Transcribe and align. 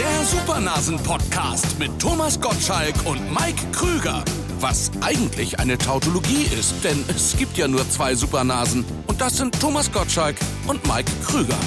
Der 0.00 0.24
Supernasen-Podcast 0.24 1.78
mit 1.78 1.98
Thomas 1.98 2.40
Gottschalk 2.40 2.94
und 3.04 3.20
Mike 3.34 3.66
Krüger. 3.70 4.24
Was 4.58 4.90
eigentlich 5.02 5.58
eine 5.60 5.76
Tautologie 5.76 6.44
ist, 6.58 6.82
denn 6.82 7.04
es 7.08 7.36
gibt 7.36 7.58
ja 7.58 7.68
nur 7.68 7.86
zwei 7.86 8.14
Supernasen. 8.14 8.86
Und 9.06 9.20
das 9.20 9.36
sind 9.36 9.60
Thomas 9.60 9.92
Gottschalk 9.92 10.36
und 10.66 10.82
Mike 10.86 11.12
Krüger. 11.22 11.58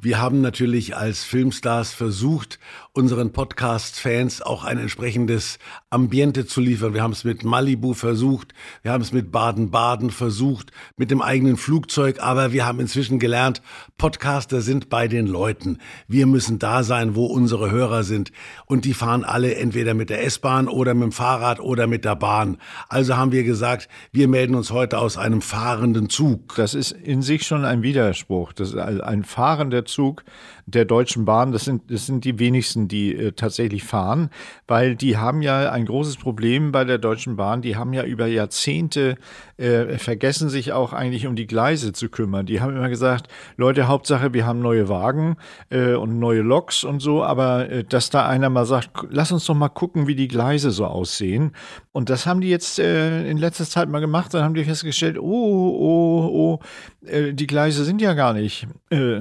Wir 0.00 0.20
haben 0.20 0.40
natürlich 0.40 0.96
als 0.96 1.22
Filmstars 1.22 1.92
versucht, 1.92 2.58
unseren 2.96 3.32
Podcast-Fans 3.32 4.40
auch 4.40 4.62
ein 4.62 4.78
entsprechendes 4.78 5.58
Ambiente 5.90 6.46
zu 6.46 6.60
liefern. 6.60 6.94
Wir 6.94 7.02
haben 7.02 7.10
es 7.10 7.24
mit 7.24 7.42
Malibu 7.42 7.92
versucht, 7.92 8.54
wir 8.82 8.92
haben 8.92 9.00
es 9.00 9.12
mit 9.12 9.32
Baden-Baden 9.32 10.10
versucht, 10.10 10.70
mit 10.96 11.10
dem 11.10 11.20
eigenen 11.20 11.56
Flugzeug, 11.56 12.22
aber 12.22 12.52
wir 12.52 12.64
haben 12.64 12.78
inzwischen 12.78 13.18
gelernt, 13.18 13.62
Podcaster 13.98 14.60
sind 14.60 14.90
bei 14.90 15.08
den 15.08 15.26
Leuten. 15.26 15.78
Wir 16.06 16.26
müssen 16.26 16.60
da 16.60 16.84
sein, 16.84 17.16
wo 17.16 17.26
unsere 17.26 17.72
Hörer 17.72 18.04
sind. 18.04 18.30
Und 18.66 18.84
die 18.84 18.94
fahren 18.94 19.24
alle 19.24 19.56
entweder 19.56 19.94
mit 19.94 20.08
der 20.08 20.24
S-Bahn 20.24 20.68
oder 20.68 20.94
mit 20.94 21.02
dem 21.02 21.12
Fahrrad 21.12 21.58
oder 21.58 21.88
mit 21.88 22.04
der 22.04 22.14
Bahn. 22.14 22.58
Also 22.88 23.16
haben 23.16 23.32
wir 23.32 23.42
gesagt, 23.42 23.88
wir 24.12 24.28
melden 24.28 24.54
uns 24.54 24.70
heute 24.70 24.98
aus 24.98 25.18
einem 25.18 25.42
fahrenden 25.42 26.10
Zug. 26.10 26.54
Das 26.54 26.74
ist 26.74 26.92
in 26.92 27.22
sich 27.22 27.44
schon 27.44 27.64
ein 27.64 27.82
Widerspruch. 27.82 28.52
Das 28.52 28.68
ist 28.68 28.76
ein 28.76 29.24
fahrender 29.24 29.84
Zug 29.84 30.22
der 30.66 30.84
Deutschen 30.84 31.24
Bahn, 31.24 31.52
das 31.52 31.64
sind, 31.64 31.90
das 31.90 32.06
sind 32.06 32.24
die 32.24 32.38
wenigsten, 32.38 32.88
die 32.88 33.14
äh, 33.14 33.32
tatsächlich 33.32 33.84
fahren, 33.84 34.30
weil 34.66 34.96
die 34.96 35.16
haben 35.16 35.42
ja 35.42 35.70
ein 35.70 35.86
großes 35.86 36.16
Problem 36.16 36.72
bei 36.72 36.84
der 36.84 36.98
Deutschen 36.98 37.36
Bahn. 37.36 37.62
Die 37.62 37.76
haben 37.76 37.92
ja 37.92 38.04
über 38.04 38.26
Jahrzehnte 38.26 39.16
äh, 39.56 39.98
vergessen 39.98 40.48
sich 40.48 40.72
auch 40.72 40.92
eigentlich 40.92 41.26
um 41.26 41.36
die 41.36 41.46
Gleise 41.46 41.92
zu 41.92 42.08
kümmern. 42.08 42.46
Die 42.46 42.60
haben 42.60 42.76
immer 42.76 42.88
gesagt, 42.88 43.28
Leute, 43.56 43.88
Hauptsache, 43.88 44.32
wir 44.32 44.46
haben 44.46 44.60
neue 44.60 44.88
Wagen 44.88 45.36
äh, 45.70 45.94
und 45.94 46.18
neue 46.18 46.40
Loks 46.40 46.84
und 46.84 47.00
so, 47.00 47.22
aber 47.22 47.68
äh, 47.70 47.84
dass 47.84 48.10
da 48.10 48.26
einer 48.26 48.50
mal 48.50 48.66
sagt, 48.66 49.06
lass 49.10 49.32
uns 49.32 49.44
doch 49.44 49.54
mal 49.54 49.68
gucken, 49.68 50.06
wie 50.06 50.14
die 50.14 50.28
Gleise 50.28 50.70
so 50.70 50.86
aussehen. 50.86 51.52
Und 51.94 52.10
das 52.10 52.26
haben 52.26 52.40
die 52.40 52.48
jetzt 52.48 52.80
äh, 52.80 53.24
in 53.30 53.38
letzter 53.38 53.64
Zeit 53.64 53.88
mal 53.88 54.00
gemacht. 54.00 54.34
Dann 54.34 54.42
haben 54.42 54.54
die 54.54 54.64
festgestellt, 54.64 55.16
oh, 55.16 55.22
oh, 55.22 56.58
oh, 56.60 57.06
äh, 57.06 57.32
die 57.32 57.46
Gleise 57.46 57.84
sind 57.84 58.00
ja 58.02 58.14
gar 58.14 58.34
nicht 58.34 58.66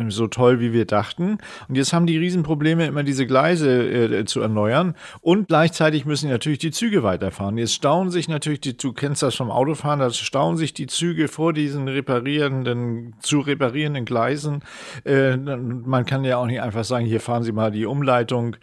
so 0.10 0.28
toll, 0.28 0.60
wie 0.60 0.74
wir 0.74 0.86
dachten. 0.86 1.38
Und 1.68 1.76
jetzt 1.76 1.94
haben 1.94 2.06
die 2.06 2.18
Riesenprobleme, 2.18 2.86
immer 2.86 3.04
diese 3.04 3.26
Gleise 3.26 3.70
äh, 3.70 4.26
zu 4.26 4.42
erneuern. 4.42 4.96
Und 5.22 5.48
gleichzeitig 5.48 6.06
müssen 6.06 6.30
natürlich 6.30 6.60
die 6.60 6.72
Züge 6.72 7.04
weiterfahren. 7.04 7.58
Jetzt 7.58 7.74
stauen 7.74 8.10
sich 8.10 8.28
natürlich, 8.28 8.62
die, 8.62 8.76
du 8.76 8.94
kennst 8.94 9.22
das 9.22 9.36
vom 9.36 9.52
Autofahren, 9.52 10.00
da 10.00 10.10
stauen 10.10 10.58
sich 10.58 10.74
die 10.74 10.88
Züge 10.88 11.28
vor 11.28 11.54
diesen 11.54 11.88
reparierenden, 11.88 13.14
zu 13.20 13.40
reparierenden 13.40 14.06
Gleisen. 14.06 14.64
Äh, 15.06 15.38
man 15.38 16.06
kann 16.06 16.24
ja 16.24 16.38
auch 16.38 16.48
nicht 16.48 16.62
einfach 16.62 16.84
sagen, 16.84 17.06
hier 17.06 17.20
fahren 17.20 17.44
Sie 17.44 17.52
mal 17.52 17.72
die 17.72 17.86
Umleitung 17.86 18.56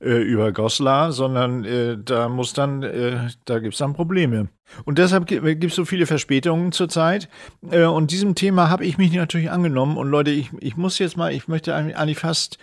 äh, 0.00 0.22
über 0.22 0.52
Goslar, 0.52 1.12
sondern 1.12 1.64
äh, 1.64 1.98
da 2.02 2.28
muss 2.28 2.52
dann, 2.52 2.82
äh, 2.82 3.28
da 3.58 3.62
gibt 3.62 3.74
es 3.74 3.78
dann 3.78 3.92
Probleme. 3.92 4.48
Und 4.84 4.98
deshalb 4.98 5.26
gibt 5.26 5.64
es 5.64 5.74
so 5.74 5.84
viele 5.84 6.06
Verspätungen 6.06 6.70
zurzeit. 6.70 7.28
Äh, 7.70 7.84
und 7.84 8.12
diesem 8.12 8.34
Thema 8.34 8.70
habe 8.70 8.84
ich 8.84 8.98
mich 8.98 9.12
natürlich 9.12 9.50
angenommen. 9.50 9.96
Und 9.96 10.08
Leute, 10.08 10.30
ich, 10.30 10.50
ich 10.60 10.76
muss 10.76 10.98
jetzt 10.98 11.16
mal, 11.16 11.32
ich 11.32 11.48
möchte 11.48 11.74
eigentlich 11.74 12.18
fast, 12.18 12.58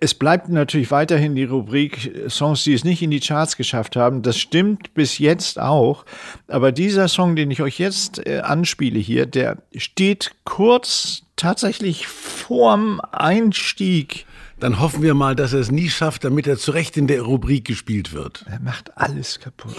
es 0.00 0.14
bleibt 0.14 0.48
natürlich 0.48 0.90
weiterhin 0.92 1.34
die 1.34 1.44
Rubrik 1.44 2.28
Songs, 2.28 2.62
die 2.62 2.74
es 2.74 2.84
nicht 2.84 3.02
in 3.02 3.10
die 3.10 3.20
Charts 3.20 3.56
geschafft 3.56 3.96
haben. 3.96 4.22
Das 4.22 4.38
stimmt 4.38 4.94
bis 4.94 5.18
jetzt 5.18 5.58
auch. 5.58 6.04
Aber 6.46 6.70
dieser 6.70 7.08
Song, 7.08 7.34
den 7.34 7.50
ich 7.50 7.60
euch 7.60 7.80
jetzt 7.80 8.24
äh, 8.24 8.40
anspiele 8.40 9.00
hier, 9.00 9.26
der 9.26 9.58
steht 9.74 10.30
kurz 10.44 11.22
tatsächlich 11.34 12.06
vorm 12.06 13.00
Einstieg 13.10 14.26
dann 14.58 14.80
hoffen 14.80 15.02
wir 15.02 15.14
mal, 15.14 15.36
dass 15.36 15.52
er 15.52 15.60
es 15.60 15.70
nie 15.70 15.90
schafft, 15.90 16.24
damit 16.24 16.46
er 16.46 16.56
zu 16.56 16.70
Recht 16.70 16.96
in 16.96 17.06
der 17.06 17.22
Rubrik 17.22 17.66
gespielt 17.66 18.12
wird. 18.12 18.44
Er 18.48 18.60
macht 18.60 18.96
alles 18.96 19.38
kaputt. 19.38 19.76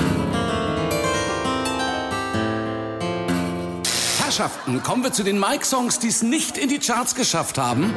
Herrschaften, 4.37 4.83
kommen 4.83 5.03
wir 5.03 5.11
zu 5.11 5.23
den 5.23 5.39
Mike-Songs, 5.39 5.97
die 5.97 6.09
es 6.09 6.21
nicht 6.21 6.59
in 6.59 6.69
die 6.69 6.77
Charts 6.77 7.15
geschafft 7.15 7.57
haben. 7.57 7.91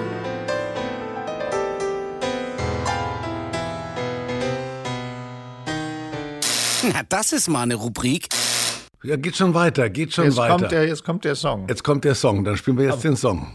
Na, 6.82 7.02
das 7.10 7.32
ist 7.32 7.48
mal 7.48 7.64
eine 7.64 7.74
Rubrik. 7.74 8.28
Ja, 9.02 9.16
geht 9.16 9.36
schon 9.36 9.52
weiter, 9.52 9.90
geht 9.90 10.14
schon 10.14 10.24
jetzt 10.24 10.38
weiter. 10.38 10.56
Kommt 10.56 10.72
der, 10.72 10.88
jetzt 10.88 11.04
kommt 11.04 11.24
der 11.26 11.34
Song. 11.34 11.68
Jetzt 11.68 11.84
kommt 11.84 12.04
der 12.04 12.14
Song, 12.14 12.42
dann 12.42 12.56
spielen 12.56 12.78
wir 12.78 12.86
jetzt 12.86 12.94
Aber 12.94 13.02
den 13.02 13.16
Song. 13.16 13.54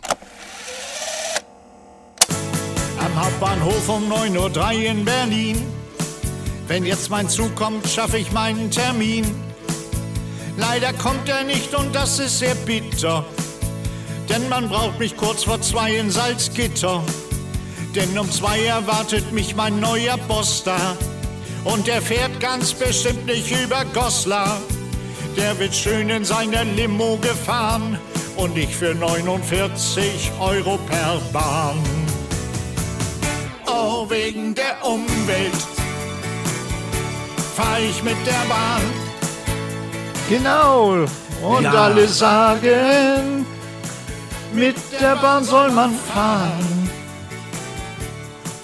Am 3.00 3.16
Hauptbahnhof 3.16 3.90
um 3.90 4.14
9.03 4.14 4.76
Uhr 4.78 4.92
in 4.92 5.06
Berlin. 5.06 5.64
Wenn 6.68 6.86
jetzt 6.86 7.10
mein 7.10 7.30
Zug 7.30 7.56
kommt, 7.56 7.88
schaffe 7.88 8.20
ich 8.20 8.32
meinen 8.32 8.70
Termin. 8.70 9.45
Leider 10.58 10.94
kommt 10.94 11.28
er 11.28 11.44
nicht 11.44 11.74
und 11.76 11.94
das 11.94 12.20
ist 12.20 12.40
sehr 12.40 12.56
bitter. 12.56 13.26
Denn 14.30 14.48
man 14.50 14.70
braucht 14.70 15.00
mich 15.00 15.18
kurz 15.18 15.44
vor 15.44 15.62
zwei 15.62 15.96
in 15.96 16.10
Salzgitter. 16.10 17.04
Denn 17.94 18.18
um 18.18 18.30
zwei 18.32 18.60
erwartet 18.66 19.32
mich 19.32 19.56
mein 19.56 19.80
neuer 19.80 20.18
Boss 20.28 20.64
da. 20.64 20.98
Und 21.64 21.88
der 21.88 22.02
fährt 22.02 22.40
ganz 22.40 22.74
bestimmt 22.74 23.26
nicht 23.26 23.52
über 23.52 23.84
Goslar. 23.94 24.60
Der 25.36 25.58
wird 25.60 25.76
schön 25.76 26.10
in 26.10 26.24
seiner 26.24 26.64
Limo 26.64 27.18
gefahren. 27.18 28.00
Und 28.36 28.58
ich 28.58 28.76
für 28.76 28.94
49 28.94 30.32
Euro 30.40 30.78
per 30.90 31.22
Bahn. 31.32 31.78
Oh, 33.66 34.10
wegen 34.10 34.56
der 34.56 34.86
Umwelt 34.86 35.54
fahr 37.56 37.80
ich 37.80 38.04
mit 38.04 38.18
der 38.26 38.50
Bahn. 38.50 39.05
Genau. 40.30 41.06
Und 41.44 41.64
ja. 41.64 41.72
alle 41.72 42.08
sagen, 42.08 43.46
mit 44.54 44.76
der 45.00 45.16
Bahn 45.18 45.44
soll 45.44 45.70
man 45.72 45.92
fahren. 45.94 46.90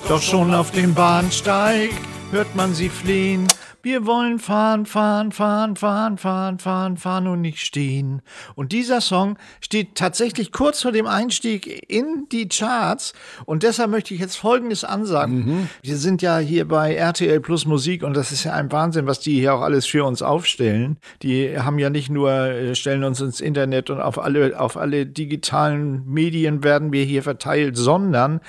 Doch 0.07 0.21
schon 0.21 0.53
auf 0.53 0.71
dem 0.71 0.93
Bahnsteig 0.93 1.91
hört 2.31 2.55
man 2.55 2.73
sie 2.73 2.89
fliehen. 2.89 3.47
Wir 3.83 4.05
wollen 4.05 4.39
fahren, 4.39 4.85
fahren, 4.85 5.31
fahren, 5.31 5.75
fahren, 5.75 6.17
fahren, 6.17 6.59
fahren, 6.59 6.97
fahren 6.97 7.27
und 7.27 7.41
nicht 7.41 7.59
stehen. 7.59 8.21
Und 8.55 8.71
dieser 8.71 9.01
Song 9.01 9.37
steht 9.59 9.95
tatsächlich 9.95 10.51
kurz 10.51 10.81
vor 10.81 10.91
dem 10.91 11.07
Einstieg 11.07 11.89
in 11.91 12.27
die 12.31 12.47
Charts. 12.47 13.13
Und 13.45 13.63
deshalb 13.63 13.89
möchte 13.89 14.13
ich 14.13 14.19
jetzt 14.19 14.35
Folgendes 14.35 14.83
ansagen. 14.83 15.45
Mhm. 15.45 15.69
Wir 15.81 15.97
sind 15.97 16.21
ja 16.21 16.37
hier 16.37 16.67
bei 16.67 16.95
RTL 16.95 17.39
Plus 17.39 17.65
Musik 17.65 18.03
und 18.03 18.15
das 18.15 18.31
ist 18.31 18.43
ja 18.43 18.53
ein 18.53 18.71
Wahnsinn, 18.71 19.07
was 19.07 19.19
die 19.19 19.39
hier 19.39 19.55
auch 19.55 19.61
alles 19.61 19.85
für 19.85 20.05
uns 20.05 20.21
aufstellen. 20.21 20.97
Die 21.23 21.57
haben 21.57 21.79
ja 21.79 21.89
nicht 21.89 22.09
nur, 22.09 22.31
äh, 22.31 22.75
stellen 22.75 23.03
uns 23.03 23.19
ins 23.19 23.41
Internet 23.41 23.89
und 23.89 23.99
auf 23.99 24.19
alle, 24.19 24.59
auf 24.59 24.77
alle 24.77 25.05
digitalen 25.05 26.05
Medien 26.05 26.63
werden 26.63 26.91
wir 26.91 27.03
hier 27.03 27.23
verteilt, 27.23 27.77
sondern 27.77 28.41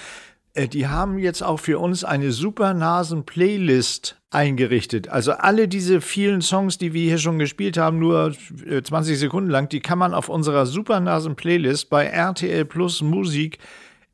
die 0.56 0.86
haben 0.86 1.18
jetzt 1.18 1.42
auch 1.42 1.58
für 1.58 1.78
uns 1.78 2.04
eine 2.04 2.32
Supernasen-Playlist 2.32 4.16
eingerichtet. 4.30 5.08
Also 5.08 5.32
alle 5.32 5.68
diese 5.68 6.00
vielen 6.00 6.42
Songs, 6.42 6.78
die 6.78 6.92
wir 6.92 7.02
hier 7.02 7.18
schon 7.18 7.38
gespielt 7.38 7.76
haben, 7.78 7.98
nur 7.98 8.32
20 8.32 9.14
äh, 9.14 9.16
Sekunden 9.16 9.50
lang, 9.50 9.68
die 9.68 9.80
kann 9.80 9.98
man 9.98 10.14
auf 10.14 10.28
unserer 10.28 10.66
Supernasen-Playlist 10.66 11.90
bei 11.90 12.06
RTL 12.06 12.64
Plus 12.64 13.02
Musik 13.02 13.58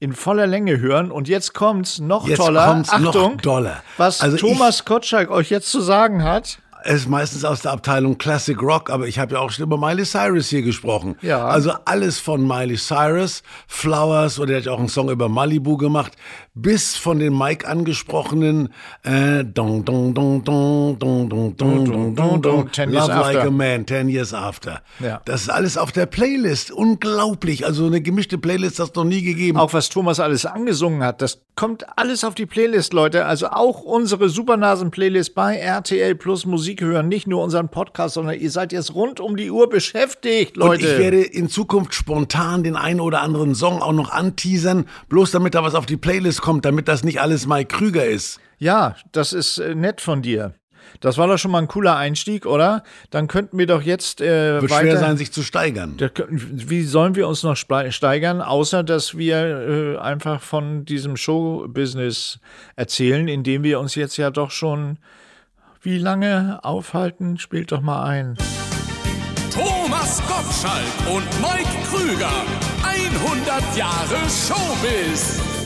in 0.01 0.13
voller 0.13 0.47
Länge 0.47 0.79
hören. 0.79 1.11
Und 1.11 1.29
jetzt 1.29 1.55
kommt's 1.55 1.99
noch 1.99 2.29
jetzt 2.29 2.39
toller. 2.39 2.67
Kommt's 2.67 2.91
Achtung, 2.91 3.35
noch 3.35 3.41
doller. 3.41 3.83
was 3.97 4.21
also 4.21 4.37
Thomas 4.37 4.85
Kotschalk 4.85 5.31
euch 5.31 5.51
jetzt 5.51 5.71
zu 5.71 5.81
sagen 5.81 6.23
hat 6.23 6.61
ist 6.85 7.09
meistens 7.09 7.45
aus 7.45 7.63
der 7.63 7.73
Abteilung 7.73 8.19
Classic 8.19 8.61
Rock, 8.61 8.91
aber 8.91 9.07
ich 9.07 9.19
habe 9.19 9.35
ja 9.35 9.41
auch 9.41 9.51
schon 9.51 9.65
über 9.65 9.79
Miley 9.79 10.05
Cyrus 10.05 10.49
hier 10.49 10.63
gesprochen. 10.63 11.17
Ja. 11.23 11.47
Also 11.47 11.73
alles 11.85 12.19
von 12.19 12.47
Miley 12.47 12.77
Cyrus, 12.77 13.43
Flowers 13.67 14.39
oder 14.39 14.55
er 14.55 14.61
hat 14.61 14.69
auch 14.69 14.79
einen 14.79 14.89
Song 14.89 15.11
über 15.11 15.29
Malibu 15.29 15.77
gemacht, 15.77 16.13
bis 16.63 16.97
von 16.97 17.19
den 17.19 17.37
Mike 17.37 17.67
angesprochenen 17.67 18.71
äh, 19.03 19.45
dong, 19.45 19.85
dong, 19.85 20.15
dong, 20.15 20.45
dong, 20.45 20.99
dong, 20.99 21.29
dong, 21.29 21.57
dong, 21.57 22.15
dong, 22.15 22.43
dong, 22.43 22.71
Love 22.89 23.09
Like 23.09 23.45
a 23.45 23.51
Man, 23.51 23.87
Ten 23.87 24.09
Years 24.09 24.35
After. 24.35 24.83
Ja. 25.01 25.21
Das 25.25 25.43
ist 25.43 25.49
alles 25.49 25.77
auf 25.77 25.93
der 25.93 26.07
Playlist. 26.07 26.71
Unglaublich. 26.71 27.65
Also 27.67 27.87
eine 27.87 28.01
gemischte 28.01 28.39
Playlist 28.39 28.79
hast 28.81 28.97
du 28.97 29.05
noch 29.05 29.09
nie 29.09 29.23
gegeben. 29.23 29.59
Auch 29.59 29.73
was 29.73 29.89
Thomas 29.89 30.21
alles 30.21 30.47
angesungen 30.47 31.03
hat, 31.03 31.23
das 31.23 31.43
kommt 31.55 31.85
alles 31.97 32.23
auf 32.25 32.35
die 32.35 32.47
Playlist, 32.47 32.93
Leute. 32.93 33.27
Also 33.27 33.49
auch 33.49 33.83
unsere 33.83 34.29
Supernasen-Playlist 34.29 35.35
bei 35.35 35.57
RTL 35.57 36.15
Plus 36.15 36.47
Musik 36.47 36.83
hören. 36.83 37.09
Nicht 37.09 37.27
nur 37.27 37.43
unseren 37.43 37.69
Podcast, 37.69 38.15
sondern 38.15 38.39
ihr 38.39 38.51
seid 38.51 38.73
jetzt 38.73 38.95
rund 38.95 39.21
um 39.21 39.37
die 39.37 39.51
Uhr 39.51 39.69
beschäftigt, 39.69 40.57
Leute. 40.57 40.85
Und 40.85 40.93
ich 40.93 40.99
werde 40.99 41.21
in 41.21 41.49
Zukunft 41.49 41.95
spontan 41.95 42.63
den 42.63 42.77
einen 42.77 43.01
oder 43.01 43.23
anderen 43.23 43.55
Song 43.55 43.83
auch 43.83 43.93
noch 43.93 44.11
anteasern, 44.11 44.87
bloß 45.09 45.33
damit 45.33 45.55
da 45.55 45.63
was 45.63 45.75
auf 45.75 45.87
die 45.87 45.97
Playlist 45.97 46.43
kommt, 46.43 46.48
damit 46.63 46.89
das 46.89 47.05
nicht 47.05 47.21
alles 47.21 47.47
Mike 47.47 47.77
Krüger 47.77 48.05
ist. 48.05 48.41
Ja, 48.59 48.97
das 49.13 49.33
ist 49.33 49.59
äh, 49.59 49.75
nett 49.75 50.01
von 50.01 50.23
dir. 50.23 50.55
Das 51.01 51.19
war 51.19 51.27
doch 51.27 51.39
schon 51.39 51.51
mal 51.51 51.59
ein 51.59 51.69
cooler 51.69 51.97
Einstieg, 51.97 52.47
oder? 52.47 52.83
Dann 53.11 53.29
könnten 53.29 53.59
wir 53.59 53.67
doch 53.67 53.83
jetzt 53.83 54.21
äh, 54.21 54.61
Wird 54.61 54.71
weiter. 54.71 54.81
schwer 54.83 54.97
sein, 54.99 55.17
sich 55.17 55.33
zu 55.33 55.43
steigern. 55.43 55.97
Wie 56.31 56.83
sollen 56.83 57.15
wir 57.15 57.29
uns 57.29 57.43
noch 57.43 57.57
steigern, 57.57 58.41
außer 58.41 58.83
dass 58.83 59.17
wir 59.17 59.37
äh, 59.37 59.99
einfach 59.99 60.41
von 60.41 60.85
diesem 60.85 61.17
Showbusiness 61.17 62.41
erzählen, 62.77 63.29
indem 63.29 63.63
wir 63.63 63.81
uns 63.81 63.95
jetzt 63.95 64.17
ja 64.17 64.31
doch 64.31 64.51
schon 64.51 64.99
wie 65.83 65.99
lange 65.99 66.59
aufhalten? 66.63 67.39
Spielt 67.39 67.71
doch 67.71 67.81
mal 67.81 68.05
ein. 68.05 68.37
Thomas 69.53 70.23
Gottschalk 70.27 71.15
und 71.15 71.25
Mike 71.41 71.69
Krüger. 71.91 72.31
100 72.83 73.77
Jahre 73.77 74.17
Showbiz. 74.29 75.58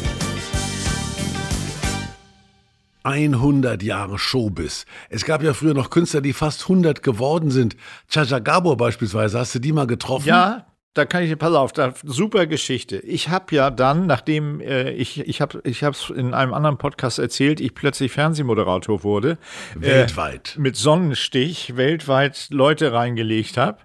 100 3.04 3.82
Jahre 3.82 4.18
Showbiz. 4.18 4.86
Es 5.08 5.24
gab 5.24 5.42
ja 5.42 5.54
früher 5.54 5.74
noch 5.74 5.90
Künstler, 5.90 6.20
die 6.20 6.32
fast 6.32 6.62
100 6.62 7.02
geworden 7.02 7.50
sind. 7.50 7.76
Chacha 8.08 8.38
Gabor 8.38 8.76
beispielsweise, 8.76 9.38
hast 9.38 9.54
du 9.54 9.58
die 9.58 9.72
mal 9.72 9.86
getroffen? 9.86 10.28
Ja, 10.28 10.66
da 10.94 11.06
kann 11.06 11.22
ich, 11.22 11.38
pass 11.38 11.54
auf, 11.54 11.72
da, 11.72 11.94
super 12.04 12.46
Geschichte. 12.46 12.98
Ich 12.98 13.30
habe 13.30 13.54
ja 13.54 13.70
dann, 13.70 14.06
nachdem 14.06 14.60
äh, 14.60 14.90
ich, 14.90 15.20
ich 15.26 15.40
habe 15.40 15.62
ich 15.64 15.82
es 15.82 16.10
in 16.10 16.34
einem 16.34 16.52
anderen 16.52 16.76
Podcast 16.76 17.18
erzählt, 17.18 17.60
ich 17.60 17.74
plötzlich 17.74 18.12
Fernsehmoderator 18.12 19.02
wurde. 19.02 19.38
Weltweit. 19.74 20.54
Äh, 20.56 20.60
mit 20.60 20.76
Sonnenstich 20.76 21.76
weltweit 21.76 22.48
Leute 22.50 22.92
reingelegt 22.92 23.56
habe, 23.56 23.78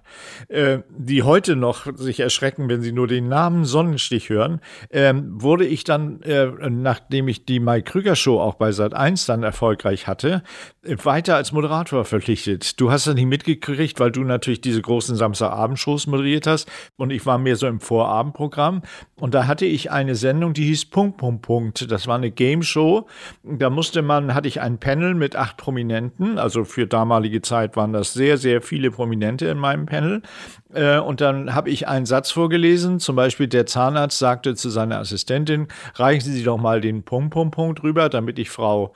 äh, 0.48 0.80
die 0.90 1.22
heute 1.22 1.56
noch 1.56 1.86
sich 1.96 2.20
erschrecken, 2.20 2.68
wenn 2.68 2.82
sie 2.82 2.92
nur 2.92 3.06
den 3.06 3.28
Namen 3.28 3.64
Sonnenstich 3.64 4.28
hören, 4.28 4.60
ähm, 4.90 5.40
wurde 5.40 5.64
ich 5.64 5.84
dann, 5.84 6.20
äh, 6.22 6.46
nachdem 6.68 7.28
ich 7.28 7.46
die 7.46 7.58
Mike 7.58 7.90
Krüger 7.90 8.16
Show 8.16 8.38
auch 8.38 8.56
bei 8.56 8.70
Sat 8.72 8.92
1 8.92 9.24
dann 9.24 9.42
erfolgreich 9.44 10.06
hatte, 10.06 10.42
äh, 10.82 10.96
weiter 11.04 11.36
als 11.36 11.52
Moderator 11.52 12.04
verpflichtet. 12.04 12.78
Du 12.78 12.90
hast 12.90 13.06
das 13.06 13.14
nicht 13.14 13.26
mitgekriegt, 13.26 13.98
weil 13.98 14.10
du 14.10 14.24
natürlich 14.24 14.60
diese 14.60 14.82
großen 14.82 15.16
Samstagabendshows 15.16 16.06
moderiert 16.06 16.46
hast 16.46 16.70
und 16.98 17.10
ich 17.10 17.24
war 17.24 17.38
mehr 17.38 17.56
so 17.56 17.66
im 17.66 17.80
Vorabendprogramm 17.80 18.82
und 19.16 19.32
da 19.32 19.46
hatte 19.46 19.64
ich 19.64 19.90
eine 19.90 20.16
Sendung, 20.16 20.52
die 20.52 20.64
hieß 20.64 20.86
Punkt, 20.86 21.16
Punkt, 21.16 21.42
Punkt. 21.42 21.90
Das 21.90 22.06
war 22.06 22.16
eine 22.16 22.30
Game 22.30 22.62
Show. 22.62 23.06
Da 23.44 23.70
musste 23.70 24.02
man, 24.02 24.34
hatte 24.34 24.48
ich 24.48 24.60
ein 24.60 24.78
Panel 24.78 25.14
mit 25.14 25.36
acht 25.36 25.56
Prominenten, 25.56 26.38
also 26.38 26.64
für 26.64 26.86
damalige 26.86 27.40
Zeit 27.40 27.76
waren 27.76 27.92
das 27.92 28.12
sehr, 28.12 28.36
sehr 28.36 28.60
viele 28.60 28.90
Prominente 28.90 29.46
in 29.46 29.58
meinem 29.58 29.86
Panel. 29.86 30.22
Äh, 30.74 30.98
Und 30.98 31.20
dann 31.20 31.54
habe 31.54 31.70
ich 31.70 31.86
einen 31.88 32.04
Satz 32.06 32.32
vorgelesen, 32.32 32.98
zum 32.98 33.16
Beispiel 33.16 33.46
der 33.46 33.66
Zahnarzt 33.66 34.18
sagte 34.18 34.54
zu 34.56 34.68
seiner 34.68 34.98
Assistentin, 34.98 35.68
reichen 35.94 36.32
Sie 36.32 36.42
doch 36.42 36.58
mal 36.58 36.80
den 36.80 37.04
Punkt, 37.04 37.30
Punkt, 37.30 37.54
Punkt 37.54 37.82
rüber, 37.84 38.08
damit 38.08 38.38
ich 38.38 38.50
Frau 38.50 38.92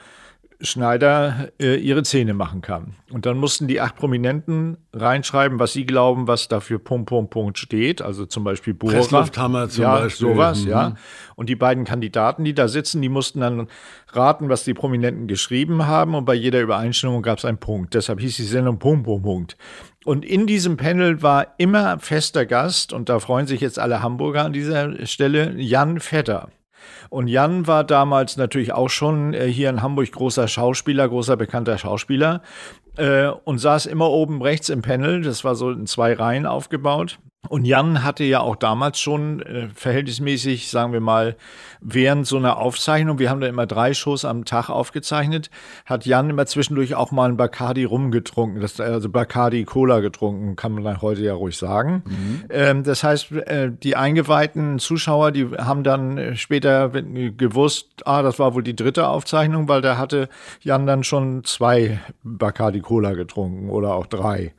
Schneider 0.63 1.49
äh, 1.61 1.77
ihre 1.77 2.03
Zähne 2.03 2.35
machen 2.35 2.61
kann. 2.63 2.95
Und 3.11 3.27
dann 3.27 3.37
mussten 3.37 3.69
die 3.69 3.81
acht 3.81 3.97
Prominenten 3.97 4.79
reinschreiben, 4.93 5.59
was 5.59 5.73
sie 5.73 5.85
glauben, 5.85 6.29
was 6.29 6.49
dafür 6.49 6.79
Punkt, 6.79 7.09
Punkt, 7.09 7.31
Punkt 7.31 7.59
steht. 7.59 8.01
Also 8.01 8.27
zum 8.27 8.45
Beispiel 8.45 8.75
Bohrer. 8.75 8.95
Presslufthammer 8.95 9.69
zum 9.69 9.83
ja, 9.83 9.99
Beispiel. 9.99 10.29
sowas, 10.29 10.65
Mhm. 10.65 10.71
ja. 10.71 10.95
Und 11.37 11.49
die 11.49 11.57
beiden 11.57 11.85
Kandidaten, 11.85 12.45
die 12.45 12.55
da 12.55 12.69
sitzen, 12.69 13.03
die 13.03 13.09
mussten 13.09 13.41
dann 13.41 13.69
raten, 14.13 14.49
was 14.49 14.65
die 14.65 14.75
Prominenten 14.75 15.27
geschrieben 15.27 15.87
haben. 15.87 16.15
Und 16.15 16.25
bei 16.25 16.35
jeder 16.35 16.61
Übereinstimmung 16.61 17.23
gab 17.23 17.39
es 17.39 17.45
einen 17.45 17.59
Punkt. 17.59 17.95
Deshalb 17.95 18.21
hieß 18.21 18.37
die 18.37 18.45
Sendung 18.45 18.79
Punkt, 18.79 19.05
Punkt, 19.05 19.25
Punkt. 19.25 19.57
Und 20.05 20.25
in 20.25 20.47
diesem 20.47 20.77
Panel 20.77 21.23
war 21.23 21.55
immer 21.59 21.99
fester 22.01 22.47
Gast, 22.47 22.93
und 22.93 23.09
da 23.09 23.21
freuen 23.21 23.47
sich 23.47 23.61
jetzt 23.61 23.79
alle 23.79 24.03
Hamburger 24.03 24.45
an 24.45 24.53
dieser 24.53 25.07
Stelle, 25.07 25.55
Jan 25.57 26.01
Vetter. 26.01 26.49
Und 27.11 27.29
Jan 27.29 27.67
war 27.67 27.85
damals 27.85 28.37
natürlich 28.37 28.73
auch 28.73 28.91
schon 28.91 29.35
äh, 29.35 29.47
hier 29.47 29.71
in 29.71 29.83
Hamburg 29.83 30.13
großer 30.13 30.49
Schauspieler, 30.49 31.09
großer 31.09 31.37
bekannter 31.37 31.79
Schauspieler 31.79 32.43
äh, 32.97 33.29
und 33.29 33.59
saß 33.59 33.87
immer 33.87 34.11
oben 34.11 34.43
rechts 34.43 34.69
im 34.69 34.83
Panel. 34.83 35.23
Das 35.23 35.45
war 35.45 35.55
so 35.55 35.71
in 35.71 35.87
zwei 35.87 36.13
Reihen 36.15 36.47
aufgebaut. 36.47 37.19
Und 37.49 37.65
Jan 37.65 38.05
hatte 38.05 38.23
ja 38.23 38.41
auch 38.41 38.55
damals 38.55 39.01
schon 39.01 39.43
äh, 39.43 39.69
verhältnismäßig, 39.75 40.71
sagen 40.71 40.93
wir 40.93 41.01
mal, 41.01 41.37
während 41.81 42.25
so 42.25 42.37
einer 42.37 42.57
Aufzeichnung, 42.57 43.19
wir 43.19 43.31
haben 43.31 43.41
da 43.41 43.49
immer 43.49 43.67
drei 43.67 43.95
Shows 43.95 44.25
am 44.25 44.45
Tag 44.45 44.71
aufgezeichnet, 44.71 45.51
hat 45.85 46.07
Jan 46.07 46.31
immer 46.31 46.47
zwischendurch 46.47 46.95
auch 46.95 47.11
mal 47.11 47.29
ein 47.29 47.37
Bacardi 47.37 47.83
rumgetrunken, 47.83 48.61
das, 48.61 48.79
also 48.79 49.09
Bacardi 49.09 49.65
Cola 49.65 49.99
getrunken, 49.99 50.55
kann 50.55 50.73
man 50.73 50.85
dann 50.85 51.03
heute 51.03 51.23
ja 51.23 51.35
ruhig 51.35 51.57
sagen. 51.59 52.05
Ähm, 52.49 52.85
das 52.85 53.03
heißt, 53.03 53.33
äh, 53.33 53.73
die 53.73 53.97
eingeweihten 53.97 54.79
Zuschauer, 54.79 55.33
die 55.33 55.49
haben 55.49 55.83
dann 55.83 56.19
äh, 56.19 56.37
später 56.37 56.91
gewusst, 56.91 57.89
ah, 58.05 58.23
das 58.23 58.39
war 58.39 58.55
wohl 58.55 58.63
die 58.63 58.77
dritte 58.77 59.09
Aufzeichnung, 59.09 59.69
weil 59.69 59.81
da 59.83 59.99
hatte 59.99 60.29
Jan 60.61 60.87
dann 60.87 61.03
schon 61.03 61.43
zwei 61.43 61.99
Bacardi 62.23 62.81
Cola 62.81 63.15
getrunken 63.15 63.69
oder 63.69 63.95
auch 63.95 64.07
drei. 64.07 64.55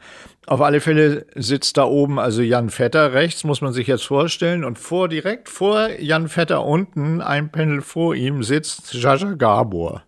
Auf 0.45 0.59
alle 0.61 0.81
Fälle 0.81 1.25
sitzt 1.35 1.77
da 1.77 1.85
oben 1.85 2.19
also 2.19 2.41
Jan 2.41 2.69
Vetter 2.69 3.13
rechts, 3.13 3.43
muss 3.45 3.61
man 3.61 3.71
sich 3.71 3.87
jetzt 3.87 4.05
vorstellen. 4.05 4.65
Und 4.65 4.77
vor, 4.77 5.07
direkt 5.07 5.47
vor 5.47 5.89
Jan 5.99 6.27
Vetter 6.27 6.65
unten, 6.65 7.21
ein 7.21 7.49
Panel 7.49 7.81
vor 7.81 8.13
ihm, 8.15 8.43
sitzt 8.43 8.93
Jaja 8.93 9.33
Gabor. 9.33 10.03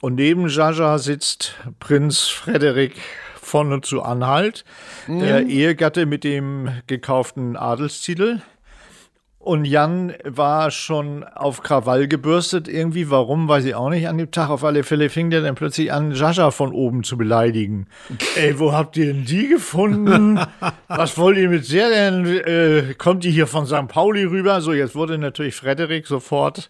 Und 0.00 0.14
neben 0.14 0.48
Jaja 0.48 0.98
sitzt 0.98 1.56
Prinz 1.80 2.28
Frederik 2.28 2.94
von 3.40 3.82
zu 3.82 4.02
Anhalt, 4.02 4.64
der 5.06 5.46
Ehegatte 5.46 6.06
mit 6.06 6.22
dem 6.22 6.70
gekauften 6.86 7.56
Adelstitel. 7.56 8.40
Und 9.48 9.64
Jan 9.64 10.12
war 10.24 10.70
schon 10.70 11.24
auf 11.24 11.62
Krawall 11.62 12.06
gebürstet 12.06 12.68
irgendwie. 12.68 13.08
Warum, 13.08 13.48
weiß 13.48 13.64
ich 13.64 13.74
auch 13.74 13.88
nicht. 13.88 14.06
An 14.06 14.18
dem 14.18 14.30
Tag 14.30 14.50
auf 14.50 14.62
alle 14.62 14.82
Fälle 14.82 15.08
fing 15.08 15.30
der 15.30 15.40
dann 15.40 15.54
plötzlich 15.54 15.90
an, 15.90 16.12
Jaja 16.12 16.50
von 16.50 16.70
oben 16.70 17.02
zu 17.02 17.16
beleidigen. 17.16 17.86
Ey, 18.36 18.58
wo 18.58 18.74
habt 18.74 18.98
ihr 18.98 19.06
denn 19.06 19.24
die 19.24 19.48
gefunden? 19.48 20.38
Was 20.88 21.16
wollt 21.16 21.38
ihr 21.38 21.48
mit 21.48 21.72
der 21.72 21.88
denn? 21.88 22.26
Äh, 22.26 22.94
kommt 22.98 23.24
die 23.24 23.30
hier 23.30 23.46
von 23.46 23.64
St. 23.64 23.88
Pauli 23.88 24.24
rüber? 24.24 24.60
So, 24.60 24.74
jetzt 24.74 24.94
wurde 24.94 25.16
natürlich 25.16 25.54
Frederik 25.54 26.06
sofort 26.06 26.68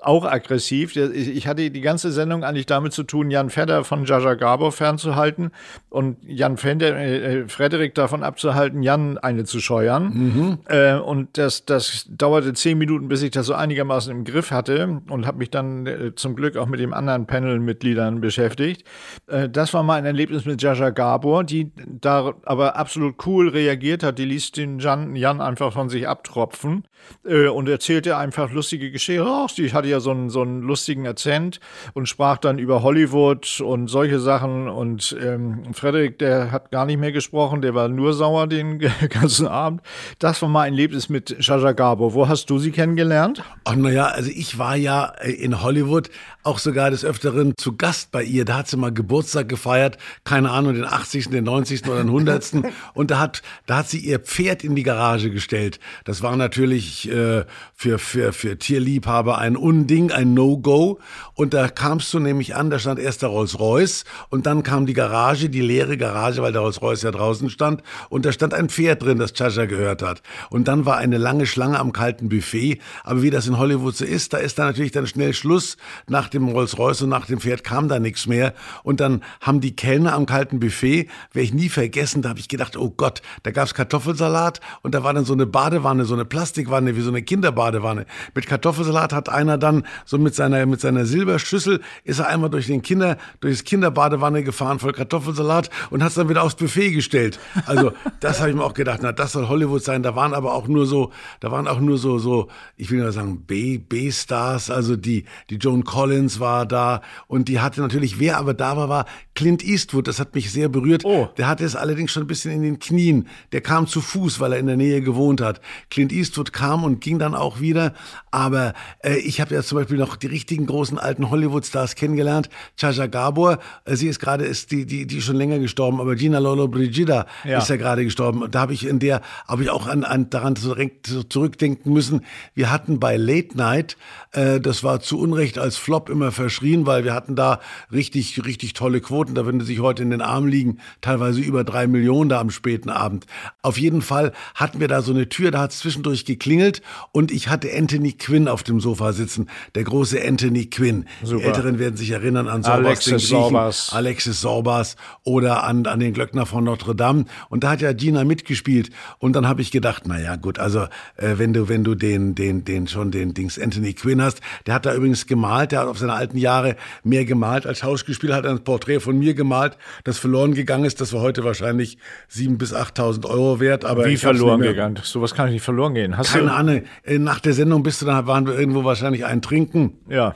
auch 0.00 0.24
aggressiv. 0.24 0.94
Ich 0.96 1.48
hatte 1.48 1.70
die 1.70 1.80
ganze 1.80 2.12
Sendung 2.12 2.44
eigentlich 2.44 2.66
damit 2.66 2.92
zu 2.92 3.02
tun, 3.02 3.30
Jan 3.30 3.50
Fedder 3.50 3.82
von 3.82 4.04
Jaja 4.04 4.34
Gabor 4.34 4.70
fernzuhalten 4.70 5.50
und 5.88 6.18
Jan 6.24 6.56
Fender, 6.56 6.96
äh, 6.96 7.40
äh, 7.40 7.48
Frederik 7.48 7.94
davon 7.96 8.22
abzuhalten, 8.22 8.82
Jan 8.82 9.18
eine 9.18 9.44
zu 9.44 9.60
scheuern. 9.60 10.58
Äh, 10.66 10.94
und 10.94 11.36
das, 11.36 11.64
das 11.64 12.06
dauerte 12.10 12.52
zehn 12.52 12.78
Minuten, 12.78 13.08
bis 13.08 13.22
ich 13.22 13.32
das 13.32 13.46
so 13.46 13.54
einigermaßen 13.54 14.12
im 14.12 14.24
Griff 14.24 14.52
hatte 14.52 15.00
und 15.08 15.26
habe 15.26 15.38
mich 15.38 15.50
dann 15.50 15.86
äh, 15.86 16.14
zum 16.14 16.36
Glück 16.36 16.56
auch 16.56 16.66
mit 16.66 16.78
den 16.78 16.92
anderen 16.94 17.26
Panel-Mitgliedern 17.26 18.20
beschäftigt. 18.20 18.84
Äh, 19.26 19.48
das 19.48 19.74
war 19.74 19.82
mal 19.82 19.94
ein 19.96 20.06
Erlebnis 20.06 20.44
mit 20.44 20.62
Jaja 20.62 20.90
Gabor, 20.90 21.42
die 21.42 21.72
da 22.00 22.34
aber 22.44 22.76
absolut 22.76 23.26
cool 23.26 23.48
reagiert 23.48 24.04
hat. 24.04 24.18
Die 24.18 24.24
ließ 24.24 24.52
den 24.52 24.78
Jan, 24.78 25.16
Jan 25.16 25.40
einfach 25.40 25.72
von 25.72 25.88
sich 25.88 26.06
abtropfen 26.06 26.84
äh, 27.24 27.48
und 27.48 27.68
erzählte 27.68 28.16
einfach 28.16 28.52
lustige 28.52 28.92
Geschichten. 28.92 29.26
Ach, 29.26 29.50
die 29.50 29.72
hatte 29.72 29.87
ja 29.88 30.00
so 30.00 30.10
einen, 30.10 30.30
so 30.30 30.42
einen 30.42 30.62
lustigen 30.62 31.06
Akzent 31.06 31.60
und 31.94 32.08
sprach 32.08 32.38
dann 32.38 32.58
über 32.58 32.82
Hollywood 32.82 33.60
und 33.60 33.88
solche 33.88 34.20
Sachen. 34.20 34.68
Und 34.68 35.16
ähm, 35.20 35.74
Frederik, 35.74 36.18
der 36.18 36.52
hat 36.52 36.70
gar 36.70 36.86
nicht 36.86 36.98
mehr 36.98 37.12
gesprochen, 37.12 37.62
der 37.62 37.74
war 37.74 37.88
nur 37.88 38.14
sauer 38.14 38.46
den 38.46 38.78
ganzen 39.08 39.46
Abend. 39.46 39.82
Das 40.18 40.40
war 40.42 40.48
mal 40.48 40.62
ein 40.62 40.74
Erlebnis 40.74 41.08
mit 41.08 41.36
Jaja 41.40 41.72
Gabor. 41.72 42.14
Wo 42.14 42.28
hast 42.28 42.50
du 42.50 42.58
sie 42.58 42.70
kennengelernt? 42.70 43.42
Ach 43.64 43.74
naja, 43.74 44.06
also 44.06 44.30
ich 44.30 44.58
war 44.58 44.76
ja 44.76 45.12
äh, 45.20 45.32
in 45.32 45.62
Hollywood 45.62 46.10
auch 46.42 46.58
sogar 46.58 46.90
des 46.90 47.04
Öfteren 47.04 47.52
zu 47.56 47.76
Gast 47.76 48.10
bei 48.10 48.22
ihr. 48.22 48.44
Da 48.44 48.58
hat 48.58 48.68
sie 48.68 48.76
mal 48.76 48.92
Geburtstag 48.92 49.48
gefeiert, 49.48 49.98
keine 50.24 50.50
Ahnung, 50.50 50.74
den 50.74 50.84
80., 50.84 51.30
den 51.30 51.44
90. 51.44 51.86
oder 51.86 51.98
den 51.98 52.08
100. 52.08 52.52
Und 52.94 53.10
da 53.10 53.18
hat, 53.18 53.42
da 53.66 53.78
hat 53.78 53.88
sie 53.88 53.98
ihr 53.98 54.18
Pferd 54.18 54.64
in 54.64 54.74
die 54.74 54.82
Garage 54.82 55.30
gestellt. 55.30 55.78
Das 56.04 56.22
war 56.22 56.36
natürlich 56.36 57.10
äh, 57.10 57.44
für, 57.74 57.98
für, 57.98 58.32
für 58.32 58.58
Tierliebhaber 58.58 59.38
ein 59.38 59.56
Unding, 59.56 60.10
ein 60.10 60.34
No-Go. 60.34 60.98
Und 61.34 61.54
da 61.54 61.68
kamst 61.68 62.14
du 62.14 62.18
nämlich 62.18 62.54
an, 62.54 62.70
da 62.70 62.78
stand 62.78 62.98
erst 62.98 63.22
der 63.22 63.28
Rolls-Royce 63.28 64.04
und 64.30 64.46
dann 64.46 64.62
kam 64.62 64.86
die 64.86 64.94
Garage, 64.94 65.50
die 65.50 65.60
leere 65.60 65.96
Garage, 65.96 66.42
weil 66.42 66.52
der 66.52 66.62
Rolls-Royce 66.62 67.02
ja 67.02 67.10
draußen 67.10 67.50
stand. 67.50 67.82
Und 68.08 68.24
da 68.24 68.32
stand 68.32 68.54
ein 68.54 68.68
Pferd 68.68 69.02
drin, 69.02 69.18
das 69.18 69.32
Chacha 69.32 69.66
gehört 69.66 70.02
hat. 70.02 70.22
Und 70.50 70.68
dann 70.68 70.86
war 70.86 70.96
eine 70.96 71.18
lange 71.18 71.46
Schlange 71.46 71.78
am 71.78 71.92
kalten 71.92 72.28
Buffet. 72.28 72.80
Aber 73.04 73.22
wie 73.22 73.30
das 73.30 73.46
in 73.46 73.58
Hollywood 73.58 73.96
so 73.96 74.04
ist, 74.04 74.32
da 74.32 74.38
ist 74.38 74.58
dann 74.58 74.66
natürlich 74.66 74.92
dann 74.92 75.06
schnell 75.06 75.34
Schluss. 75.34 75.76
Nach 76.06 76.28
dem 76.28 76.37
Rolls-Royce 76.46 77.02
und 77.02 77.10
nach 77.10 77.26
dem 77.26 77.40
Pferd 77.40 77.62
kam 77.62 77.88
da 77.88 78.00
nichts 78.00 78.26
mehr. 78.26 78.54
Und 78.82 78.98
dann 78.98 79.22
haben 79.40 79.60
die 79.60 79.76
Kellner 79.76 80.14
am 80.14 80.26
kalten 80.26 80.58
Buffet, 80.58 81.08
werde 81.32 81.44
ich 81.44 81.54
nie 81.54 81.68
vergessen, 81.68 82.22
da 82.22 82.30
habe 82.30 82.40
ich 82.40 82.48
gedacht, 82.48 82.76
oh 82.76 82.90
Gott, 82.90 83.22
da 83.44 83.52
gab's 83.52 83.74
Kartoffelsalat 83.74 84.60
und 84.82 84.94
da 84.94 85.04
war 85.04 85.14
dann 85.14 85.24
so 85.24 85.34
eine 85.34 85.46
Badewanne, 85.46 86.04
so 86.04 86.14
eine 86.14 86.24
Plastikwanne, 86.24 86.96
wie 86.96 87.00
so 87.00 87.10
eine 87.10 87.22
Kinderbadewanne. 87.22 88.06
Mit 88.34 88.46
Kartoffelsalat 88.46 89.12
hat 89.12 89.28
einer 89.28 89.56
da 89.56 89.68
dann 89.68 89.84
so 90.04 90.18
mit 90.18 90.34
seiner, 90.34 90.64
mit 90.66 90.80
seiner 90.80 91.04
Silberschüssel 91.04 91.80
ist 92.04 92.18
er 92.18 92.28
einmal 92.28 92.50
durch 92.50 92.66
den 92.66 92.82
Kinder, 92.82 93.18
durch 93.40 93.58
das 93.58 93.64
Kinderbadewanne 93.64 94.42
gefahren 94.42 94.78
voll 94.78 94.92
Kartoffelsalat 94.92 95.70
und 95.90 96.02
hat 96.02 96.10
es 96.10 96.14
dann 96.14 96.28
wieder 96.28 96.42
aufs 96.42 96.54
Buffet 96.54 96.92
gestellt. 96.92 97.38
Also, 97.66 97.92
das 98.20 98.40
habe 98.40 98.50
ich 98.50 98.56
mir 98.56 98.64
auch 98.64 98.74
gedacht, 98.74 99.00
na, 99.02 99.12
das 99.12 99.32
soll 99.32 99.48
Hollywood 99.48 99.82
sein. 99.82 100.02
Da 100.02 100.16
waren 100.16 100.34
aber 100.34 100.54
auch 100.54 100.68
nur 100.68 100.86
so, 100.86 101.12
da 101.40 101.50
waren 101.50 101.68
auch 101.68 101.80
nur 101.80 101.98
so, 101.98 102.18
so, 102.18 102.48
ich 102.76 102.90
will 102.90 103.02
mal 103.02 103.12
sagen, 103.12 103.44
B-Stars, 103.46 104.70
also 104.70 104.96
die, 104.96 105.24
die 105.50 105.56
Joan 105.56 105.84
Collins 105.84 106.17
war 106.40 106.66
da 106.66 107.00
und 107.26 107.48
die 107.48 107.60
hatte 107.60 107.80
natürlich, 107.80 108.18
wer 108.18 108.38
aber 108.38 108.54
da 108.54 108.76
war, 108.76 108.88
war 108.88 109.06
Clint 109.34 109.64
Eastwood. 109.64 110.08
Das 110.08 110.18
hat 110.18 110.34
mich 110.34 110.50
sehr 110.52 110.68
berührt. 110.68 111.04
Oh. 111.04 111.28
Der 111.36 111.46
hatte 111.46 111.64
es 111.64 111.76
allerdings 111.76 112.10
schon 112.12 112.24
ein 112.24 112.26
bisschen 112.26 112.50
in 112.52 112.62
den 112.62 112.78
Knien. 112.78 113.28
Der 113.52 113.60
kam 113.60 113.86
zu 113.86 114.00
Fuß, 114.00 114.40
weil 114.40 114.52
er 114.52 114.58
in 114.58 114.66
der 114.66 114.76
Nähe 114.76 115.00
gewohnt 115.00 115.40
hat. 115.40 115.60
Clint 115.90 116.12
Eastwood 116.12 116.52
kam 116.52 116.82
und 116.84 117.00
ging 117.00 117.18
dann 117.18 117.34
auch 117.34 117.60
wieder. 117.60 117.94
Aber 118.30 118.74
äh, 119.04 119.16
ich 119.18 119.40
habe 119.40 119.54
ja 119.54 119.62
zum 119.62 119.78
Beispiel 119.78 119.96
noch 119.98 120.16
die 120.16 120.26
richtigen 120.26 120.66
großen 120.66 120.98
alten 120.98 121.30
Hollywood-Stars 121.30 121.94
kennengelernt. 121.94 122.48
Chaja 122.76 123.06
Gabor, 123.06 123.58
äh, 123.84 123.94
sie 123.96 124.08
ist 124.08 124.18
gerade, 124.18 124.44
ist 124.44 124.70
die, 124.72 124.86
die, 124.86 125.06
die 125.06 125.18
ist 125.18 125.24
schon 125.24 125.36
länger 125.36 125.58
gestorben, 125.60 126.00
aber 126.00 126.16
Gina 126.16 126.38
Lolo 126.38 126.66
Brigida 126.68 127.26
Ja. 127.44 127.58
ist 127.58 127.68
ja 127.68 127.76
gerade 127.76 128.04
gestorben. 128.04 128.42
Und 128.42 128.54
da 128.54 128.60
habe 128.60 128.72
ich 128.74 128.86
in 128.86 128.98
der, 128.98 129.20
habe 129.46 129.62
ich 129.62 129.70
auch 129.70 129.86
an, 129.86 130.02
an 130.04 130.30
daran 130.30 130.54
zurück- 130.56 131.06
zurückdenken 131.28 131.92
müssen. 131.92 132.22
Wir 132.54 132.70
hatten 132.72 132.98
bei 132.98 133.16
Late 133.16 133.56
Night, 133.56 133.96
äh, 134.32 134.60
das 134.60 134.82
war 134.82 135.00
zu 135.00 135.18
Unrecht 135.18 135.58
als 135.58 135.76
Flop 135.76 136.07
immer 136.08 136.32
verschrien, 136.32 136.86
weil 136.86 137.04
wir 137.04 137.14
hatten 137.14 137.36
da 137.36 137.60
richtig, 137.92 138.44
richtig 138.44 138.72
tolle 138.72 139.00
Quoten. 139.00 139.34
Da 139.34 139.44
würden 139.44 139.60
sie 139.60 139.66
sich 139.66 139.80
heute 139.80 140.02
in 140.02 140.10
den 140.10 140.20
Arm 140.20 140.46
liegen, 140.46 140.78
teilweise 141.00 141.40
über 141.40 141.64
drei 141.64 141.86
Millionen 141.86 142.28
da 142.28 142.40
am 142.40 142.50
späten 142.50 142.90
Abend. 142.90 143.26
Auf 143.62 143.78
jeden 143.78 144.02
Fall 144.02 144.32
hatten 144.54 144.80
wir 144.80 144.88
da 144.88 145.02
so 145.02 145.12
eine 145.12 145.28
Tür, 145.28 145.50
da 145.50 145.60
hat 145.60 145.72
es 145.72 145.78
zwischendurch 145.78 146.24
geklingelt 146.24 146.82
und 147.12 147.30
ich 147.30 147.48
hatte 147.48 147.68
Anthony 147.76 148.12
Quinn 148.12 148.48
auf 148.48 148.62
dem 148.62 148.80
Sofa 148.80 149.12
sitzen, 149.12 149.48
der 149.74 149.84
große 149.84 150.20
Anthony 150.22 150.66
Quinn. 150.66 151.06
Super. 151.22 151.38
Die 151.38 151.44
Älteren 151.44 151.78
werden 151.78 151.96
sich 151.96 152.10
erinnern 152.10 152.48
an 152.48 152.62
Sorbas, 152.62 152.86
Alexis 152.86 153.04
den 153.04 153.18
Griechen, 153.18 153.28
Sorbas. 153.28 153.92
Alexis 153.92 154.40
Sorbas 154.40 154.96
oder 155.24 155.64
an, 155.64 155.86
an 155.86 156.00
den 156.00 156.12
Glöckner 156.12 156.46
von 156.46 156.64
Notre 156.64 156.94
Dame. 156.94 157.24
Und 157.48 157.64
da 157.64 157.70
hat 157.70 157.80
ja 157.80 157.92
Gina 157.92 158.24
mitgespielt. 158.24 158.90
Und 159.18 159.34
dann 159.34 159.46
habe 159.46 159.62
ich 159.62 159.70
gedacht, 159.70 160.04
na 160.06 160.20
ja, 160.20 160.36
gut, 160.36 160.58
also 160.58 160.86
äh, 161.16 161.34
wenn 161.36 161.52
du, 161.52 161.68
wenn 161.68 161.84
du 161.84 161.94
den, 161.94 162.34
den, 162.34 162.64
den 162.64 162.88
schon 162.88 163.10
den 163.10 163.34
Dings 163.34 163.58
Anthony 163.58 163.94
Quinn 163.94 164.22
hast, 164.22 164.40
der 164.66 164.74
hat 164.74 164.86
da 164.86 164.94
übrigens 164.94 165.26
gemalt, 165.26 165.72
der 165.72 165.80
hat 165.80 165.88
auf 165.88 165.97
seine 165.98 166.14
alten 166.14 166.38
Jahre 166.38 166.76
mehr 167.04 167.24
gemalt 167.24 167.66
als 167.66 167.78
Schauspieler, 167.78 168.36
hat 168.36 168.46
ein 168.46 168.64
Porträt 168.64 169.00
von 169.00 169.18
mir 169.18 169.34
gemalt, 169.34 169.76
das 170.04 170.18
verloren 170.18 170.54
gegangen 170.54 170.84
ist. 170.84 171.00
Das 171.00 171.12
war 171.12 171.20
heute 171.20 171.44
wahrscheinlich 171.44 171.98
7.000 172.32 172.58
bis 172.58 172.74
8.000 172.74 173.26
Euro 173.26 173.60
wert. 173.60 173.84
Aber 173.84 174.04
Wie 174.06 174.14
ich 174.14 174.20
verloren 174.20 174.60
gegangen? 174.60 174.98
Sowas 175.02 175.34
kann 175.34 175.50
nicht 175.50 175.62
verloren 175.62 175.94
gehen. 175.94 176.16
Hast 176.16 176.32
Keine? 176.32 176.52
Ahnung. 176.52 176.82
Äh, 177.04 177.18
Nach 177.18 177.40
der 177.40 177.52
Sendung 177.52 177.82
bist 177.82 178.02
du 178.02 178.06
dann, 178.06 178.26
waren 178.26 178.46
wir 178.46 178.58
irgendwo 178.58 178.84
wahrscheinlich 178.84 179.24
einen 179.24 179.42
trinken. 179.42 179.98
Ja. 180.08 180.34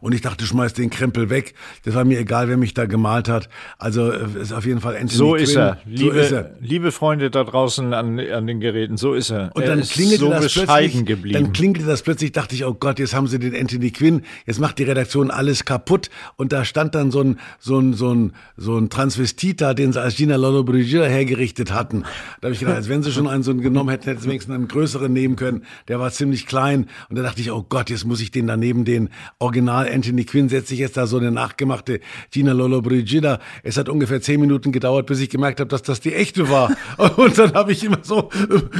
Und 0.00 0.14
ich 0.14 0.20
dachte, 0.20 0.44
schmeiß 0.44 0.72
den 0.74 0.90
Krempel 0.90 1.30
weg. 1.30 1.54
Das 1.84 1.94
war 1.94 2.04
mir 2.04 2.18
egal, 2.18 2.48
wer 2.48 2.56
mich 2.56 2.74
da 2.74 2.86
gemalt 2.86 3.28
hat. 3.28 3.48
Also 3.78 4.10
äh, 4.10 4.26
ist 4.40 4.52
auf 4.52 4.66
jeden 4.66 4.80
Fall 4.80 4.94
Anthony 4.94 5.10
So 5.10 5.34
ist 5.34 5.52
Quinn. 5.52 5.62
er. 5.62 5.78
Liebe, 5.86 6.00
so 6.02 6.10
ist 6.10 6.32
er. 6.32 6.50
liebe 6.60 6.92
Freunde 6.92 7.30
da 7.30 7.44
draußen 7.44 7.92
an, 7.94 8.18
an 8.18 8.46
den 8.46 8.60
Geräten, 8.60 8.96
so 8.96 9.14
ist 9.14 9.30
er. 9.30 9.50
Und 9.54 9.62
er 9.62 9.70
dann 9.70 9.80
ist 9.80 9.92
klingelte 9.92 10.24
so 10.24 10.30
das 10.30 10.52
plötzlich, 10.52 11.04
geblieben. 11.04 11.42
dann 11.42 11.52
klingelte 11.52 11.86
das 11.86 12.02
plötzlich, 12.02 12.32
dachte 12.32 12.54
ich, 12.54 12.64
oh 12.64 12.74
Gott, 12.74 12.98
jetzt 12.98 13.14
haben 13.14 13.26
sie 13.26 13.38
den 13.38 13.54
Anthony 13.54 13.90
Quinn, 13.90 14.22
jetzt 14.46 14.60
macht 14.60 14.78
die 14.78 14.84
Redaktion 14.84 15.30
alles 15.30 15.64
kaputt. 15.64 16.10
Und 16.36 16.52
da 16.52 16.64
stand 16.64 16.94
dann 16.94 17.10
so 17.10 17.22
ein, 17.22 17.38
so 17.58 17.78
ein, 17.78 17.94
so 17.94 18.14
ein, 18.14 18.32
so 18.56 18.78
ein 18.78 18.90
Transvestit 18.90 19.60
da, 19.60 19.74
den 19.74 19.92
sie 19.92 20.00
als 20.00 20.16
Gina 20.16 20.36
Lollobrigida 20.36 21.04
hergerichtet 21.04 21.72
hatten. 21.72 22.02
Da 22.40 22.46
habe 22.46 22.54
ich 22.54 22.60
gedacht, 22.60 22.76
als 22.76 22.88
wenn 22.88 23.02
sie 23.02 23.12
schon 23.12 23.26
einen 23.26 23.42
so 23.42 23.50
einen 23.50 23.60
genommen 23.60 23.90
hätten, 23.90 24.04
hätten 24.04 24.20
sie 24.20 24.28
wenigstens 24.28 24.54
einen 24.54 24.68
größeren 24.68 25.12
nehmen 25.12 25.36
können. 25.36 25.64
Der 25.88 25.98
war 26.00 26.10
ziemlich 26.10 26.46
klein. 26.46 26.88
Und 27.08 27.16
da 27.16 27.22
dachte 27.22 27.40
ich, 27.40 27.50
oh 27.50 27.64
Gott, 27.68 27.90
jetzt 27.90 28.04
muss 28.04 28.20
ich 28.20 28.30
den 28.30 28.46
daneben 28.46 28.84
den 28.84 29.10
Original 29.38 29.87
Anthony 29.90 30.24
Quinn, 30.24 30.48
setze 30.48 30.74
ich 30.74 30.80
jetzt 30.80 30.96
da 30.96 31.06
so 31.06 31.18
eine 31.18 31.30
nachgemachte 31.30 32.00
Gina 32.30 32.52
Lollobrigida. 32.52 33.40
Es 33.62 33.76
hat 33.76 33.88
ungefähr 33.88 34.20
zehn 34.20 34.40
Minuten 34.40 34.72
gedauert, 34.72 35.06
bis 35.06 35.20
ich 35.20 35.30
gemerkt 35.30 35.60
habe, 35.60 35.68
dass 35.68 35.82
das 35.82 36.00
die 36.00 36.14
echte 36.14 36.50
war. 36.50 36.76
Und 37.16 37.38
dann 37.38 37.54
habe 37.54 37.72
ich 37.72 37.84
immer 37.84 37.98
so, 38.02 38.30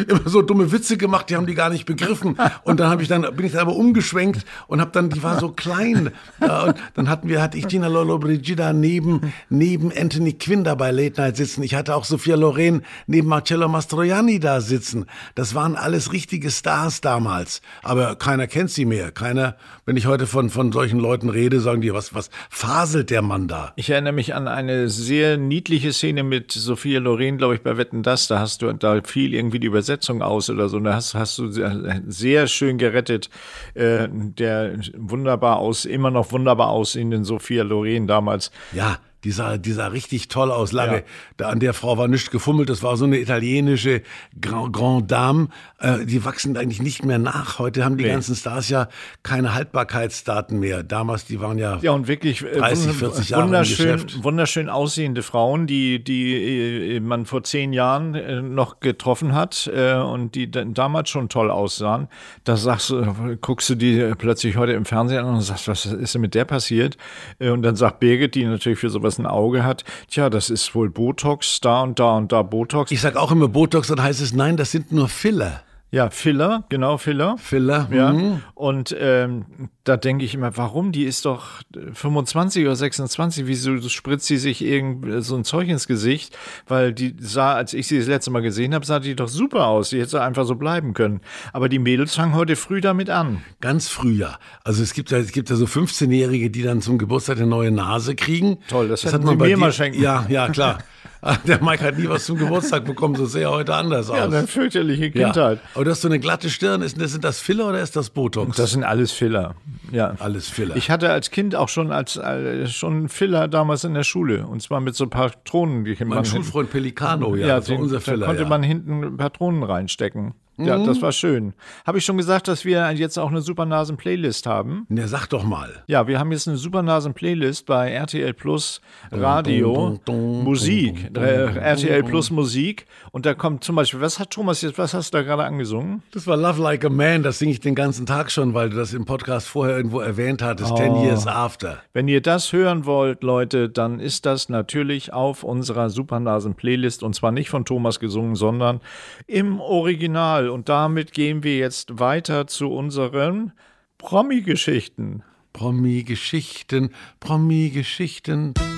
immer 0.09 0.29
so 0.29 0.43
dumme 0.43 0.71
Witze 0.73 0.97
gemacht, 0.97 1.31
die 1.31 1.37
haben 1.37 1.47
die 1.47 1.55
gar 1.55 1.71
nicht 1.71 1.87
begriffen. 1.87 2.37
Und 2.65 2.81
dann 2.81 2.89
habe 2.89 3.03
ich 3.03 3.09
dann, 3.09 3.23
bin 3.35 3.47
ich 3.47 3.53
dann 3.53 3.63
aber 3.63 3.77
umgeschwenkt 3.77 4.45
und 4.67 4.81
habe 4.81 4.91
dann, 4.93 5.11
die 5.11 5.23
war 5.23 5.39
so 5.41 5.51
klein. 5.51 6.11
Und 6.41 6.75
dann 6.95 7.09
hatten 7.09 7.29
wir, 7.29 7.43
hatte 7.43 7.59
ich 7.59 7.69
Gina 7.69 7.89
Lollobrigida 7.89 8.73
neben, 8.73 9.33
neben 9.49 9.93
Anthony 9.93 10.35
Quinn 10.35 10.65
da 10.65 10.75
bei 10.75 10.91
Late 10.91 11.21
Night 11.21 11.37
sitzen. 11.37 11.63
Ich 11.63 11.75
hatte 11.75 11.95
auch 11.95 12.05
Sophia 12.05 12.37
Loren 12.37 12.83
neben 13.07 13.29
Marcello 13.29 13.69
Mastroianni 13.69 14.41
da 14.41 14.61
sitzen. 14.61 15.07
Das 15.35 15.55
waren 15.55 15.77
alles 15.77 16.13
richtige 16.13 16.51
Stars 16.51 17.01
damals. 17.01 17.61
Aber 17.83 18.17
keiner 18.17 18.47
kennt 18.47 18.71
sie 18.71 18.85
mehr. 18.85 19.11
Keiner, 19.11 19.57
wenn 19.87 19.97
ich 19.97 20.07
heute 20.07 20.27
von, 20.27 20.51
von 20.51 20.73
solchen 20.73 20.98
Leuten 20.99 21.29
rede, 21.29 21.61
sagen 21.61 21.81
die, 21.81 21.93
was, 21.93 22.15
was 22.15 22.31
faselt 22.51 23.11
der 23.11 23.23
Mann 23.23 23.49
da? 23.49 23.73
Ich 23.77 23.91
erinnere 23.91 24.13
mich 24.13 24.35
an 24.35 24.49
eine 24.49 24.89
sehr 24.89 25.37
niedliche 25.37 25.93
Szene 25.93 26.23
mit 26.23 26.53
Sophia 26.53 27.01
Loren, 27.01 27.39
glaube 27.39 27.55
ich, 27.55 27.63
bei 27.63 27.77
Wetten 27.77 28.03
Das. 28.03 28.29
Da 28.29 28.39
hast 28.39 28.63
du, 28.63 28.73
da 28.73 29.01
fiel 29.03 29.35
irgendwie 29.35 29.59
die 29.59 29.67
Übersetzung 29.67 30.23
aus 30.23 30.51
oder 30.51 30.69
so. 30.69 30.79
Und 30.79 30.85
da 30.85 30.95
hast, 30.95 31.15
hast 31.15 31.39
du 31.39 31.51
sehr, 31.51 32.03
sehr 32.07 32.47
schön 32.47 32.79
gerettet, 32.79 33.31
äh, 33.75 34.09
der 34.11 34.79
wunderbar 34.97 35.59
aus, 35.59 35.85
immer 35.85 36.11
noch 36.11 36.33
wunderbar 36.33 36.69
aussehenden 36.69 37.25
Sophia 37.25 37.63
Loren 37.63 38.07
damals. 38.07 38.51
Ja, 38.73 38.99
die 39.25 39.31
sah, 39.33 39.59
die 39.59 39.73
sah 39.73 39.89
richtig 39.89 40.29
toll 40.29 40.51
aus. 40.53 40.73
Lange, 40.73 40.97
Ja. 40.99 41.03
da, 41.39 41.49
an 41.49 41.61
der 41.61 41.75
Frau 41.75 41.99
war 41.99 42.07
nichts 42.09 42.31
gefummelt. 42.31 42.69
Das 42.71 42.83
war 42.83 42.97
so 42.97 43.05
eine 43.05 43.19
italienische 43.19 44.03
Grand, 44.41 44.73
Grand 44.73 45.11
Dame. 45.11 45.49
Äh, 45.81 46.05
die 46.07 46.25
wachsen 46.25 46.57
eigentlich 46.57 46.83
nicht 46.83 47.05
mehr 47.05 47.19
nach. 47.19 47.59
Heute 47.59 47.85
haben 47.85 47.97
die 47.97 48.05
Nee. 48.05 48.11
ganzen 48.11 48.35
Stars 48.37 48.69
ja 48.69 48.89
keine 49.23 49.55
Haltbarkeitsdaten 49.55 50.61
mehr. 50.61 50.83
Damals, 50.83 51.25
die 51.25 51.41
waren 51.41 51.59
ja, 51.59 51.79
Ja, 51.83 51.93
und 51.93 52.07
wirklich 52.09 52.43
äh, 52.45 52.59
30, 52.59 52.91
wund- 52.91 52.95
40 52.95 53.29
Jahre 53.31 53.43
im 53.43 53.49
wunderschön, 53.49 53.93
Geschäft. 53.93 54.25
wunderschön 54.25 54.69
aussehende 54.69 55.23
Frauen, 55.23 55.67
die, 55.67 56.03
die 56.03 56.97
äh, 56.97 57.01
man 57.01 57.25
vor 57.27 57.43
zehn 57.43 57.73
Jahren 57.73 58.15
äh, 58.15 58.43
noch 58.43 58.81
getroffen 58.81 59.35
hat 59.35 59.71
äh, 59.75 59.95
und 59.95 60.35
die 60.35 60.51
damals 60.51 61.11
schon 61.11 61.29
toll 61.29 61.51
aussahen. 61.51 62.09
Da 62.45 62.57
sagst 62.57 62.91
du, 62.91 63.37
guckst 63.41 63.69
du 63.71 63.75
die 63.75 63.99
äh, 63.99 64.15
plötzlich 64.15 64.57
heute 64.57 64.73
im 64.73 64.85
Fernsehen 64.85 65.25
an 65.25 65.35
und 65.35 65.41
sagst, 65.41 65.69
was 65.69 65.87
ist 65.87 66.15
denn 66.15 66.21
mit 66.21 66.35
der 66.35 66.45
passiert? 66.45 66.97
Äh, 67.39 67.51
und 67.51 67.63
dann 67.63 67.77
sagt 67.77 68.01
Birgit, 68.01 68.35
die 68.35 68.45
natürlich 68.45 68.79
für 68.79 68.91
sowas 68.91 69.08
ein 69.17 69.25
Auge 69.25 69.65
hat, 69.65 69.85
tja, 70.11 70.29
das 70.29 70.51
ist 70.51 70.75
wohl 70.75 70.91
Botox, 70.91 71.61
da 71.61 71.81
und 71.81 71.99
da 71.99 72.19
und 72.19 72.33
da 72.33 72.43
Botox. 72.43 72.91
ich 72.91 73.01
sag 73.01 73.17
auch 73.17 73.33
immer 73.33 73.49
Botox, 73.49 73.89
dann 73.89 74.03
heißt 74.03 74.21
es, 74.21 74.35
nein, 74.35 74.59
das 74.59 74.73
sind 74.73 74.93
nur 74.93 75.09
Filler. 75.09 75.63
Ja, 75.91 76.11
Filler, 76.11 76.65
genau, 76.69 76.99
Filler. 76.99 77.37
Filler, 77.39 77.89
Ja, 77.93 78.13
mhm. 78.13 78.43
und 78.55 78.95
ähm, 78.99 79.47
da 79.85 79.97
denke 79.97 80.25
ich 80.25 80.35
immer, 80.35 80.55
warum? 80.57 80.93
Die 80.93 81.05
ist 81.05 81.25
doch 81.25 81.63
25 81.95 82.65
oder 82.67 82.77
26, 82.77 83.47
wieso 83.47 83.81
spritzt 83.89 84.27
sie 84.27 84.37
sich 84.37 84.63
irgend 84.63 85.25
so 85.25 85.35
ein 85.37 85.45
Zeug 85.45 85.67
ins 85.69 85.87
Gesicht? 85.87 86.37
Weil 86.67 86.93
die 86.93 87.17
sah, 87.19 87.55
als 87.55 87.73
ich 87.73 87.87
sie 87.87 87.99
das 87.99 88.07
letzte 88.07 88.31
Mal 88.31 88.43
gesehen 88.43 88.75
habe, 88.75 88.85
sah 88.85 89.01
die 89.01 89.17
doch 89.17 89.29
super 89.29 89.67
aus. 89.67 89.89
Die 89.91 90.01
hätte 90.01 90.21
einfach 90.23 90.45
so 90.45 90.57
bleiben 90.57 90.93
können. 90.93 91.21
Aber 91.55 91.69
die 91.71 91.79
Mädels 91.79 92.15
fangen 92.17 92.35
heute 92.35 92.57
früh 92.57 92.81
damit 92.83 93.09
an. 93.09 93.43
Ganz 93.63 93.89
früher. 93.89 94.39
Also 94.65 94.83
es 94.83 94.93
gibt 94.93 95.11
ja, 95.11 95.17
es 95.19 95.33
gibt 95.33 95.49
ja 95.49 95.57
so 95.57 95.65
15-Jährige, 95.65 96.51
die 96.51 96.63
dann 96.63 96.83
zum 96.83 96.99
Geburtstag 96.99 97.39
eine 97.39 97.47
neue 97.47 97.71
Nase 97.71 98.15
kriegen. 98.15 98.59
Toll, 98.69 98.89
das 98.89 99.05
hätten 99.05 99.25
man 99.25 99.35
Sie 99.35 99.37
bei 99.37 99.45
mir 99.47 99.55
dir- 99.55 99.61
mal 99.61 99.73
schenken. 99.73 100.03
Ja, 100.03 100.27
ja, 100.29 100.49
klar. 100.51 100.79
Der 101.47 101.63
Mike 101.63 101.85
hat 101.85 101.99
nie 101.99 102.09
was 102.09 102.27
zum 102.27 102.39
Geburtstag 102.39 102.85
bekommen, 102.85 103.15
so 103.17 103.27
sehr 103.27 103.51
heute 103.51 103.75
anders 103.75 104.11
aus. 104.11 104.17
Ja, 104.17 104.25
eine 104.25 104.47
fürchterliche 104.47 105.07
Ja. 105.07 105.11
Kindheit. 105.27 105.61
Aber 105.75 105.85
du 105.85 105.91
hast 105.91 106.03
so 106.03 106.09
eine 106.09 106.21
glatte 106.21 106.51
Stirn. 106.51 106.83
Ist, 106.83 106.99
sind 106.99 107.25
das 107.25 107.41
Filler 107.41 107.69
oder 107.69 107.81
ist 107.81 107.97
das 107.97 108.11
Botox? 108.11 108.57
Das 108.57 108.71
sind 108.73 108.85
alles 108.85 109.13
Filler. 109.13 109.55
Ja. 109.91 110.15
Alles 110.19 110.49
Filler. 110.49 110.77
Ich 110.77 110.91
hatte 110.91 111.11
als 111.11 111.31
Kind 111.31 111.55
auch 111.57 111.69
schon 111.69 111.91
als 111.93 112.17
äh, 112.17 112.67
schon 112.67 113.09
Filler 113.09 113.49
damals 113.49 113.85
in 113.85 113.95
der 113.95 114.05
Schule 114.05 114.47
und 114.47 114.63
zwar 114.63 114.81
mit 114.81 114.95
so 114.95 115.07
Patronen, 115.09 115.85
die 115.85 115.97
mein 116.05 116.25
Schulfreund 116.25 116.71
Pelicano, 116.71 117.35
ja, 117.37 117.47
Ja, 117.47 117.55
war 117.55 117.61
den, 117.63 117.81
unser 117.81 117.97
da 117.97 118.01
Filler. 118.01 118.27
konnte 118.27 118.43
ja. 118.43 118.49
man 118.49 118.63
hinten 118.63 119.17
Patronen 119.17 119.63
reinstecken. 119.63 120.35
Ja, 120.59 120.77
das 120.79 121.01
war 121.01 121.13
schön. 121.13 121.55
Habe 121.87 121.99
ich 121.99 122.05
schon 122.05 122.17
gesagt, 122.17 122.49
dass 122.49 122.65
wir 122.65 122.91
jetzt 122.93 123.19
auch 123.19 123.31
eine 123.31 123.41
Supernasen-Playlist 123.41 124.47
haben? 124.47 124.87
Na, 124.89 125.07
sag 125.07 125.27
doch 125.29 125.45
mal. 125.45 125.83
Ja, 125.87 126.07
wir 126.09 126.19
haben 126.19 126.33
jetzt 126.33 126.49
eine 126.49 126.57
Supernasen-Playlist 126.57 127.65
bei 127.67 127.91
RTL 127.93 128.35
Plus 128.35 128.81
Radio 129.13 129.75
dun, 129.75 130.01
dun, 130.05 130.45
Musik. 130.45 131.11
Äh, 131.17 131.45
RTL 131.59 132.03
Plus 132.03 132.31
Musik. 132.31 132.87
Und 133.13 133.25
da 133.27 133.35
kommt 133.35 133.63
zum 133.65 133.77
Beispiel, 133.77 134.01
was 134.01 134.19
hat 134.19 134.31
Thomas 134.31 134.63
jetzt, 134.63 134.79
was 134.79 134.95
hast 134.95 135.15
du 135.15 135.19
da 135.19 135.23
gerade 135.25 135.45
angesungen? 135.45 136.03
Das 136.13 136.27
war 136.27 136.37
Love 136.37 136.61
Like 136.63 136.85
a 136.85 136.89
Man, 136.89 137.23
das 137.23 137.39
singe 137.39 137.53
ich 137.53 137.61
den 137.61 137.75
ganzen 137.75 138.05
Tag 138.07 138.31
schon, 138.31 138.55
weil 138.55 138.71
du 138.71 138.77
das 138.77 138.93
im 138.95 139.05
Podcast 139.05 139.49
vorher 139.49 139.77
irgendwo 139.77 140.01
erwähnt 140.01 140.43
hattest. 140.43 140.75
Ten 140.77 140.93
Oh. 140.93 141.05
Years 141.05 141.27
After. 141.27 141.79
Wenn 141.93 142.09
ihr 142.09 142.21
das 142.21 142.53
hören 142.53 142.85
wollt, 142.87 143.23
Leute, 143.23 143.69
dann 143.69 144.01
ist 144.01 144.27
das 144.27 144.49
natürlich 144.49 145.13
auf 145.13 145.45
unserer 145.45 145.91
Supernasen-Playlist 145.91 147.03
und 147.03 147.15
zwar 147.15 147.31
nicht 147.33 147.51
von 147.51 147.65
Thomas 147.65 148.01
gesungen, 148.01 148.35
sondern 148.35 148.81
im 149.27 149.61
Original. 149.61 150.48
Und 150.49 150.69
damit 150.69 151.13
gehen 151.13 151.43
wir 151.43 151.59
jetzt 151.59 151.99
weiter 151.99 152.47
zu 152.47 152.69
unseren 152.71 153.53
Promi-Geschichten. 153.99 155.23
Promi-Geschichten, 155.53 156.91
Promi-Geschichten. 157.21 158.55
Promi-Geschichten. 158.55 158.78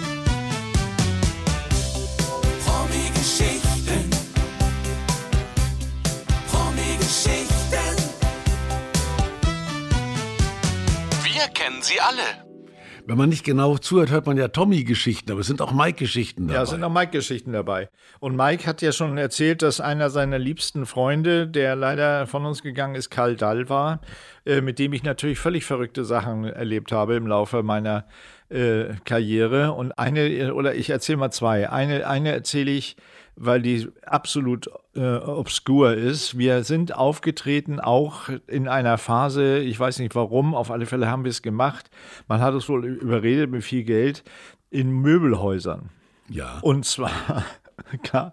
Wenn 13.11 13.19
man 13.19 13.29
nicht 13.29 13.43
genau 13.43 13.77
zuhört, 13.77 14.13
hört 14.13 14.27
man 14.27 14.37
ja 14.37 14.47
Tommy-Geschichten, 14.47 15.33
aber 15.33 15.41
es 15.41 15.49
sind 15.49 15.61
auch 15.61 15.73
Mike-Geschichten 15.73 16.47
dabei. 16.47 16.55
Ja, 16.55 16.63
es 16.63 16.71
sind 16.71 16.85
auch 16.85 16.93
Mike-Geschichten 16.93 17.53
dabei. 17.53 17.89
Und 18.21 18.37
Mike 18.37 18.65
hat 18.69 18.83
ja 18.83 18.93
schon 18.93 19.19
erzählt, 19.19 19.63
dass 19.63 19.81
einer 19.81 20.11
seiner 20.11 20.39
liebsten 20.39 20.87
Freunde, 20.87 21.49
der 21.49 21.75
leider 21.75 22.29
von 22.29 22.47
uns 22.47 22.63
gegangen 22.63 22.95
ist, 22.95 23.11
Karl 23.11 23.35
Dall 23.35 23.69
war, 23.69 24.01
äh, 24.47 24.61
mit 24.61 24.79
dem 24.79 24.93
ich 24.93 25.03
natürlich 25.03 25.41
völlig 25.41 25.65
verrückte 25.65 26.05
Sachen 26.05 26.45
erlebt 26.45 26.93
habe 26.93 27.17
im 27.17 27.27
Laufe 27.27 27.65
meiner 27.65 28.07
äh, 28.49 28.95
Karriere. 29.05 29.73
Und 29.73 29.91
eine, 29.99 30.55
oder 30.55 30.77
ich 30.77 30.89
erzähle 30.91 31.19
mal 31.19 31.33
zwei. 31.33 31.69
Eine, 31.69 32.07
eine 32.07 32.31
erzähle 32.31 32.71
ich, 32.71 32.95
weil 33.35 33.61
die 33.61 33.89
absolut 34.07 34.71
äh, 35.01 35.17
obskur 35.17 35.95
ist. 35.95 36.37
Wir 36.37 36.63
sind 36.63 36.95
aufgetreten, 36.95 37.81
auch 37.81 38.29
in 38.47 38.69
einer 38.69 38.99
Phase, 38.99 39.59
ich 39.59 39.81
weiß 39.81 39.99
nicht 39.99 40.15
warum, 40.15 40.55
auf 40.55 40.71
alle 40.71 40.85
Fälle 40.85 41.09
haben 41.09 41.25
wir 41.25 41.31
es 41.31 41.41
gemacht. 41.41 41.91
Man 42.29 42.43
hat 42.43 42.53
es 42.53 42.69
wohl 42.69 42.85
überredet 42.85 43.51
mit 43.51 43.65
viel 43.65 43.85
Geld 43.85 44.23
in 44.69 44.91
Möbelhäusern. 44.91 45.89
Ja. 46.29 46.59
Und 46.61 46.85
zwar, 46.85 47.45
klar, 48.03 48.33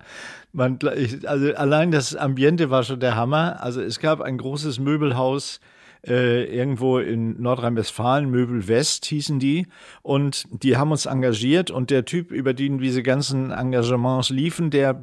man, 0.52 0.78
also 1.26 1.54
allein 1.56 1.92
das 1.92 2.16
Ambiente 2.16 2.70
war 2.70 2.84
schon 2.84 3.00
der 3.00 3.16
Hammer. 3.16 3.64
Also 3.64 3.82
es 3.82 4.00
gab 4.00 4.20
ein 4.20 4.38
großes 4.38 4.78
Möbelhaus 4.80 5.62
äh, 6.06 6.44
irgendwo 6.46 7.00
in 7.00 7.42
Nordrhein-Westfalen, 7.42 8.30
Möbel 8.30 8.68
West 8.68 9.06
hießen 9.06 9.40
die. 9.40 9.68
Und 10.02 10.46
die 10.52 10.78
haben 10.78 10.92
uns 10.92 11.06
engagiert 11.06 11.72
und 11.72 11.90
der 11.90 12.06
Typ, 12.06 12.32
über 12.32 12.54
den 12.54 12.80
diese 12.80 13.04
ganzen 13.04 13.52
Engagements 13.52 14.30
liefen, 14.30 14.70
der 14.70 14.94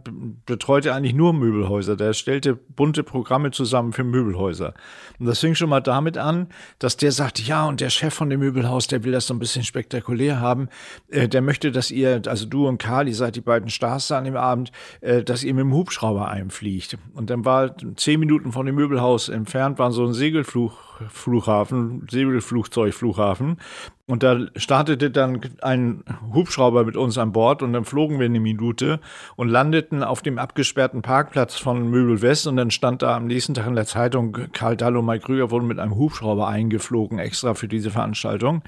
betreute 0.46 0.94
eigentlich 0.94 1.14
nur 1.14 1.32
Möbelhäuser. 1.32 1.96
Der 1.96 2.12
stellte 2.12 2.54
bunte 2.54 3.02
Programme 3.02 3.50
zusammen 3.50 3.92
für 3.92 4.04
Möbelhäuser. 4.04 4.74
Und 5.18 5.26
das 5.26 5.38
fing 5.38 5.54
schon 5.54 5.70
mal 5.70 5.80
damit 5.80 6.18
an, 6.18 6.48
dass 6.78 6.96
der 6.96 7.12
sagte, 7.12 7.42
ja, 7.42 7.66
und 7.66 7.80
der 7.80 7.90
Chef 7.90 8.14
von 8.14 8.30
dem 8.30 8.40
Möbelhaus, 8.40 8.86
der 8.86 9.04
will 9.04 9.12
das 9.12 9.26
so 9.26 9.34
ein 9.34 9.38
bisschen 9.38 9.64
spektakulär 9.64 10.40
haben. 10.40 10.68
Äh, 11.10 11.28
der 11.28 11.42
möchte, 11.42 11.70
dass 11.70 11.90
ihr, 11.90 12.22
also 12.26 12.46
du 12.46 12.66
und 12.66 12.78
Karl, 12.78 13.12
seid 13.12 13.36
die 13.36 13.40
beiden 13.40 13.68
Stars 13.68 14.10
an 14.10 14.24
dem 14.24 14.36
Abend, 14.36 14.72
äh, 15.00 15.22
dass 15.22 15.44
ihr 15.44 15.54
mit 15.54 15.62
dem 15.62 15.74
Hubschrauber 15.74 16.28
einfliegt. 16.28 16.96
Und 17.14 17.30
dann 17.30 17.44
war 17.44 17.76
zehn 17.96 18.20
Minuten 18.20 18.52
von 18.52 18.66
dem 18.66 18.74
Möbelhaus 18.74 19.28
entfernt, 19.28 19.78
war 19.78 19.92
so 19.92 20.06
ein 20.06 20.14
Segelflug 20.14 20.93
Flughafen, 21.08 22.06
Segelflugzeugflughafen. 22.10 23.58
Und 24.06 24.22
da 24.22 24.38
startete 24.56 25.10
dann 25.10 25.40
ein 25.62 26.04
Hubschrauber 26.32 26.84
mit 26.84 26.96
uns 26.96 27.16
an 27.16 27.32
Bord 27.32 27.62
und 27.62 27.72
dann 27.72 27.84
flogen 27.84 28.18
wir 28.18 28.26
eine 28.26 28.40
Minute 28.40 29.00
und 29.36 29.48
landeten 29.48 30.02
auf 30.02 30.20
dem 30.20 30.38
abgesperrten 30.38 31.00
Parkplatz 31.00 31.56
von 31.56 31.88
Möbel 31.88 32.20
West 32.20 32.46
und 32.46 32.56
dann 32.56 32.70
stand 32.70 33.02
da 33.02 33.16
am 33.16 33.26
nächsten 33.26 33.54
Tag 33.54 33.66
in 33.66 33.74
der 33.74 33.86
Zeitung, 33.86 34.36
Karl 34.52 34.76
Dall 34.76 34.96
und 34.96 35.06
Mike 35.06 35.24
Krüger 35.24 35.50
wurden 35.50 35.66
mit 35.66 35.78
einem 35.78 35.96
Hubschrauber 35.96 36.48
eingeflogen, 36.48 37.18
extra 37.18 37.54
für 37.54 37.68
diese 37.68 37.90
Veranstaltung. 37.90 38.62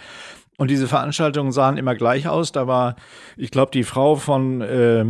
Und 0.56 0.70
diese 0.70 0.88
Veranstaltungen 0.88 1.52
sahen 1.52 1.76
immer 1.76 1.94
gleich 1.94 2.28
aus. 2.28 2.50
Da 2.50 2.66
war, 2.66 2.96
ich 3.36 3.50
glaube, 3.50 3.72
die 3.72 3.84
Frau 3.84 4.16
von 4.16 4.62
äh, 4.62 5.04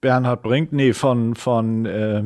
Bernhard 0.00 0.42
Brink, 0.42 0.72
nee, 0.72 0.92
von, 0.92 1.36
von 1.36 1.86
äh, 1.86 2.24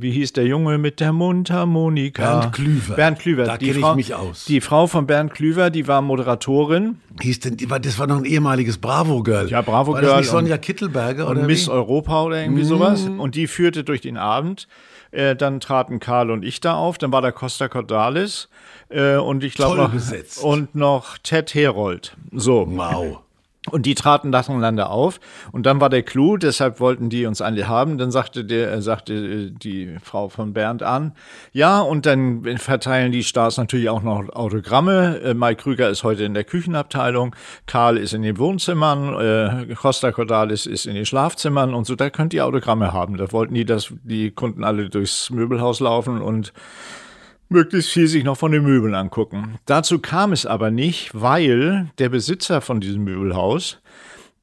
wie 0.00 0.10
hieß 0.12 0.32
der 0.32 0.46
Junge 0.46 0.78
mit 0.78 1.00
der 1.00 1.12
Mundharmonika? 1.12 2.40
Bernd 2.40 2.52
Klüver. 2.54 2.94
Bernd 2.94 3.18
Klüver. 3.18 3.44
Da 3.44 3.56
Die 3.58 3.66
kenne 3.66 3.78
ich 3.78 3.84
Frau- 3.84 3.94
mich 3.94 4.14
aus. 4.14 4.44
Die 4.46 4.60
Frau 4.60 4.86
von 4.86 5.06
Bernd 5.06 5.32
Klüver, 5.34 5.70
die 5.70 5.86
war 5.88 6.02
Moderatorin 6.02 6.98
Hieß 7.20 7.40
denn, 7.40 7.56
die 7.56 7.68
war- 7.70 7.80
das 7.80 7.98
war 7.98 8.06
noch 8.06 8.16
ein 8.18 8.24
ehemaliges 8.24 8.78
Bravo-Girl. 8.78 9.48
Ja, 9.50 9.62
Bravo 9.62 9.92
war 9.92 10.00
Girl 10.00 10.10
das 10.12 10.20
nicht 10.20 10.28
und- 10.34 10.40
Sonja 10.40 10.58
Kittelberger 10.58 11.26
und 11.26 11.36
oder 11.38 11.46
Miss 11.46 11.66
wie? 11.66 11.70
Europa 11.70 12.22
oder 12.22 12.40
irgendwie 12.42 12.64
sowas. 12.64 13.06
Und 13.06 13.34
die 13.34 13.46
führte 13.46 13.84
durch 13.84 14.00
den 14.00 14.16
Abend. 14.16 14.68
Äh, 15.12 15.34
dann 15.34 15.58
traten 15.58 15.98
Karl 15.98 16.30
und 16.30 16.44
ich 16.44 16.60
da 16.60 16.74
auf. 16.74 16.96
Dann 16.96 17.10
war 17.10 17.20
da 17.20 17.32
Costa 17.32 17.66
Cordalis 17.68 18.48
äh, 18.90 19.16
und 19.16 19.42
ich 19.42 19.54
glaube 19.54 19.76
noch 19.76 19.90
besetzt. 19.90 20.42
und 20.42 20.74
noch 20.76 21.18
Ted 21.18 21.52
Herold. 21.54 22.16
So. 22.32 22.64
Wow. 22.70 23.18
Und 23.68 23.84
die 23.84 23.94
traten 23.94 24.30
nacheinander 24.30 24.88
auf. 24.88 25.20
Und 25.52 25.66
dann 25.66 25.82
war 25.82 25.90
der 25.90 26.02
Clou, 26.02 26.38
deshalb 26.38 26.80
wollten 26.80 27.10
die 27.10 27.26
uns 27.26 27.42
alle 27.42 27.68
haben. 27.68 27.98
Dann 27.98 28.10
sagte, 28.10 28.42
der, 28.42 28.72
äh, 28.72 28.80
sagte 28.80 29.12
äh, 29.12 29.50
die 29.50 29.98
Frau 30.02 30.30
von 30.30 30.54
Bernd 30.54 30.82
an, 30.82 31.12
ja, 31.52 31.80
und 31.80 32.06
dann 32.06 32.56
verteilen 32.56 33.12
die 33.12 33.22
Stars 33.22 33.58
natürlich 33.58 33.90
auch 33.90 34.02
noch 34.02 34.30
Autogramme. 34.30 35.20
Äh, 35.20 35.34
Mike 35.34 35.62
Krüger 35.62 35.90
ist 35.90 36.04
heute 36.04 36.24
in 36.24 36.32
der 36.32 36.44
Küchenabteilung, 36.44 37.36
Karl 37.66 37.98
ist 37.98 38.14
in 38.14 38.22
den 38.22 38.38
Wohnzimmern, 38.38 39.68
äh, 39.68 39.74
Costa 39.74 40.10
Cordalis 40.10 40.64
ist 40.64 40.86
in 40.86 40.94
den 40.94 41.04
Schlafzimmern 41.04 41.74
und 41.74 41.86
so, 41.86 41.96
da 41.96 42.08
könnt 42.08 42.32
ihr 42.32 42.46
Autogramme 42.46 42.94
haben. 42.94 43.18
Da 43.18 43.30
wollten 43.30 43.52
die, 43.52 43.66
dass 43.66 43.92
die 44.04 44.30
Kunden 44.30 44.64
alle 44.64 44.88
durchs 44.88 45.28
Möbelhaus 45.28 45.80
laufen 45.80 46.22
und 46.22 46.54
möglichst 47.50 47.90
viel 47.90 48.06
sich 48.06 48.24
noch 48.24 48.38
von 48.38 48.52
den 48.52 48.62
Möbeln 48.62 48.94
angucken. 48.94 49.58
Dazu 49.66 49.98
kam 49.98 50.32
es 50.32 50.46
aber 50.46 50.70
nicht, 50.70 51.10
weil 51.12 51.90
der 51.98 52.08
Besitzer 52.08 52.60
von 52.60 52.80
diesem 52.80 53.04
Möbelhaus, 53.04 53.82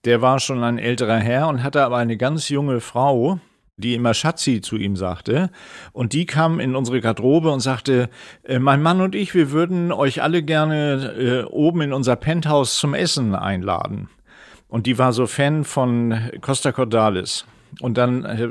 der 0.05 0.21
war 0.21 0.39
schon 0.39 0.63
ein 0.63 0.77
älterer 0.77 1.17
Herr 1.17 1.47
und 1.47 1.63
hatte 1.63 1.83
aber 1.83 1.97
eine 1.97 2.17
ganz 2.17 2.49
junge 2.49 2.81
Frau, 2.81 3.39
die 3.77 3.93
immer 3.93 4.13
Schatzi 4.13 4.61
zu 4.61 4.75
ihm 4.75 4.95
sagte. 4.95 5.49
Und 5.93 6.13
die 6.13 6.25
kam 6.25 6.59
in 6.59 6.75
unsere 6.75 6.99
Garderobe 6.99 7.51
und 7.51 7.61
sagte, 7.61 8.09
äh, 8.43 8.59
mein 8.59 8.81
Mann 8.81 9.01
und 9.01 9.15
ich, 9.15 9.33
wir 9.33 9.51
würden 9.51 9.91
euch 9.91 10.21
alle 10.21 10.43
gerne 10.43 11.13
äh, 11.17 11.43
oben 11.43 11.81
in 11.81 11.93
unser 11.93 12.15
Penthouse 12.15 12.77
zum 12.77 12.93
Essen 12.93 13.35
einladen. 13.35 14.09
Und 14.67 14.85
die 14.85 14.97
war 14.97 15.13
so 15.13 15.27
Fan 15.27 15.63
von 15.63 16.29
Costa 16.41 16.71
Cordalis. 16.71 17.45
Und 17.79 17.97
dann 17.97 18.25
äh, 18.25 18.49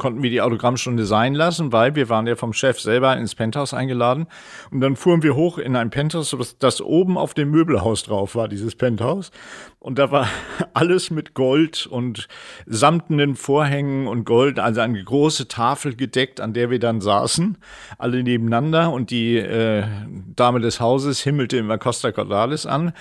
konnten 0.00 0.22
wir 0.22 0.30
die 0.30 0.40
Autogrammstunde 0.40 1.04
sein 1.04 1.34
lassen, 1.34 1.72
weil 1.72 1.94
wir 1.94 2.08
waren 2.08 2.26
ja 2.26 2.34
vom 2.34 2.52
Chef 2.52 2.80
selber 2.80 3.16
ins 3.16 3.36
Penthouse 3.36 3.74
eingeladen. 3.74 4.26
Und 4.72 4.80
dann 4.80 4.96
fuhren 4.96 5.22
wir 5.22 5.36
hoch 5.36 5.58
in 5.58 5.76
ein 5.76 5.90
Penthouse, 5.90 6.36
das, 6.58 6.80
oben 6.80 7.16
auf 7.16 7.34
dem 7.34 7.50
Möbelhaus 7.50 8.02
drauf 8.02 8.34
war, 8.34 8.48
dieses 8.48 8.74
Penthouse. 8.74 9.30
Und 9.78 9.98
da 9.98 10.10
war 10.10 10.26
alles 10.74 11.10
mit 11.10 11.34
Gold 11.34 11.86
und 11.86 12.28
samtenen 12.66 13.36
Vorhängen 13.36 14.08
und 14.08 14.24
Gold, 14.24 14.58
also 14.58 14.80
eine 14.80 15.04
große 15.04 15.46
Tafel 15.46 15.94
gedeckt, 15.94 16.40
an 16.40 16.54
der 16.54 16.70
wir 16.70 16.78
dann 16.78 17.00
saßen, 17.00 17.58
alle 17.98 18.22
nebeneinander. 18.22 18.92
Und 18.92 19.10
die 19.10 19.36
äh, 19.36 19.84
Dame 20.34 20.60
des 20.60 20.80
Hauses 20.80 21.20
himmelte 21.20 21.58
immer 21.58 21.78
Costa 21.78 22.10
Cordalis 22.10 22.66
an. 22.66 22.92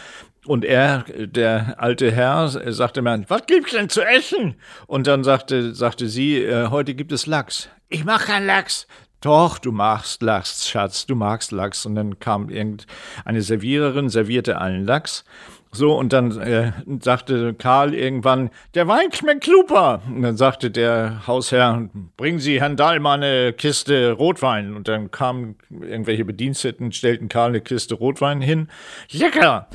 Und 0.45 0.63
er, 0.65 1.05
der 1.17 1.75
alte 1.77 2.11
Herr, 2.11 2.47
sagte 2.47 3.01
mir, 3.01 3.23
was 3.27 3.45
gibt's 3.45 3.71
denn 3.71 3.89
zu 3.89 4.01
essen? 4.01 4.55
Und 4.87 5.07
dann 5.07 5.23
sagte, 5.23 5.75
sagte 5.75 6.07
sie, 6.07 6.37
äh, 6.37 6.67
heute 6.67 6.95
gibt 6.95 7.11
es 7.11 7.25
Lachs. 7.25 7.69
Ich 7.89 8.05
mach 8.05 8.25
keinen 8.25 8.47
Lachs. 8.47 8.87
Doch, 9.21 9.57
du 9.59 9.73
magst 9.73 10.21
Lachs, 10.21 10.69
Schatz, 10.69 11.05
du 11.05 11.15
magst 11.15 11.51
Lachs. 11.51 11.85
Und 11.85 11.95
dann 11.95 12.19
kam 12.19 12.49
irgendeine 12.49 13.41
Serviererin, 13.41 14.07
servierte 14.07 14.59
allen 14.59 14.85
Lachs. 14.85 15.25
So, 15.71 15.95
und 15.95 16.13
dann 16.13 16.39
äh, 16.39 16.71
sagte 16.99 17.53
Karl 17.53 17.93
irgendwann, 17.93 18.49
der 18.73 18.87
Wein 18.87 19.11
schmeckt 19.11 19.43
super. 19.43 20.01
Und 20.07 20.21
dann 20.23 20.37
sagte 20.37 20.71
der 20.71 21.27
Hausherr, 21.27 21.89
bringen 22.17 22.39
Sie 22.39 22.59
Herrn 22.59 22.77
Dahl 22.77 22.99
mal 22.99 23.21
eine 23.21 23.53
Kiste 23.53 24.13
Rotwein. 24.13 24.73
Und 24.73 24.87
dann 24.87 25.11
kamen 25.11 25.57
irgendwelche 25.69 26.25
Bediensteten, 26.25 26.91
stellten 26.91 27.27
Karl 27.27 27.49
eine 27.49 27.61
Kiste 27.61 27.95
Rotwein 27.95 28.41
hin. 28.41 28.69
Lecker! 29.11 29.67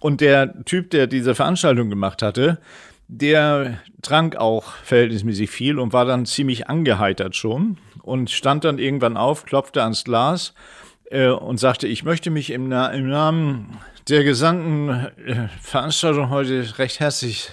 Und 0.00 0.20
der 0.20 0.64
Typ, 0.64 0.90
der 0.90 1.06
diese 1.06 1.34
Veranstaltung 1.34 1.90
gemacht 1.90 2.22
hatte, 2.22 2.58
der 3.06 3.78
trank 4.02 4.36
auch 4.36 4.72
verhältnismäßig 4.84 5.50
viel 5.50 5.78
und 5.78 5.92
war 5.92 6.04
dann 6.04 6.26
ziemlich 6.26 6.68
angeheitert 6.68 7.36
schon 7.36 7.76
und 8.02 8.30
stand 8.30 8.64
dann 8.64 8.78
irgendwann 8.78 9.16
auf, 9.16 9.44
klopfte 9.44 9.82
ans 9.82 10.04
Glas 10.04 10.54
äh, 11.10 11.28
und 11.28 11.58
sagte, 11.58 11.86
ich 11.86 12.02
möchte 12.02 12.30
mich 12.30 12.50
im, 12.50 12.68
Na 12.68 12.88
im 12.88 13.08
Namen 13.08 13.78
der 14.08 14.24
gesamten 14.24 14.88
äh, 14.88 15.48
Veranstaltung 15.60 16.30
heute 16.30 16.78
recht 16.78 17.00
herzlich 17.00 17.50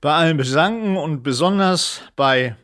bei 0.00 0.12
allen 0.12 0.36
bedanken 0.36 0.96
und 0.96 1.22
besonders 1.22 2.00
bei 2.16 2.56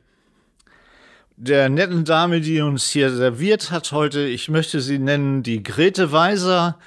der 1.36 1.68
netten 1.68 2.04
Dame, 2.04 2.40
die 2.40 2.60
uns 2.60 2.90
hier 2.90 3.10
serviert 3.10 3.70
hat 3.70 3.92
heute. 3.92 4.22
Ich 4.22 4.48
möchte 4.48 4.80
sie 4.80 4.98
nennen 4.98 5.44
die 5.44 5.62
Grete 5.62 6.10
Weiser 6.10 6.78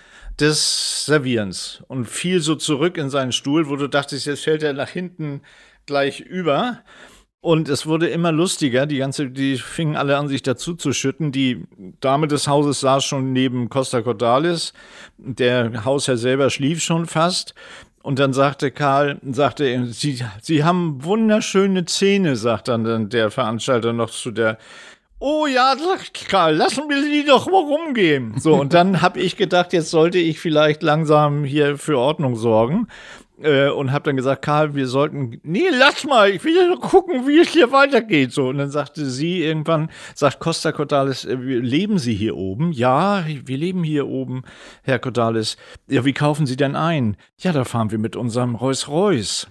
des 0.42 1.06
Servierens 1.06 1.84
und 1.88 2.06
fiel 2.06 2.42
so 2.42 2.56
zurück 2.56 2.98
in 2.98 3.10
seinen 3.10 3.32
Stuhl, 3.32 3.70
wo 3.70 3.76
du 3.76 3.88
dachtest, 3.88 4.26
jetzt 4.26 4.44
fällt 4.44 4.64
er 4.64 4.74
nach 4.74 4.90
hinten 4.90 5.42
gleich 5.86 6.20
über. 6.20 6.80
Und 7.40 7.70
es 7.70 7.88
wurde 7.88 8.08
immer 8.08 8.32
lustiger. 8.32 8.86
Die 8.86 8.98
ganze, 8.98 9.30
die 9.30 9.58
fingen 9.58 9.96
alle 9.96 10.18
an, 10.18 10.28
sich 10.28 10.44
dazu 10.44 10.76
zu 10.76 10.94
schütten. 10.94 11.32
Die 11.32 11.66
Dame 12.00 12.28
des 12.28 12.48
Hauses 12.48 12.82
saß 12.82 13.04
schon 13.04 13.34
neben 13.34 13.70
Costa 13.70 14.02
Cordalis. 14.02 14.74
Der 15.18 15.84
Hausherr 15.86 16.18
selber 16.18 16.52
schlief 16.52 16.84
schon 16.84 17.08
fast. 17.08 17.56
Und 18.04 18.20
dann 18.20 18.34
sagte 18.34 18.72
Karl, 18.72 19.20
sagte 19.32 19.86
Sie, 19.88 20.24
Sie 20.42 20.64
haben 20.64 21.04
wunderschöne 21.04 21.86
Zähne, 21.86 22.36
sagt 22.36 22.68
dann 22.68 23.10
der 23.10 23.32
Veranstalter 23.32 23.94
noch 23.94 24.10
zu 24.10 24.32
der 24.32 24.58
Oh 25.24 25.46
ja, 25.46 25.76
sagt 25.78 26.28
Karl, 26.30 26.56
lassen 26.56 26.90
wir 26.90 27.00
die 27.04 27.24
doch 27.28 27.46
mal 27.46 27.62
rumgehen. 27.62 28.40
So, 28.40 28.56
und 28.56 28.74
dann 28.74 29.02
habe 29.04 29.20
ich 29.20 29.38
gedacht, 29.38 29.72
jetzt 29.72 29.92
sollte 29.92 30.18
ich 30.18 30.40
vielleicht 30.40 30.82
langsam 30.82 31.44
hier 31.44 31.78
für 31.78 32.00
Ordnung 32.00 32.36
sorgen. 32.36 32.88
äh, 33.44 33.70
und 33.70 33.92
habe 33.92 34.06
dann 34.06 34.16
gesagt, 34.18 34.42
Karl, 34.44 34.74
wir 34.76 34.88
sollten, 34.88 35.40
nee, 35.44 35.70
lass 35.72 36.06
mal, 36.06 36.30
ich 36.32 36.44
will 36.44 36.56
ja 36.56 36.76
gucken, 36.76 37.28
wie 37.28 37.40
es 37.40 37.50
hier 37.50 37.72
weitergeht. 37.72 38.32
So, 38.34 38.48
und 38.50 38.58
dann 38.58 38.72
sagte 38.72 39.06
sie 39.06 39.44
irgendwann, 39.44 39.90
sagt 40.16 40.40
Costa 40.40 40.72
Cordalis, 40.72 41.26
äh, 41.26 41.36
leben 41.36 42.00
Sie 42.00 42.16
hier 42.16 42.36
oben? 42.36 42.72
Ja, 42.72 43.24
wir 43.28 43.58
leben 43.58 43.84
hier 43.84 44.08
oben, 44.08 44.42
Herr 44.84 44.98
Cordalis. 45.00 45.56
Ja, 45.88 46.04
wie 46.04 46.14
kaufen 46.14 46.46
Sie 46.48 46.56
denn 46.58 46.76
ein? 46.76 47.16
Ja, 47.38 47.52
da 47.52 47.64
fahren 47.64 47.92
wir 47.92 48.00
mit 48.00 48.16
unserem 48.16 48.56
Rolls-Royce. 48.56 49.48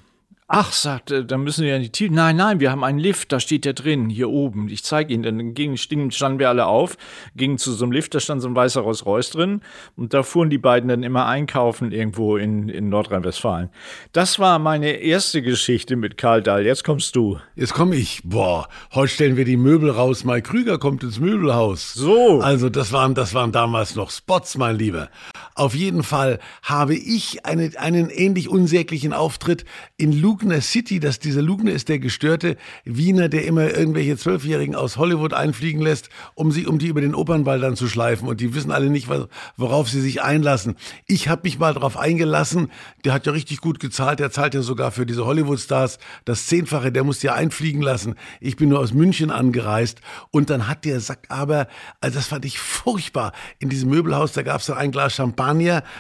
Ach, 0.53 0.73
sagte, 0.73 1.25
da 1.25 1.39
müssen 1.39 1.63
wir 1.63 1.71
ja 1.71 1.77
in 1.77 1.83
die 1.83 1.93
Tiefe. 1.93 2.13
Nein, 2.13 2.35
nein, 2.35 2.59
wir 2.59 2.73
haben 2.73 2.83
einen 2.83 2.99
Lift, 2.99 3.31
da 3.31 3.39
steht 3.39 3.65
der 3.65 3.73
drin, 3.73 4.11
hier 4.11 4.31
oben. 4.31 4.69
Ich 4.69 4.83
zeige 4.83 5.15
Ihnen. 5.15 5.23
Dann 5.23 5.55
gingen, 5.55 5.77
standen 5.77 6.41
wir 6.41 6.49
alle 6.49 6.67
auf, 6.67 6.97
gingen 7.37 7.57
zu 7.57 7.73
so 7.73 7.85
einem 7.85 7.93
Lift, 7.93 8.17
da 8.17 8.19
stand 8.19 8.43
so 8.43 8.49
ein 8.49 8.57
weißer 8.57 8.81
Rolls 8.81 9.07
Royce 9.07 9.31
drin. 9.31 9.61
Und 9.95 10.13
da 10.13 10.25
fuhren 10.25 10.51
die 10.51 10.59
beiden 10.59 10.89
dann 10.89 11.05
immer 11.05 11.27
einkaufen 11.27 11.93
irgendwo 11.93 12.37
in, 12.37 12.69
in 12.69 12.89
Nordrhein-Westfalen. 12.89 13.71
Das 14.11 14.41
war 14.41 14.59
meine 14.59 14.91
erste 14.91 15.41
Geschichte 15.41 15.95
mit 15.95 16.19
Karl 16.19 16.43
Dahl. 16.43 16.67
Jetzt 16.67 16.83
kommst 16.83 17.15
du. 17.15 17.39
Jetzt 17.55 17.75
komme 17.75 17.95
ich. 17.95 18.21
Boah, 18.25 18.67
heute 18.93 19.15
stellen 19.15 19.37
wir 19.37 19.45
die 19.45 19.57
Möbel 19.57 19.91
raus. 19.91 20.25
Mike 20.25 20.51
Krüger 20.51 20.79
kommt 20.79 21.05
ins 21.05 21.21
Möbelhaus. 21.21 21.95
So. 21.95 22.41
Also 22.41 22.71
das 22.71 22.91
waren, 22.91 23.15
das 23.15 23.35
waren 23.35 23.53
damals 23.53 23.95
noch 23.95 24.11
Spots, 24.11 24.59
mein 24.59 24.75
Lieber. 24.75 25.11
Auf 25.57 25.75
jeden 25.75 26.05
Fall 26.05 26.39
habe 26.63 26.95
ich 26.95 27.45
eine, 27.45 27.73
einen 27.77 28.09
ähnlich 28.09 28.49
unsäglichen 28.49 29.13
Auftritt 29.13 29.65
in 29.97 30.13
Lugner 30.13 30.61
City. 30.61 31.01
Das, 31.01 31.19
dieser 31.19 31.43
Lugner 31.43 31.73
ist 31.73 31.89
der 31.89 31.99
gestörte 31.99 32.57
Wiener, 32.85 33.29
der 33.29 33.45
immer 33.45 33.69
irgendwelche 33.77 34.17
Zwölfjährigen 34.17 34.77
aus 34.77 34.97
Hollywood 34.97 35.35
einfliegen 35.35 35.83
lässt, 35.83 36.09
um 36.35 36.53
sie, 36.53 36.67
um 36.67 36.79
die 36.79 36.87
über 36.87 37.01
den 37.01 37.17
Opernball 37.17 37.59
dann 37.59 37.75
zu 37.75 37.89
schleifen. 37.89 38.29
Und 38.29 38.41
die 38.41 38.55
wissen 38.55 38.71
alle 38.71 38.91
nicht, 38.91 39.09
worauf 39.57 39.89
sie 39.89 40.01
sich 40.01 40.23
einlassen. 40.23 40.77
Ich 41.07 41.29
habe 41.29 41.43
mich 41.45 41.59
mal 41.59 41.75
darauf 41.75 41.97
eingelassen. 41.97 42.71
Der 43.05 43.13
hat 43.13 43.27
ja 43.27 43.33
richtig 43.33 43.61
gut 43.61 43.81
gezahlt. 43.81 44.21
Der 44.21 44.31
zahlt 44.31 44.55
ja 44.55 44.63
sogar 44.63 44.93
für 44.93 45.05
diese 45.05 45.27
Hollywood-Stars 45.27 45.99
das 46.25 46.47
Zehnfache. 46.47 46.93
Der 46.93 47.03
muss 47.03 47.23
ja 47.23 47.35
einfliegen 47.35 47.83
lassen. 47.83 48.15
Ich 48.41 48.55
bin 48.57 48.69
nur 48.69 48.79
aus 48.79 48.95
München 48.95 49.33
angereist. 49.33 50.01
Und 50.31 50.49
dann 50.49 50.69
hat 50.69 50.85
der 50.85 51.01
Sack 51.01 51.27
aber, 51.29 51.67
also 52.01 52.17
das 52.17 52.29
fand 52.29 52.45
ich 52.45 52.61
furchtbar. 52.61 53.33
In 53.59 53.69
diesem 53.69 53.91
Möbelhaus, 53.91 54.33
da 54.33 54.43
gab 54.43 54.61
es 54.61 54.67
dann 54.67 54.79
ein 54.79 54.93
Glas 54.93 55.15
Champagner 55.15 55.40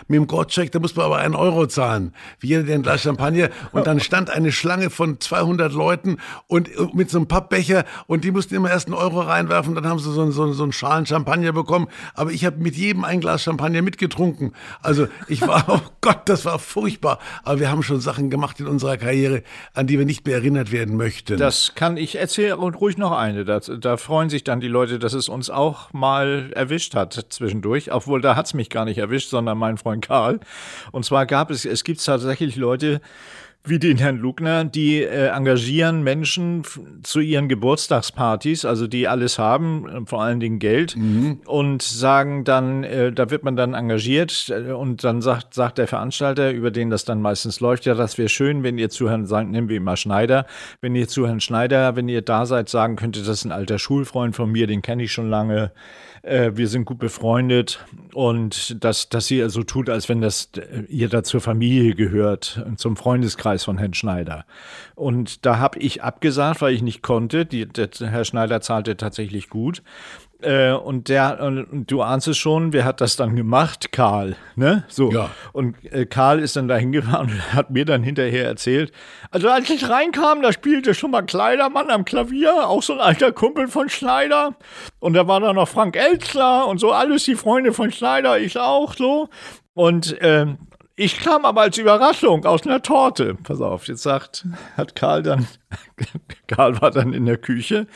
mit 0.09 0.16
dem 0.16 0.26
Gottscheck, 0.26 0.72
da 0.72 0.79
muss 0.79 0.94
man 0.96 1.07
aber 1.07 1.18
einen 1.18 1.35
Euro 1.35 1.66
zahlen. 1.66 2.14
Wie 2.38 2.48
jeder, 2.48 2.64
der 2.64 2.74
ein 2.76 2.83
Glas 2.83 3.03
Champagner. 3.03 3.50
Und 3.72 3.87
dann 3.87 4.00
stand 4.00 4.31
eine 4.31 4.53
Schlange 4.53 4.90
von 4.90 5.20
200 5.20 5.72
Leuten 5.72 6.18
und 6.46 6.68
mit 6.94 7.11
so 7.11 7.18
einem 7.18 7.29
Pappbecher 7.29 7.85
und 8.07 8.24
die 8.24 8.31
mussten 8.31 8.55
immer 8.55 8.70
erst 8.70 8.87
einen 8.87 8.94
Euro 8.94 9.20
reinwerfen, 9.20 9.74
dann 9.74 9.87
haben 9.87 9.98
sie 9.98 10.12
so, 10.12 10.31
so, 10.31 10.53
so 10.53 10.62
einen 10.62 10.72
Schalen 10.72 11.07
Champagner 11.07 11.53
bekommen. 11.53 11.88
Aber 12.14 12.31
ich 12.31 12.44
habe 12.44 12.59
mit 12.59 12.76
jedem 12.76 13.05
ein 13.05 13.20
Glas 13.20 13.42
Champagner 13.42 13.83
mitgetrunken. 13.83 14.53
Also 14.83 15.09
ich 15.29 15.42
war, 15.42 15.64
oh 15.68 15.81
Gott, 16.00 16.22
das 16.26 16.44
war 16.44 16.59
furchtbar. 16.59 17.18
Aber 17.42 17.61
wir 17.61 17.70
haben 17.70 17.83
schon 17.83 18.00
Sachen 18.00 18.31
gemacht 18.31 18.61
in 18.61 18.66
unserer 18.66 18.96
Karriere, 18.96 19.42
an 19.74 19.87
die 19.87 19.98
wir 19.98 20.07
nicht 20.07 20.26
mehr 20.26 20.37
erinnert 20.37 20.72
werden 20.72 20.96
möchten. 20.96 21.38
Das 21.38 21.74
kann 21.74 21.96
ich 21.96 22.16
erzählen 22.16 22.59
und 22.59 22.74
ruhig 22.81 22.98
noch 22.98 23.12
eine. 23.12 23.44
Da, 23.44 23.61
da 23.61 23.96
freuen 23.96 24.29
sich 24.31 24.44
dann 24.44 24.61
die 24.61 24.68
Leute, 24.68 24.98
dass 24.98 25.12
es 25.12 25.29
uns 25.29 25.50
auch 25.50 25.92
mal 25.92 26.50
erwischt 26.55 26.94
hat 26.94 27.12
zwischendurch. 27.31 27.92
Obwohl, 27.92 28.20
da 28.20 28.37
hat 28.37 28.46
es 28.46 28.55
mich 28.55 28.70
gar 28.70 28.85
nicht 28.85 28.98
erwischt, 28.98 29.30
sondern 29.31 29.59
mein 29.59 29.79
Freund 29.79 30.07
Karl. 30.07 30.40
Und 30.93 31.05
zwar 31.05 31.27
gab 31.27 31.51
es, 31.51 31.64
es 31.64 31.85
gibt 31.85 32.05
tatsächlich 32.05 32.57
Leute, 32.57 33.01
wie 33.62 33.79
den 33.79 33.99
Herrn 33.99 34.16
Lugner, 34.16 34.64
die 34.64 35.03
äh, 35.03 35.27
engagieren 35.29 36.03
Menschen 36.03 36.62
zu 37.03 37.21
ihren 37.21 37.47
Geburtstagspartys, 37.49 38.64
also 38.64 38.87
die 38.87 39.07
alles 39.07 39.38
haben, 39.38 39.87
äh, 39.87 40.07
vor 40.07 40.23
allen 40.23 40.40
Dingen 40.40 40.59
Geld, 40.59 40.97
mhm. 40.97 41.40
und 41.45 41.83
sagen 41.83 42.45
dann, 42.45 42.85
äh, 42.85 43.12
da 43.12 43.31
wird 43.31 43.45
man 43.45 43.57
dann 43.57 43.75
engagiert 43.75 44.49
äh, 44.49 44.73
und 44.73 45.05
dann 45.05 45.21
sagt, 45.21 45.53
sagt 45.53 45.77
der 45.77 45.88
Veranstalter, 45.88 46.53
über 46.53 46.71
den 46.71 46.88
das 46.88 47.05
dann 47.05 47.21
meistens 47.21 47.61
läuft, 47.61 47.85
ja, 47.85 47.95
das 47.95 48.16
wäre 48.16 48.31
schön, 48.31 48.62
wenn 48.62 48.79
ihr 48.79 48.88
zu 48.88 49.11
Herrn, 49.11 49.27
sagen, 49.27 49.51
nehmen 49.51 49.69
wir 49.69 49.77
immer 49.77 49.99
Schneider, 49.99 50.47
wenn 50.81 50.95
ihr 50.95 51.07
zu 51.07 51.27
Herrn 51.27 51.40
Schneider, 51.40 51.97
wenn 51.97 52.09
ihr 52.09 52.23
da 52.23 52.47
seid, 52.47 52.71
sagen 52.71 52.97
könntet, 52.97 53.29
das 53.29 53.40
ist 53.40 53.45
ein 53.45 53.53
alter 53.53 53.79
Schulfreund 53.79 54.35
von 54.35 54.51
mir, 54.51 54.69
den 54.69 54.81
kenne 54.81 55.03
ich 55.03 55.12
schon 55.12 55.29
lange, 55.29 55.71
äh, 56.22 56.52
wir 56.54 56.68
sind 56.68 56.85
gut 56.85 56.98
befreundet 56.98 57.85
und 58.12 58.83
dass, 58.83 59.09
dass 59.09 59.26
sie 59.26 59.42
also 59.42 59.62
tut, 59.62 59.88
als 59.88 60.09
wenn 60.09 60.20
das 60.20 60.50
äh, 60.56 60.83
ihr 60.88 61.09
da 61.09 61.22
zur 61.22 61.40
Familie 61.40 61.94
gehört, 61.94 62.64
zum 62.76 62.96
Freundeskreis 62.96 63.64
von 63.64 63.78
Herrn 63.78 63.94
Schneider. 63.94 64.44
Und 64.94 65.46
da 65.46 65.59
habe 65.59 65.78
ich 65.78 66.02
abgesagt, 66.02 66.61
weil 66.61 66.74
ich 66.74 66.83
nicht 66.83 67.02
konnte. 67.02 67.46
Die, 67.46 67.66
der 67.66 67.88
Herr 68.00 68.24
Schneider 68.24 68.61
zahlte 68.61 68.96
tatsächlich 68.96 69.48
gut. 69.48 69.83
Äh, 70.42 70.72
und 70.72 71.09
der, 71.09 71.40
und 71.42 71.90
du 71.90 72.03
ahnst 72.03 72.29
es 72.29 72.38
schon, 72.38 72.72
wer 72.72 72.85
hat 72.85 73.00
das 73.00 73.16
dann 73.16 73.37
gemacht? 73.37 73.92
Karl, 73.92 74.37
ne? 74.57 74.85
So. 74.88 75.11
Ja. 75.12 75.31
Und 75.53 75.76
äh, 75.92 76.07
Karl 76.07 76.38
ist 76.38 76.57
dann 76.57 76.68
da 76.68 76.76
hingefahren 76.76 77.31
und 77.31 77.55
hat 77.55 77.70
mir 77.70 77.85
dann 77.85 78.03
hinterher 78.03 78.46
erzählt, 78.46 78.92
also 79.31 79.48
als 79.48 79.68
ich 79.70 79.88
reinkam, 79.88 80.42
da 80.42 80.53
spielte 80.53 80.94
schon 80.94 81.11
mal 81.11 81.22
Kleidermann 81.22 81.90
am 81.90 82.05
Klavier, 82.05 82.68
auch 82.68 82.83
so 82.83 82.94
ein 82.94 83.00
alter 83.00 83.33
Kumpel 83.33 83.68
von 83.68 83.88
Schneider. 83.88 84.57
Und 84.98 85.14
da 85.14 85.26
war 85.26 85.40
da 85.40 85.53
noch 85.53 85.68
Frank 85.68 85.96
Elzler 85.96 86.66
und 86.66 86.79
so, 86.79 86.92
alles 86.92 87.24
die 87.24 87.37
Freunde 87.37 87.72
von 87.72 87.92
Schneider, 87.92 88.38
ich 88.38 88.59
auch 88.59 88.94
so. 88.94 89.29
Und 89.74 90.20
äh, 90.20 90.46
ich 90.96 91.18
kam 91.18 91.44
aber 91.44 91.62
als 91.62 91.79
Überraschung 91.79 92.44
aus 92.44 92.66
einer 92.66 92.83
Torte. 92.83 93.35
Pass 93.42 93.61
auf, 93.61 93.87
jetzt 93.87 94.03
sagt, 94.03 94.46
hat 94.76 94.94
Karl 94.94 95.22
dann, 95.22 95.46
Karl 96.46 96.81
war 96.81 96.90
dann 96.90 97.12
in 97.12 97.24
der 97.26 97.38
Küche 97.38 97.87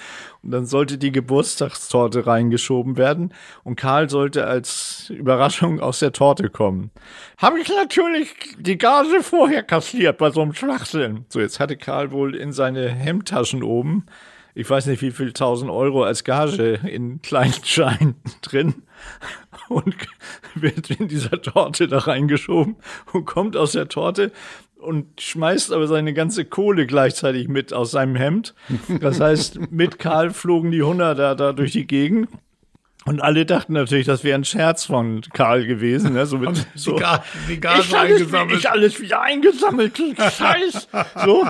und 0.42 0.50
dann 0.52 0.64
sollte 0.64 0.96
die 0.96 1.12
Geburtstagstorte 1.12 2.26
reingeschoben 2.26 2.96
werden 2.96 3.34
und 3.62 3.76
Karl 3.76 4.08
sollte 4.08 4.46
als 4.46 5.10
Überraschung 5.10 5.80
aus 5.80 5.98
der 5.98 6.12
Torte 6.12 6.48
kommen. 6.48 6.90
Habe 7.38 7.60
ich 7.60 7.68
natürlich 7.68 8.34
die 8.58 8.78
Gage 8.78 9.22
vorher 9.22 9.62
kassiert 9.62 10.18
bei 10.18 10.30
so 10.30 10.40
einem 10.40 10.54
Schwachsinn. 10.54 11.26
So, 11.28 11.40
jetzt 11.40 11.60
hatte 11.60 11.76
Karl 11.76 12.10
wohl 12.10 12.34
in 12.34 12.52
seine 12.52 12.88
Hemdtaschen 12.88 13.62
oben, 13.62 14.06
ich 14.54 14.68
weiß 14.68 14.86
nicht 14.86 15.02
wie 15.02 15.10
viel 15.10 15.32
tausend 15.32 15.70
Euro 15.70 16.04
als 16.04 16.24
Gage 16.24 16.74
in 16.74 17.20
kleinen 17.22 17.54
Scheinen 17.64 18.16
drin 18.42 18.74
und 19.68 19.96
wird 20.54 20.90
in 20.90 21.08
dieser 21.08 21.42
Torte 21.42 21.88
da 21.88 21.98
reingeschoben 21.98 22.76
und 23.12 23.24
kommt 23.24 23.56
aus 23.56 23.72
der 23.72 23.88
Torte 23.88 24.32
und 24.76 25.20
schmeißt 25.20 25.72
aber 25.72 25.86
seine 25.86 26.12
ganze 26.12 26.44
Kohle 26.44 26.86
gleichzeitig 26.86 27.48
mit 27.48 27.72
aus 27.72 27.90
seinem 27.90 28.16
Hemd. 28.16 28.54
Das 29.00 29.18
heißt, 29.18 29.70
mit 29.72 29.98
Karl 29.98 30.30
flogen 30.30 30.70
die 30.70 30.82
Hunderter 30.82 31.34
da 31.34 31.52
durch 31.52 31.72
die 31.72 31.86
Gegend. 31.86 32.28
Und 33.06 33.20
alle 33.20 33.44
dachten 33.44 33.74
natürlich, 33.74 34.06
das 34.06 34.24
wäre 34.24 34.38
ein 34.38 34.44
Scherz 34.44 34.86
von 34.86 35.20
Karl 35.34 35.66
gewesen. 35.66 36.14
Ne? 36.14 36.24
So 36.24 36.38
mit, 36.38 36.66
so, 36.74 36.94
die, 36.94 37.00
Ga 37.00 37.24
die 37.48 37.60
Gase 37.60 37.80
ich 37.80 37.94
alles, 37.94 38.12
eingesammelt. 38.12 38.58
Ich 38.58 38.70
alles 38.70 39.00
wieder 39.00 39.20
eingesammelt. 39.20 40.02
Scheiß. 40.18 40.88
So. 41.24 41.46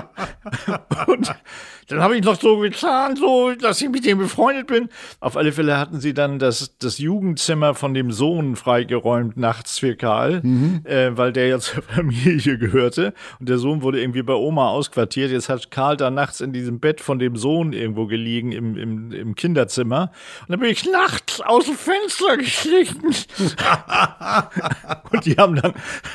Und 1.07 1.33
dann 1.87 2.01
habe 2.01 2.17
ich 2.17 2.23
noch 2.23 2.39
so 2.39 2.57
getan, 2.57 3.15
so, 3.15 3.53
dass 3.53 3.79
ich 3.79 3.89
mit 3.89 4.05
dem 4.05 4.17
befreundet 4.17 4.67
bin. 4.67 4.89
Auf 5.19 5.37
alle 5.37 5.51
Fälle 5.51 5.77
hatten 5.77 5.99
sie 5.99 6.15
dann 6.15 6.39
das, 6.39 6.77
das 6.79 6.97
Jugendzimmer 6.97 7.75
von 7.75 7.93
dem 7.93 8.11
Sohn 8.11 8.55
freigeräumt 8.55 9.37
nachts 9.37 9.77
für 9.77 9.95
Karl, 9.95 10.41
mhm. 10.41 10.81
äh, 10.85 11.15
weil 11.15 11.31
der 11.31 11.47
ja 11.47 11.59
zur 11.59 11.83
Familie 11.83 12.57
gehörte. 12.57 13.13
Und 13.39 13.49
der 13.49 13.59
Sohn 13.59 13.83
wurde 13.83 14.01
irgendwie 14.01 14.23
bei 14.23 14.33
Oma 14.33 14.69
ausquartiert. 14.69 15.31
Jetzt 15.31 15.49
hat 15.49 15.69
Karl 15.69 15.95
da 15.95 16.09
nachts 16.09 16.41
in 16.41 16.53
diesem 16.53 16.79
Bett 16.79 17.01
von 17.01 17.19
dem 17.19 17.35
Sohn 17.35 17.71
irgendwo 17.71 18.07
gelegen 18.07 18.51
im, 18.51 18.77
im, 18.77 19.11
im 19.11 19.35
Kinderzimmer. 19.35 20.11
Und 20.41 20.49
dann 20.49 20.59
bin 20.59 20.71
ich 20.71 20.89
nachts 20.89 21.39
aus 21.41 21.65
dem 21.65 21.75
Fenster 21.75 22.37
geschlichen. 22.37 23.03
und 25.11 25.25
die 25.25 25.35
haben 25.35 25.55
dann, 25.55 25.73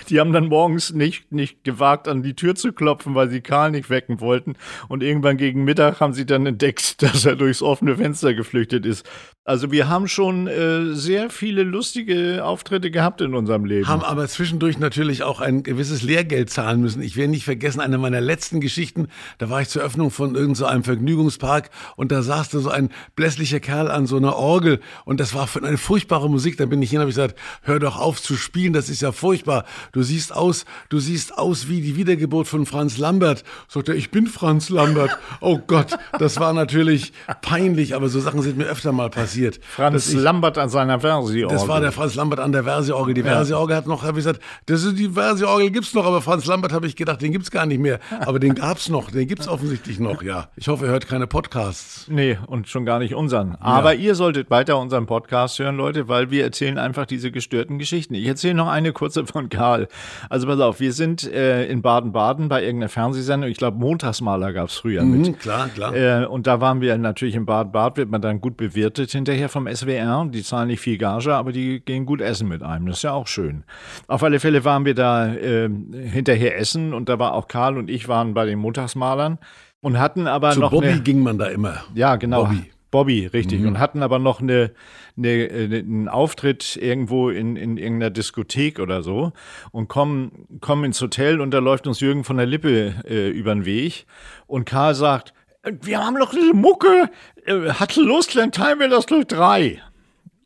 die 0.09 0.19
haben 0.19 0.33
dann 0.33 0.49
morgens 0.49 0.93
nicht, 0.93 1.31
nicht 1.31 1.63
gewagt, 1.63 2.09
an 2.09 2.25
die 2.25 2.35
Tür 2.35 2.57
zu 2.57 2.73
klopfen, 2.73 3.15
weil 3.15 3.31
sie 3.31 3.41
Karl 3.41 3.71
nicht 3.71 3.89
wecken 3.89 4.21
wollten. 4.21 4.55
Und 4.89 5.05
irgendwann 5.05 5.37
gegen 5.37 5.60
Mittag 5.65 6.01
haben 6.01 6.13
sie 6.13 6.27
dann 6.27 6.47
entdeckt, 6.47 7.03
dass 7.03 7.25
er 7.25 7.37
durchs 7.37 7.63
offene 7.63 7.97
Fenster 7.97 8.35
geflüchtet 8.35 8.87
ist. 8.87 9.09
Also 9.47 9.73
wir 9.73 9.89
haben 9.89 10.07
schon 10.07 10.49
äh, 10.49 10.95
sehr 10.95 11.31
viele 11.31 11.63
lustige 11.63 12.45
Auftritte 12.45 12.91
gehabt 12.91 13.23
in 13.23 13.35
unserem 13.35 13.65
Leben. 13.65 13.89
Haben 13.89 14.03
aber 14.03 14.29
zwischendurch 14.29 14.79
natürlich 14.79 15.23
auch 15.23 15.41
ein 15.41 15.63
gewisses 15.63 16.03
Lehrgeld 16.03 16.51
zahlen 16.51 16.83
müssen. 16.83 17.01
Ich 17.01 17.17
werde 17.17 17.31
nicht 17.31 17.45
vergessen, 17.45 17.81
eine 17.81 17.97
meiner 17.97 18.21
letzten 18.21 18.61
Geschichten, 18.61 19.09
da 19.39 19.49
war 19.49 19.63
ich 19.63 19.71
zur 19.71 19.81
Öffnung 19.81 20.11
von 20.11 20.35
irgendeinem 20.35 20.83
so 20.83 20.83
Vergnügungspark 20.83 21.71
und 21.97 22.13
da 22.13 22.21
saß 22.21 22.51
da 22.51 22.59
so 22.59 22.69
ein 22.69 22.91
blässlicher 23.17 23.61
Kerl 23.61 23.91
an 23.91 24.07
so 24.07 24.19
einer 24.19 24.37
Orgel 24.37 24.79
und 25.07 25.21
das 25.21 25.33
war 25.33 25.49
eine 25.63 25.79
furchtbare 25.79 26.29
Musik. 26.29 26.59
Da 26.59 26.67
bin 26.67 26.83
ich 26.83 26.91
hin 26.91 26.99
und 26.99 27.05
habe 27.05 27.11
gesagt, 27.11 27.39
hör 27.63 27.79
doch 27.79 27.99
auf 27.99 28.21
zu 28.21 28.37
spielen, 28.37 28.75
das 28.75 28.91
ist 28.91 29.01
ja 29.01 29.11
furchtbar. 29.11 29.65
Du 29.93 30.03
siehst 30.03 30.37
aus, 30.37 30.67
du 30.91 30.99
siehst 30.99 31.39
aus 31.39 31.67
wie 31.67 31.81
die 31.81 31.97
Wiedergeburt 31.97 32.47
von 32.47 32.67
Franz 32.67 32.99
Lambert. 32.99 33.45
Sagt 33.69 33.89
er, 33.89 33.95
ich 33.95 34.11
bin 34.11 34.27
Franz 34.27 34.69
Lambert. 34.69 35.19
Oh 35.41 35.59
Gott, 35.67 35.97
das 36.19 36.39
war 36.39 36.53
natürlich 36.53 37.15
peinlich, 37.41 37.95
aber 37.95 38.11
so 38.11 38.21
Sachen 38.21 38.43
sind 38.43 38.59
mir 38.59 38.67
öfter 38.67 38.93
mal 38.93 39.09
passiert 39.09 39.30
passiert. 39.31 39.61
Franz 39.63 40.09
ich- 40.09 40.19
Lambert 40.19 40.59
an 40.59 40.69
seiner 40.69 41.01
Versi. 41.01 41.47
Das 41.49 41.69
war 41.69 41.81
der 41.81 41.93
Franz 41.93 42.15
Lambert 42.15 42.41
an 42.41 42.53
der 42.53 42.65
Versi-Orgel. 42.65 43.15
Die 43.15 43.23
Versi-Orgel 43.23 43.77
hat 43.77 43.87
noch, 43.87 44.03
habe 44.03 44.19
ich 44.19 44.25
gesagt, 44.25 44.41
das 44.67 44.83
ist 44.83 44.99
die 44.99 45.11
Versi-Orgel 45.11 45.71
gibt's 45.71 45.95
noch, 45.95 46.05
aber 46.07 46.21
Franz 46.21 46.47
Lambert 46.47 46.73
habe 46.73 46.87
ich 46.87 46.97
gedacht, 46.97 47.23
den 47.23 47.33
gibt's 47.33 47.51
gar 47.51 47.67
nicht 47.67 47.81
mehr. 47.81 48.01
Aber 48.21 48.39
den 48.39 48.55
gab's 48.55 48.89
noch, 48.89 49.11
den 49.11 49.27
gibt's 49.29 49.49
offensichtlich 49.49 49.99
noch, 50.01 50.23
ja. 50.23 50.49
Ich 50.57 50.69
hoffe, 50.69 50.87
er 50.87 50.93
hört 50.93 51.09
keine 51.09 51.27
Podcasts. 51.27 52.07
Nee, 52.09 52.39
und 52.47 52.69
schon 52.69 52.85
gar 52.85 52.99
nicht 52.99 53.15
unseren. 53.15 53.57
Aber 53.61 53.95
ihr 53.95 54.15
solltet 54.15 54.51
weiter 54.51 54.79
unseren 54.79 55.07
Podcast 55.07 55.59
hören, 55.59 55.77
Leute, 55.77 56.09
weil 56.09 56.31
wir 56.31 56.45
erzählen 56.45 56.79
einfach 56.79 57.07
diese 57.07 57.31
gestörten 57.31 57.79
Geschichten. 57.79 58.15
Ich 58.15 58.27
erzähle 58.27 58.55
noch 58.55 58.69
eine 58.69 58.93
kurze 58.93 59.27
von 59.27 59.49
Karl. 59.49 59.89
Also 60.29 60.47
pass 60.47 60.61
auf, 60.61 60.81
wir 60.81 60.93
sind 60.93 61.31
äh, 61.31 61.67
in 61.67 61.83
Baden-Baden 61.83 62.49
bei 62.49 62.63
irgendeiner 62.63 62.89
Fernsehsendung. 62.89 63.51
Ich 63.51 63.59
glaube, 63.59 63.79
Montagsmaler 63.79 64.53
gab's 64.53 64.77
früher 64.77 65.03
mit. 65.03 65.27
Hm, 65.27 65.39
klar, 65.39 65.69
klar. 65.69 65.95
Äh, 65.95 66.27
und 66.27 66.47
da 66.47 66.61
waren 66.61 66.81
wir 66.81 66.97
natürlich 66.99 67.35
in 67.35 67.47
Bad-Bad, 67.47 67.97
wird 67.97 68.11
man 68.11 68.21
dann 68.23 68.41
gut 68.41 68.57
bewirtet 68.57 69.11
hinterher 69.21 69.49
vom 69.49 69.67
SWR. 69.67 70.27
Die 70.33 70.43
zahlen 70.43 70.69
nicht 70.69 70.81
viel 70.81 70.99
Gage, 70.99 71.35
aber 71.35 71.53
die 71.53 71.81
gehen 71.81 72.07
gut 72.07 72.21
essen 72.21 72.49
mit 72.49 72.63
einem. 72.63 72.87
Das 72.87 72.99
ist 72.99 73.03
ja 73.03 73.13
auch 73.13 73.27
schön. 73.27 73.65
Auf 74.09 74.23
alle 74.23 74.41
Fälle 74.41 74.65
waren 74.65 74.85
wir 74.85 74.95
da 74.95 75.33
äh, 75.33 75.69
hinterher 75.69 76.59
essen 76.59 76.93
und 76.95 77.09
da 77.09 77.19
war 77.19 77.35
auch 77.35 77.49
Karl 77.49 77.79
und 77.79 77.91
ich 77.91 78.09
waren 78.09 78.35
bei 78.35 78.45
den 78.47 78.59
Montagsmalern 78.59 79.39
und 79.81 79.99
hatten 79.99 80.27
aber 80.27 80.51
Zu 80.53 80.61
noch 80.61 80.71
Bobby 80.71 80.89
eine, 80.89 81.01
ging 81.01 81.23
man 81.23 81.39
da 81.39 81.47
immer. 81.47 81.83
ja, 81.95 82.17
genau. 82.17 82.45
Bobby. 82.45 82.71
Bobby, 82.91 83.27
richtig. 83.27 83.65
Und 83.65 83.79
hatten 83.79 84.03
aber 84.03 84.19
noch 84.19 84.41
eine, 84.41 84.73
eine, 85.17 85.49
einen 85.79 86.09
Auftritt 86.09 86.77
irgendwo 86.77 87.31
in, 87.31 87.55
in 87.55 87.77
irgendeiner 87.77 88.11
Diskothek 88.11 88.81
oder 88.81 89.05
so 89.05 89.33
und 89.71 89.87
kommen, 89.87 90.49
kommen 90.61 90.83
ins 90.87 91.01
Hotel 91.01 91.41
und 91.41 91.53
da 91.53 91.61
läuft 91.61 91.87
uns 91.87 92.01
Jürgen 92.01 92.25
von 92.25 92.37
der 92.37 92.47
Lippe 92.47 92.95
äh, 93.09 93.29
über 93.31 93.55
den 93.55 93.65
Weg 93.65 94.07
und 94.49 94.65
Karl 94.65 94.97
sagt, 94.97 95.29
"Äh, 95.29 95.33
wir 95.65 96.05
haben 96.05 96.15
noch 96.15 96.31
diese 96.31 96.55
Mucke, 96.55 97.11
äh, 97.45 97.71
hat 97.71 97.97
Lust, 97.97 98.37
dann 98.37 98.53
teilen 98.53 98.81
wir 98.81 98.89
das 98.89 99.07
durch 99.07 99.27
drei. 99.27 99.83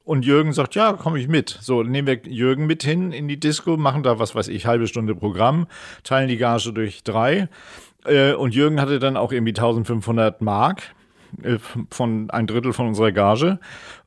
Und 0.05 0.27
Jürgen 0.27 0.53
sagt, 0.53 0.74
ja, 0.74 0.92
komme 0.92 1.18
ich 1.18 1.29
mit. 1.29 1.59
So, 1.62 1.83
nehmen 1.83 2.07
wir 2.07 2.20
Jürgen 2.27 2.66
mit 2.66 2.83
hin 2.83 3.11
in 3.12 3.27
die 3.27 3.40
Disco, 3.40 3.77
machen 3.79 4.03
da, 4.03 4.18
was 4.18 4.35
weiß 4.35 4.48
ich, 4.48 4.66
halbe 4.66 4.87
Stunde 4.87 5.14
Programm, 5.14 5.66
teilen 6.03 6.29
die 6.29 6.37
Gage 6.37 6.72
durch 6.72 7.03
drei. 7.05 7.48
Äh, 8.05 8.35
und 8.35 8.55
Jürgen 8.55 8.81
hatte 8.81 8.98
dann 8.98 9.16
auch 9.16 9.33
irgendwie 9.33 9.53
1500 9.53 10.42
Mark 10.42 10.94
von 11.90 12.31
ein 12.31 12.47
Drittel 12.47 12.73
von 12.73 12.88
unserer 12.88 13.12
Gage 13.12 13.59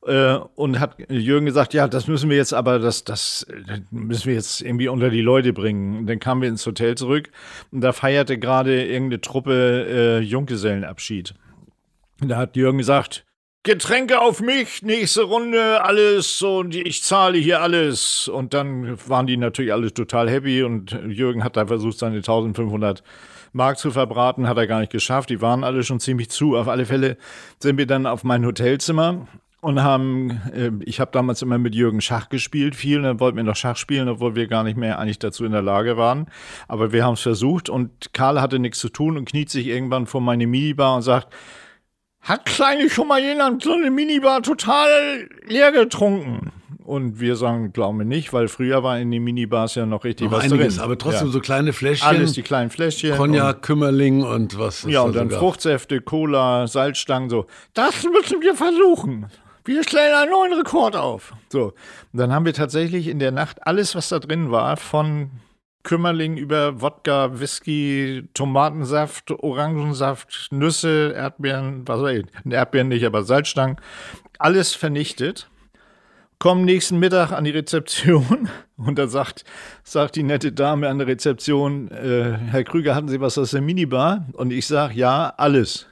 äh, 0.06 0.34
und 0.54 0.80
hat 0.80 0.96
Jürgen 1.08 1.46
gesagt, 1.46 1.74
ja, 1.74 1.88
das 1.88 2.06
müssen 2.06 2.30
wir 2.30 2.36
jetzt 2.36 2.52
aber, 2.52 2.78
das, 2.78 3.04
das 3.04 3.42
äh, 3.44 3.80
müssen 3.90 4.26
wir 4.26 4.34
jetzt 4.34 4.60
irgendwie 4.60 4.88
unter 4.88 5.10
die 5.10 5.20
Leute 5.20 5.52
bringen. 5.52 5.98
Und 5.98 6.06
dann 6.06 6.18
kamen 6.18 6.42
wir 6.42 6.48
ins 6.48 6.66
Hotel 6.66 6.96
zurück 6.96 7.30
und 7.70 7.80
da 7.80 7.92
feierte 7.92 8.38
gerade 8.38 8.84
irgendeine 8.84 9.20
Truppe 9.20 9.86
äh, 9.88 10.18
Junggesellenabschied. 10.20 11.34
Und 12.20 12.28
da 12.28 12.36
hat 12.36 12.56
Jürgen 12.56 12.78
gesagt, 12.78 13.24
Getränke 13.64 14.20
auf 14.20 14.40
mich, 14.40 14.82
nächste 14.82 15.24
Runde, 15.24 15.84
alles 15.84 16.40
und 16.42 16.74
ich 16.74 17.02
zahle 17.02 17.36
hier 17.36 17.60
alles. 17.60 18.28
Und 18.28 18.54
dann 18.54 18.98
waren 19.08 19.26
die 19.26 19.36
natürlich 19.36 19.72
alle 19.72 19.92
total 19.92 20.30
happy 20.30 20.62
und 20.62 20.92
Jürgen 21.06 21.44
hat 21.44 21.56
da 21.56 21.66
versucht, 21.66 21.98
seine 21.98 22.16
1500 22.16 23.02
Mark 23.58 23.76
zu 23.76 23.90
verbraten, 23.90 24.48
hat 24.48 24.56
er 24.56 24.66
gar 24.66 24.80
nicht 24.80 24.92
geschafft. 24.92 25.28
Die 25.28 25.42
waren 25.42 25.64
alle 25.64 25.82
schon 25.82 26.00
ziemlich 26.00 26.30
zu. 26.30 26.56
Auf 26.56 26.68
alle 26.68 26.86
Fälle 26.86 27.18
sind 27.58 27.76
wir 27.76 27.86
dann 27.86 28.06
auf 28.06 28.24
mein 28.24 28.46
Hotelzimmer 28.46 29.26
und 29.60 29.82
haben, 29.82 30.30
äh, 30.54 30.70
ich 30.84 31.00
habe 31.00 31.10
damals 31.12 31.42
immer 31.42 31.58
mit 31.58 31.74
Jürgen 31.74 32.00
Schach 32.00 32.28
gespielt, 32.28 32.76
viel, 32.76 33.02
dann 33.02 33.20
wollten 33.20 33.36
wir 33.36 33.44
noch 33.44 33.56
Schach 33.56 33.76
spielen, 33.76 34.08
obwohl 34.08 34.36
wir 34.36 34.46
gar 34.46 34.62
nicht 34.62 34.78
mehr 34.78 34.98
eigentlich 34.98 35.18
dazu 35.18 35.44
in 35.44 35.52
der 35.52 35.62
Lage 35.62 35.96
waren. 35.96 36.26
Aber 36.68 36.92
wir 36.92 37.04
haben 37.04 37.14
es 37.14 37.20
versucht 37.20 37.68
und 37.68 38.14
Karl 38.14 38.40
hatte 38.40 38.58
nichts 38.58 38.78
zu 38.78 38.88
tun 38.88 39.18
und 39.18 39.28
kniet 39.28 39.50
sich 39.50 39.66
irgendwann 39.66 40.06
vor 40.06 40.20
meine 40.20 40.46
Minibar 40.46 40.96
und 40.96 41.02
sagt, 41.02 41.34
hat 42.20 42.46
kleine 42.46 42.88
schon 42.88 43.08
mal 43.08 43.20
jemand 43.20 43.62
so 43.62 43.72
eine 43.72 43.90
Minibar 43.90 44.42
total 44.42 45.28
leer 45.46 45.72
getrunken? 45.72 46.52
Und 46.88 47.20
wir 47.20 47.36
sagen, 47.36 47.74
glauben 47.74 47.98
wir 47.98 48.06
nicht, 48.06 48.32
weil 48.32 48.48
früher 48.48 48.82
war 48.82 48.98
in 48.98 49.10
den 49.10 49.22
Minibars 49.22 49.74
ja 49.74 49.84
noch 49.84 50.04
richtig 50.04 50.30
Noch 50.30 50.38
was 50.38 50.44
einiges, 50.44 50.76
drin. 50.76 50.84
aber 50.84 50.96
trotzdem 50.96 51.26
ja. 51.26 51.32
so 51.34 51.40
kleine 51.40 51.74
Fläschchen. 51.74 52.08
alles 52.08 52.32
die 52.32 52.40
kleinen 52.40 52.70
Fläschchen. 52.70 53.14
Cognac, 53.14 53.60
Kümmerling 53.60 54.22
und 54.22 54.58
was. 54.58 54.84
Ja, 54.84 55.02
und 55.02 55.14
dann 55.14 55.30
Fruchtsäfte, 55.30 56.00
Cola, 56.00 56.66
Salzstangen, 56.66 57.28
so. 57.28 57.44
Das 57.74 58.04
müssen 58.04 58.40
wir 58.40 58.54
versuchen. 58.54 59.26
Wir 59.66 59.84
stellen 59.84 60.14
einen 60.14 60.30
neuen 60.30 60.54
Rekord 60.54 60.96
auf. 60.96 61.34
So. 61.52 61.74
Und 62.14 62.20
dann 62.20 62.32
haben 62.32 62.46
wir 62.46 62.54
tatsächlich 62.54 63.08
in 63.08 63.18
der 63.18 63.32
Nacht 63.32 63.66
alles, 63.66 63.94
was 63.94 64.08
da 64.08 64.18
drin 64.18 64.50
war, 64.50 64.78
von 64.78 65.28
Kümmerling 65.82 66.38
über 66.38 66.80
Wodka, 66.80 67.38
Whisky, 67.38 68.26
Tomatensaft, 68.32 69.30
Orangensaft, 69.30 70.48
Nüsse, 70.52 71.12
Erdbeeren, 71.14 71.86
was 71.86 72.00
weiß 72.00 72.20
ich, 72.20 72.50
Erdbeeren 72.50 72.88
nicht, 72.88 73.04
aber 73.04 73.24
Salzstangen, 73.24 73.76
alles 74.38 74.74
vernichtet. 74.74 75.50
Kommen 76.38 76.64
nächsten 76.64 77.00
Mittag 77.00 77.32
an 77.32 77.42
die 77.42 77.50
Rezeption 77.50 78.48
und 78.76 78.96
da 78.96 79.08
sagt, 79.08 79.44
sagt 79.82 80.14
die 80.14 80.22
nette 80.22 80.52
Dame 80.52 80.88
an 80.88 80.98
der 80.98 81.08
Rezeption, 81.08 81.90
äh, 81.90 82.38
Herr 82.50 82.62
Krüger, 82.62 82.94
hatten 82.94 83.08
Sie 83.08 83.20
was 83.20 83.36
aus 83.38 83.50
der 83.50 83.60
Minibar? 83.60 84.24
Und 84.34 84.52
ich 84.52 84.68
sage, 84.68 84.94
ja, 84.94 85.34
alles. 85.36 85.86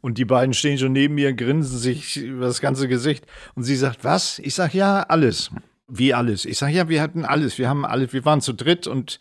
Und 0.00 0.16
die 0.16 0.24
beiden 0.24 0.54
stehen 0.54 0.78
schon 0.78 0.92
neben 0.92 1.16
mir, 1.16 1.34
grinsen 1.34 1.76
sich 1.76 2.16
über 2.16 2.46
das 2.46 2.62
ganze 2.62 2.88
Gesicht. 2.88 3.26
Und 3.56 3.64
sie 3.64 3.76
sagt, 3.76 4.04
was? 4.04 4.38
Ich 4.38 4.54
sage, 4.54 4.78
ja, 4.78 5.02
alles. 5.02 5.50
Wie 5.86 6.14
alles? 6.14 6.46
Ich 6.46 6.56
sage, 6.56 6.72
ja, 6.72 6.88
wir 6.88 7.02
hatten 7.02 7.26
alles. 7.26 7.58
Wir 7.58 7.68
haben 7.68 7.84
alles. 7.84 8.12
Wir 8.14 8.24
waren 8.24 8.40
zu 8.40 8.54
dritt 8.54 8.86
und 8.86 9.18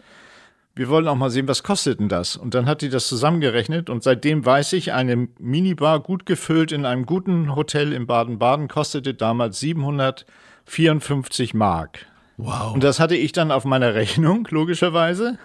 wir 0.77 0.89
wollen 0.89 1.07
auch 1.07 1.15
mal 1.15 1.29
sehen, 1.29 1.47
was 1.47 1.63
kostet 1.63 1.99
denn 1.99 2.09
das? 2.09 2.35
Und 2.35 2.53
dann 2.53 2.65
hat 2.67 2.81
die 2.81 2.89
das 2.89 3.07
zusammengerechnet 3.07 3.89
und 3.89 4.03
seitdem 4.03 4.45
weiß 4.45 4.73
ich, 4.73 4.93
eine 4.93 5.27
Minibar 5.39 5.99
gut 5.99 6.25
gefüllt 6.25 6.71
in 6.71 6.85
einem 6.85 7.05
guten 7.05 7.55
Hotel 7.55 7.93
in 7.93 8.07
Baden-Baden 8.07 8.67
kostete 8.67 9.13
damals 9.13 9.59
754 9.59 11.53
Mark. 11.53 12.05
Wow. 12.37 12.73
Und 12.73 12.83
das 12.83 12.99
hatte 12.99 13.15
ich 13.15 13.31
dann 13.31 13.51
auf 13.51 13.65
meiner 13.65 13.93
Rechnung, 13.95 14.47
logischerweise. 14.49 15.37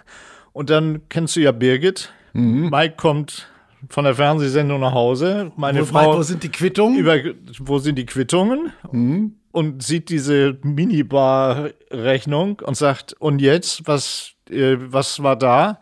Und 0.51 0.69
dann 0.69 1.01
kennst 1.09 1.35
du 1.35 1.39
ja 1.39 1.51
Birgit. 1.51 2.11
Mike 2.33 2.95
kommt 2.97 3.47
von 3.89 4.05
der 4.05 4.15
Fernsehsendung 4.15 4.79
nach 4.79 4.93
Hause. 4.93 5.51
Meine 5.55 5.81
wo, 5.81 5.85
Frau 5.85 6.17
wo 6.17 6.23
sind 6.23 6.43
die 6.43 6.49
Quittungen? 6.49 6.97
über 6.97 7.17
wo 7.59 7.79
sind 7.79 7.97
die 7.97 8.05
Quittungen 8.05 8.71
und 9.51 9.83
sieht 9.83 10.09
diese 10.09 10.57
Minibar-Rechnung 10.63 12.61
und 12.65 12.75
sagt, 12.75 13.13
und 13.13 13.39
jetzt, 13.39 13.87
was, 13.87 14.32
äh, 14.49 14.77
was 14.79 15.21
war 15.23 15.35
da? 15.35 15.79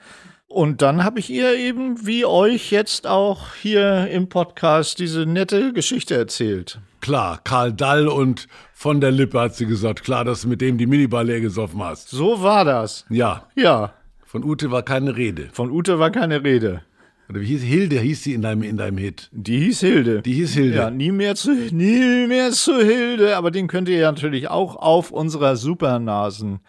Und 0.47 0.81
dann 0.81 1.03
habe 1.05 1.19
ich 1.19 1.29
ihr 1.29 1.55
eben, 1.55 2.05
wie 2.05 2.25
euch 2.25 2.71
jetzt 2.71 3.07
auch 3.07 3.53
hier 3.55 4.07
im 4.09 4.27
Podcast, 4.27 4.99
diese 4.99 5.25
nette 5.25 5.71
Geschichte 5.71 6.15
erzählt. 6.15 6.79
Klar, 6.99 7.39
Karl 7.43 7.71
Dall 7.71 8.07
und 8.09 8.47
von 8.73 8.99
der 8.99 9.11
Lippe 9.11 9.39
hat 9.39 9.55
sie 9.55 9.65
gesagt. 9.65 10.03
Klar, 10.03 10.25
dass 10.25 10.41
du 10.41 10.49
mit 10.49 10.59
dem 10.61 10.77
die 10.77 10.87
Minibar 10.87 11.23
leer 11.23 11.39
gesoffen 11.39 11.81
hast. 11.81 12.09
So 12.09 12.43
war 12.43 12.65
das. 12.65 13.05
Ja, 13.09 13.47
Ja, 13.55 13.93
von 14.25 14.43
Ute 14.43 14.71
war 14.71 14.83
keine 14.83 15.15
Rede. 15.15 15.49
von 15.53 15.71
Ute 15.71 15.99
war 15.99 16.11
keine 16.11 16.43
Rede. 16.43 16.81
Oder 17.29 17.39
wie 17.39 17.45
hieß 17.45 17.61
Hilde 17.63 17.99
hieß 17.99 18.23
sie 18.23 18.33
in 18.33 18.41
deinem, 18.41 18.63
in 18.63 18.75
deinem 18.75 18.97
Hit. 18.97 19.29
Die 19.31 19.57
hieß 19.59 19.79
Hilde. 19.79 20.21
Die 20.21 20.33
hieß 20.33 20.53
Hilde. 20.53 20.75
Ja, 20.75 20.89
nie 20.91 21.13
mehr 21.13 21.35
zu, 21.35 21.51
nie 21.53 22.27
mehr 22.27 22.51
zu 22.51 22.77
Hilde. 22.77 23.37
Aber 23.37 23.51
den 23.51 23.67
könnt 23.67 23.87
ihr 23.87 23.97
ja 23.99 24.11
natürlich 24.11 24.49
auch 24.49 24.75
auf 24.75 25.11
unserer 25.11 25.55
Supernasen 25.55 26.59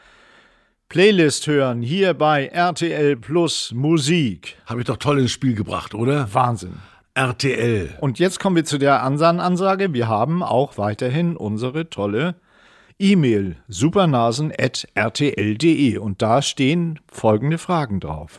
Playlist 0.92 1.46
hören. 1.46 1.80
Hier 1.80 2.12
bei 2.12 2.48
RTL 2.48 3.16
Plus 3.16 3.72
Musik. 3.74 4.58
Habe 4.66 4.80
ich 4.80 4.86
doch 4.86 4.98
toll 4.98 5.20
ins 5.20 5.30
Spiel 5.30 5.54
gebracht, 5.54 5.94
oder? 5.94 6.28
Wahnsinn. 6.34 6.74
RTL. 7.14 7.96
Und 8.02 8.18
jetzt 8.18 8.38
kommen 8.38 8.56
wir 8.56 8.66
zu 8.66 8.76
der 8.76 9.02
Ansan-Ansage. 9.02 9.94
Wir 9.94 10.08
haben 10.08 10.42
auch 10.42 10.76
weiterhin 10.76 11.34
unsere 11.34 11.88
tolle 11.88 12.34
E-Mail 12.98 13.56
supernasen.rtl.de 13.68 15.96
und 15.96 16.20
da 16.20 16.42
stehen 16.42 17.00
folgende 17.10 17.56
Fragen 17.56 17.98
drauf. 17.98 18.38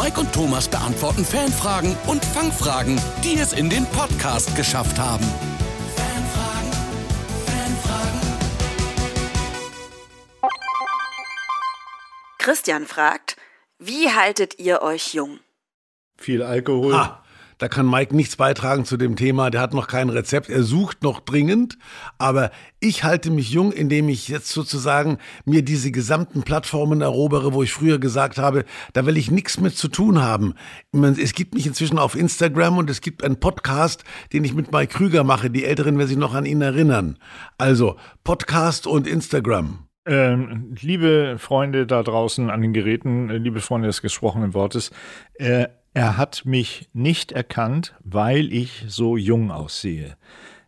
Mike 0.00 0.20
und 0.20 0.32
Thomas 0.32 0.68
beantworten 0.68 1.24
Fanfragen 1.24 1.96
und 2.06 2.24
Fangfragen, 2.24 2.96
die 3.24 3.40
es 3.40 3.54
in 3.54 3.70
den 3.70 3.86
Podcast 3.86 4.54
geschafft 4.54 5.00
haben. 5.00 5.26
Christian 12.40 12.86
fragt, 12.86 13.36
wie 13.78 14.08
haltet 14.08 14.58
ihr 14.58 14.80
euch 14.80 15.12
jung? 15.12 15.40
Viel 16.16 16.42
Alkohol. 16.42 16.94
Ha, 16.94 17.22
da 17.58 17.68
kann 17.68 17.88
Mike 17.88 18.16
nichts 18.16 18.36
beitragen 18.36 18.86
zu 18.86 18.96
dem 18.96 19.14
Thema. 19.14 19.50
Der 19.50 19.60
hat 19.60 19.74
noch 19.74 19.88
kein 19.88 20.08
Rezept. 20.08 20.48
Er 20.48 20.62
sucht 20.62 21.02
noch 21.02 21.20
dringend. 21.20 21.76
Aber 22.16 22.50
ich 22.80 23.04
halte 23.04 23.30
mich 23.30 23.50
jung, 23.50 23.72
indem 23.72 24.08
ich 24.08 24.28
jetzt 24.28 24.48
sozusagen 24.48 25.18
mir 25.44 25.62
diese 25.62 25.90
gesamten 25.90 26.42
Plattformen 26.42 27.02
erobere, 27.02 27.52
wo 27.52 27.62
ich 27.62 27.74
früher 27.74 27.98
gesagt 27.98 28.38
habe, 28.38 28.64
da 28.94 29.04
will 29.04 29.18
ich 29.18 29.30
nichts 29.30 29.60
mit 29.60 29.76
zu 29.76 29.88
tun 29.88 30.22
haben. 30.22 30.54
Es 31.18 31.34
gibt 31.34 31.52
mich 31.52 31.66
inzwischen 31.66 31.98
auf 31.98 32.14
Instagram 32.14 32.78
und 32.78 32.88
es 32.88 33.02
gibt 33.02 33.22
einen 33.22 33.38
Podcast, 33.38 34.02
den 34.32 34.44
ich 34.44 34.54
mit 34.54 34.72
Mike 34.72 34.94
Krüger 34.94 35.24
mache. 35.24 35.50
Die 35.50 35.66
Älteren 35.66 35.98
werden 35.98 36.08
sich 36.08 36.16
noch 36.16 36.32
an 36.32 36.46
ihn 36.46 36.62
erinnern. 36.62 37.18
Also 37.58 37.96
Podcast 38.24 38.86
und 38.86 39.06
Instagram. 39.06 39.89
Ähm, 40.06 40.74
liebe 40.80 41.36
Freunde 41.38 41.86
da 41.86 42.02
draußen 42.02 42.48
an 42.50 42.62
den 42.62 42.72
Geräten, 42.72 43.28
äh, 43.30 43.36
liebe 43.36 43.60
Freunde 43.60 43.86
des 43.88 44.00
gesprochenen 44.02 44.54
Wortes, 44.54 44.90
äh, 45.34 45.66
Er 45.92 46.16
hat 46.16 46.44
mich 46.44 46.88
nicht 46.92 47.32
erkannt, 47.32 47.96
weil 48.04 48.52
ich 48.52 48.84
so 48.86 49.16
jung 49.16 49.50
aussehe. 49.50 50.16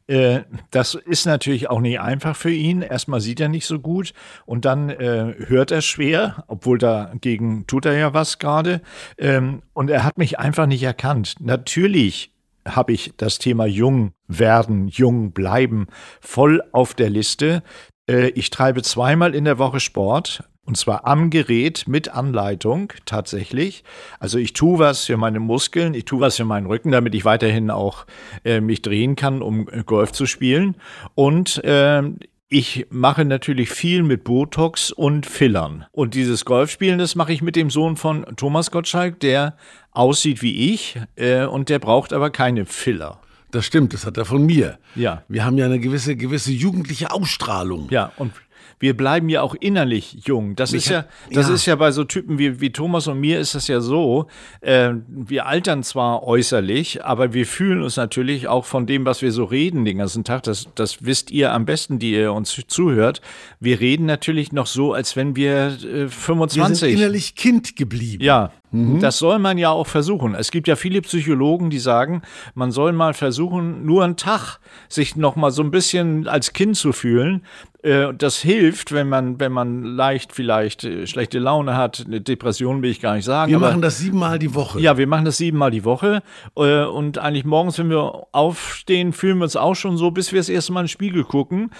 Äh, 0.08 0.40
das 0.70 0.94
ist 0.94 1.26
natürlich 1.26 1.70
auch 1.70 1.80
nicht 1.80 2.00
einfach 2.00 2.34
für 2.34 2.50
ihn. 2.50 2.82
Erstmal 2.82 3.20
sieht 3.20 3.38
er 3.40 3.48
nicht 3.48 3.66
so 3.66 3.78
gut 3.78 4.12
und 4.46 4.64
dann 4.64 4.90
äh, 4.90 5.34
hört 5.46 5.70
er 5.70 5.80
schwer, 5.80 6.44
obwohl 6.48 6.78
dagegen 6.78 7.66
tut 7.68 7.86
er 7.86 7.96
ja 7.96 8.12
was 8.14 8.38
gerade. 8.40 8.82
Ähm, 9.16 9.62
und 9.74 9.90
er 9.90 10.02
hat 10.04 10.18
mich 10.18 10.38
einfach 10.40 10.66
nicht 10.66 10.82
erkannt. 10.82 11.36
Natürlich 11.40 12.32
habe 12.66 12.92
ich 12.92 13.14
das 13.16 13.38
Thema 13.38 13.66
jung 13.66 14.12
werden, 14.28 14.88
jung 14.88 15.32
bleiben 15.32 15.86
voll 16.20 16.62
auf 16.72 16.94
der 16.94 17.10
Liste. 17.10 17.62
Äh, 18.12 18.28
ich 18.30 18.50
treibe 18.50 18.82
zweimal 18.82 19.34
in 19.34 19.44
der 19.44 19.58
Woche 19.58 19.80
Sport. 19.80 20.44
Und 20.64 20.76
zwar 20.76 21.08
am 21.08 21.30
Gerät 21.30 21.88
mit 21.88 22.10
Anleitung 22.10 22.92
tatsächlich. 23.04 23.82
Also 24.20 24.38
ich 24.38 24.52
tue 24.52 24.78
was 24.78 25.06
für 25.06 25.16
meine 25.16 25.40
Muskeln, 25.40 25.92
ich 25.92 26.04
tue 26.04 26.20
was 26.20 26.36
für 26.36 26.44
meinen 26.44 26.66
Rücken, 26.66 26.92
damit 26.92 27.16
ich 27.16 27.24
weiterhin 27.24 27.68
auch 27.68 28.06
äh, 28.44 28.60
mich 28.60 28.80
drehen 28.80 29.16
kann, 29.16 29.42
um 29.42 29.68
äh, 29.68 29.82
Golf 29.82 30.12
zu 30.12 30.24
spielen. 30.24 30.76
Und 31.16 31.64
äh, 31.64 32.02
ich 32.48 32.86
mache 32.90 33.24
natürlich 33.24 33.70
viel 33.70 34.04
mit 34.04 34.22
Botox 34.22 34.92
und 34.92 35.26
Fillern. 35.26 35.86
Und 35.90 36.14
dieses 36.14 36.44
Golfspielen, 36.44 37.00
das 37.00 37.16
mache 37.16 37.32
ich 37.32 37.42
mit 37.42 37.56
dem 37.56 37.68
Sohn 37.68 37.96
von 37.96 38.24
Thomas 38.36 38.70
Gottschalk, 38.70 39.18
der 39.18 39.56
aussieht 39.90 40.42
wie 40.42 40.72
ich 40.72 40.96
äh, 41.16 41.44
und 41.44 41.70
der 41.70 41.80
braucht 41.80 42.12
aber 42.12 42.30
keine 42.30 42.66
Filler. 42.66 43.18
Das 43.52 43.66
stimmt, 43.66 43.92
das 43.92 44.06
hat 44.06 44.16
er 44.16 44.24
von 44.24 44.44
mir. 44.44 44.78
Ja. 44.94 45.22
Wir 45.28 45.44
haben 45.44 45.58
ja 45.58 45.66
eine 45.66 45.78
gewisse, 45.78 46.16
gewisse 46.16 46.50
jugendliche 46.52 47.10
Ausstrahlung. 47.12 47.88
Ja, 47.90 48.10
und 48.16 48.32
wir 48.78 48.96
bleiben 48.96 49.28
ja 49.28 49.42
auch 49.42 49.54
innerlich 49.54 50.16
jung. 50.24 50.56
Das 50.56 50.72
ist 50.72 50.88
ja, 50.88 51.04
das 51.30 51.48
ja. 51.48 51.54
ist 51.54 51.66
ja 51.66 51.76
bei 51.76 51.92
so 51.92 52.02
Typen 52.02 52.38
wie, 52.38 52.60
wie 52.60 52.70
Thomas 52.70 53.06
und 53.06 53.20
mir 53.20 53.38
ist 53.38 53.54
das 53.54 53.68
ja 53.68 53.80
so. 53.80 54.26
Äh, 54.60 54.94
wir 55.06 55.46
altern 55.46 55.84
zwar 55.84 56.24
äußerlich, 56.24 57.04
aber 57.04 57.32
wir 57.32 57.46
fühlen 57.46 57.82
uns 57.82 57.96
natürlich 57.96 58.48
auch 58.48 58.64
von 58.64 58.86
dem, 58.86 59.04
was 59.04 59.22
wir 59.22 59.30
so 59.30 59.44
reden 59.44 59.84
den 59.84 59.98
ganzen 59.98 60.24
Tag. 60.24 60.42
Das, 60.42 60.68
das 60.74 61.04
wisst 61.04 61.30
ihr 61.30 61.52
am 61.52 61.64
besten, 61.64 62.00
die 62.00 62.12
ihr 62.12 62.32
uns 62.32 62.60
zuhört. 62.66 63.20
Wir 63.60 63.78
reden 63.78 64.06
natürlich 64.06 64.50
noch 64.50 64.66
so, 64.66 64.94
als 64.94 65.14
wenn 65.14 65.36
wir 65.36 65.78
äh, 65.84 66.08
25. 66.08 66.58
Wir 66.58 66.74
sind 66.74 66.98
innerlich 66.98 67.36
Kind 67.36 67.76
geblieben. 67.76 68.24
Ja, 68.24 68.50
Mhm. 68.72 69.00
Das 69.00 69.18
soll 69.18 69.38
man 69.38 69.58
ja 69.58 69.70
auch 69.70 69.86
versuchen. 69.86 70.34
Es 70.34 70.50
gibt 70.50 70.66
ja 70.66 70.76
viele 70.76 71.02
Psychologen, 71.02 71.70
die 71.70 71.78
sagen, 71.78 72.22
man 72.54 72.72
soll 72.72 72.92
mal 72.92 73.14
versuchen, 73.14 73.84
nur 73.84 74.02
einen 74.02 74.16
Tag 74.16 74.58
sich 74.88 75.14
noch 75.14 75.36
mal 75.36 75.50
so 75.50 75.62
ein 75.62 75.70
bisschen 75.70 76.26
als 76.26 76.52
Kind 76.52 76.76
zu 76.76 76.92
fühlen. 76.92 77.42
Äh, 77.82 78.14
das 78.16 78.38
hilft, 78.38 78.92
wenn 78.92 79.08
man, 79.08 79.40
wenn 79.40 79.52
man 79.52 79.82
leicht 79.82 80.32
vielleicht 80.32 80.84
äh, 80.84 81.06
schlechte 81.06 81.38
Laune 81.38 81.76
hat. 81.76 82.04
Eine 82.06 82.20
Depression 82.20 82.82
will 82.82 82.90
ich 82.90 83.00
gar 83.00 83.16
nicht 83.16 83.24
sagen. 83.24 83.50
Wir 83.50 83.58
machen 83.58 83.82
das 83.82 83.98
siebenmal 83.98 84.38
die 84.38 84.54
Woche. 84.54 84.80
Ja, 84.80 84.96
wir 84.96 85.06
machen 85.06 85.24
das 85.24 85.36
siebenmal 85.36 85.70
die 85.70 85.84
Woche. 85.84 86.22
Äh, 86.56 86.84
und 86.84 87.18
eigentlich 87.18 87.44
morgens, 87.44 87.78
wenn 87.78 87.90
wir 87.90 88.28
aufstehen, 88.32 89.12
fühlen 89.12 89.38
wir 89.38 89.44
uns 89.44 89.56
auch 89.56 89.74
schon 89.74 89.96
so, 89.96 90.12
bis 90.12 90.32
wir 90.32 90.38
das 90.38 90.48
erste 90.48 90.72
Mal 90.72 90.80
in 90.80 90.84
den 90.84 90.90
Spiegel 90.90 91.24
gucken. 91.24 91.70